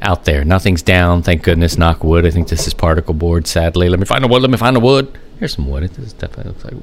out 0.00 0.24
there. 0.24 0.44
Nothing's 0.44 0.82
down, 0.82 1.22
thank 1.22 1.42
goodness. 1.42 1.76
Knock 1.76 2.04
wood. 2.04 2.24
I 2.24 2.30
think 2.30 2.48
this 2.48 2.68
is 2.68 2.74
particle 2.74 3.14
board. 3.14 3.46
Sadly, 3.48 3.88
let 3.88 3.98
me 3.98 4.06
find 4.06 4.22
the 4.22 4.28
wood. 4.28 4.42
Let 4.42 4.50
me 4.50 4.56
find 4.56 4.76
the 4.76 4.80
wood. 4.80 5.18
Here's 5.38 5.54
some 5.54 5.68
wood. 5.68 5.82
This 5.82 6.12
definitely 6.12 6.52
looks 6.52 6.64
like. 6.64 6.74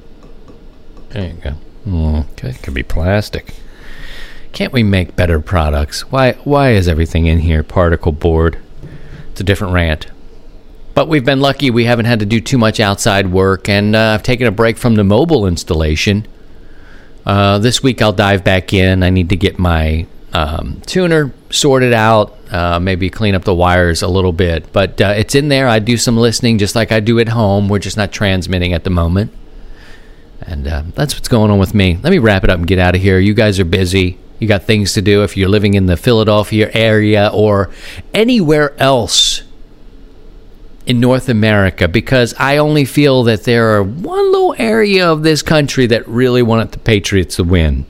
There 1.09 1.27
you 1.27 1.33
go. 1.33 1.53
Mm, 1.87 2.31
okay, 2.31 2.49
it 2.49 2.61
could 2.61 2.73
be 2.73 2.83
plastic. 2.83 3.53
Can't 4.51 4.73
we 4.73 4.83
make 4.83 5.15
better 5.15 5.39
products? 5.39 6.11
Why? 6.11 6.33
Why 6.43 6.71
is 6.71 6.87
everything 6.87 7.25
in 7.25 7.39
here 7.39 7.63
particle 7.63 8.11
board? 8.11 8.59
It's 9.33 9.41
a 9.41 9.43
different 9.43 9.73
rant. 9.73 10.05
But 10.93 11.07
we've 11.07 11.25
been 11.25 11.39
lucky. 11.39 11.71
We 11.71 11.85
haven't 11.85 12.05
had 12.05 12.19
to 12.19 12.25
do 12.27 12.39
too 12.39 12.59
much 12.59 12.79
outside 12.79 13.31
work, 13.31 13.67
and 13.67 13.95
uh, 13.95 14.11
I've 14.13 14.21
taken 14.21 14.45
a 14.45 14.51
break 14.51 14.77
from 14.77 14.93
the 14.93 15.03
mobile 15.03 15.47
installation. 15.47 16.27
Uh, 17.25 17.57
this 17.57 17.81
week 17.81 17.99
I'll 17.99 18.13
dive 18.13 18.43
back 18.43 18.73
in. 18.73 19.01
I 19.01 19.09
need 19.09 19.29
to 19.29 19.35
get 19.35 19.57
my 19.57 20.05
um, 20.33 20.83
tuner 20.85 21.33
sorted 21.49 21.93
out, 21.93 22.37
uh, 22.53 22.79
maybe 22.79 23.09
clean 23.09 23.33
up 23.33 23.43
the 23.43 23.55
wires 23.55 24.03
a 24.03 24.07
little 24.07 24.33
bit. 24.33 24.71
But 24.71 25.01
uh, 25.01 25.15
it's 25.17 25.33
in 25.33 25.47
there. 25.47 25.67
I 25.67 25.79
do 25.79 25.97
some 25.97 26.15
listening 26.15 26.59
just 26.59 26.75
like 26.75 26.91
I 26.91 26.99
do 26.99 27.17
at 27.17 27.29
home. 27.29 27.69
We're 27.69 27.79
just 27.79 27.97
not 27.97 28.11
transmitting 28.11 28.71
at 28.73 28.83
the 28.83 28.91
moment. 28.91 29.33
And 30.41 30.67
uh, 30.67 30.83
that's 30.93 31.15
what's 31.15 31.27
going 31.27 31.49
on 31.49 31.57
with 31.57 31.73
me. 31.73 31.97
Let 32.03 32.11
me 32.11 32.19
wrap 32.19 32.43
it 32.43 32.51
up 32.51 32.59
and 32.59 32.67
get 32.67 32.77
out 32.77 32.93
of 32.93 33.01
here. 33.01 33.17
You 33.17 33.33
guys 33.33 33.59
are 33.59 33.65
busy. 33.65 34.19
You 34.39 34.47
got 34.47 34.63
things 34.63 34.93
to 34.93 35.01
do 35.01 35.23
if 35.23 35.37
you're 35.37 35.49
living 35.49 35.73
in 35.73 35.85
the 35.85 35.97
Philadelphia 35.97 36.69
area 36.73 37.29
or 37.33 37.69
anywhere 38.13 38.73
else 38.79 39.43
in 40.85 40.99
North 40.99 41.29
America 41.29 41.87
because 41.87 42.33
I 42.37 42.57
only 42.57 42.85
feel 42.85 43.23
that 43.23 43.43
there 43.43 43.75
are 43.75 43.83
one 43.83 44.31
little 44.31 44.55
area 44.57 45.09
of 45.09 45.23
this 45.23 45.41
country 45.41 45.85
that 45.87 46.07
really 46.07 46.41
wanted 46.41 46.71
the 46.71 46.79
Patriots 46.79 47.37
to 47.37 47.43
win. 47.43 47.85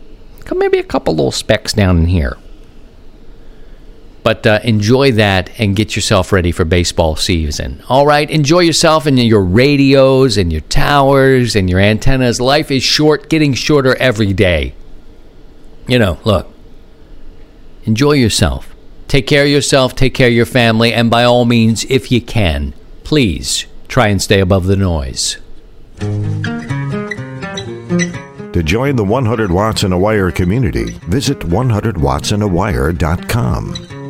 Maybe 0.55 0.77
a 0.77 0.83
couple 0.83 1.15
little 1.15 1.31
specks 1.31 1.73
down 1.73 1.97
in 1.97 2.05
here. 2.05 2.37
But 4.21 4.47
uh, 4.47 4.59
enjoy 4.63 5.11
that 5.13 5.49
and 5.59 5.75
get 5.75 5.95
yourself 5.95 6.31
ready 6.31 6.51
for 6.51 6.63
baseball 6.63 7.15
season. 7.15 7.83
All 7.89 8.05
right, 8.05 8.29
enjoy 8.29 8.59
yourself 8.59 9.05
and 9.05 9.19
your 9.19 9.43
radios 9.43 10.37
and 10.37 10.51
your 10.51 10.61
towers 10.61 11.55
and 11.55 11.69
your 11.69 11.79
antennas. 11.79 12.39
Life 12.39 12.71
is 12.71 12.83
short, 12.83 13.29
getting 13.29 13.53
shorter 13.53 13.95
every 13.95 14.31
day. 14.31 14.75
You 15.87 15.99
know, 15.99 16.17
look, 16.23 16.47
enjoy 17.83 18.13
yourself. 18.13 18.73
Take 19.07 19.27
care 19.27 19.43
of 19.43 19.49
yourself, 19.49 19.95
take 19.95 20.13
care 20.13 20.29
of 20.29 20.33
your 20.33 20.45
family, 20.45 20.93
and 20.93 21.09
by 21.09 21.23
all 21.23 21.45
means, 21.45 21.85
if 21.85 22.11
you 22.11 22.21
can, 22.21 22.73
please 23.03 23.65
try 23.87 24.07
and 24.07 24.21
stay 24.21 24.39
above 24.39 24.65
the 24.65 24.75
noise. 24.75 25.37
To 28.53 28.63
join 28.63 28.95
the 28.95 29.03
100 29.03 29.51
Watts 29.51 29.83
and 29.83 29.93
a 29.93 29.97
Wire 29.97 30.31
community, 30.31 30.91
visit 31.07 31.39
100wattsandaWire.com. 31.39 34.02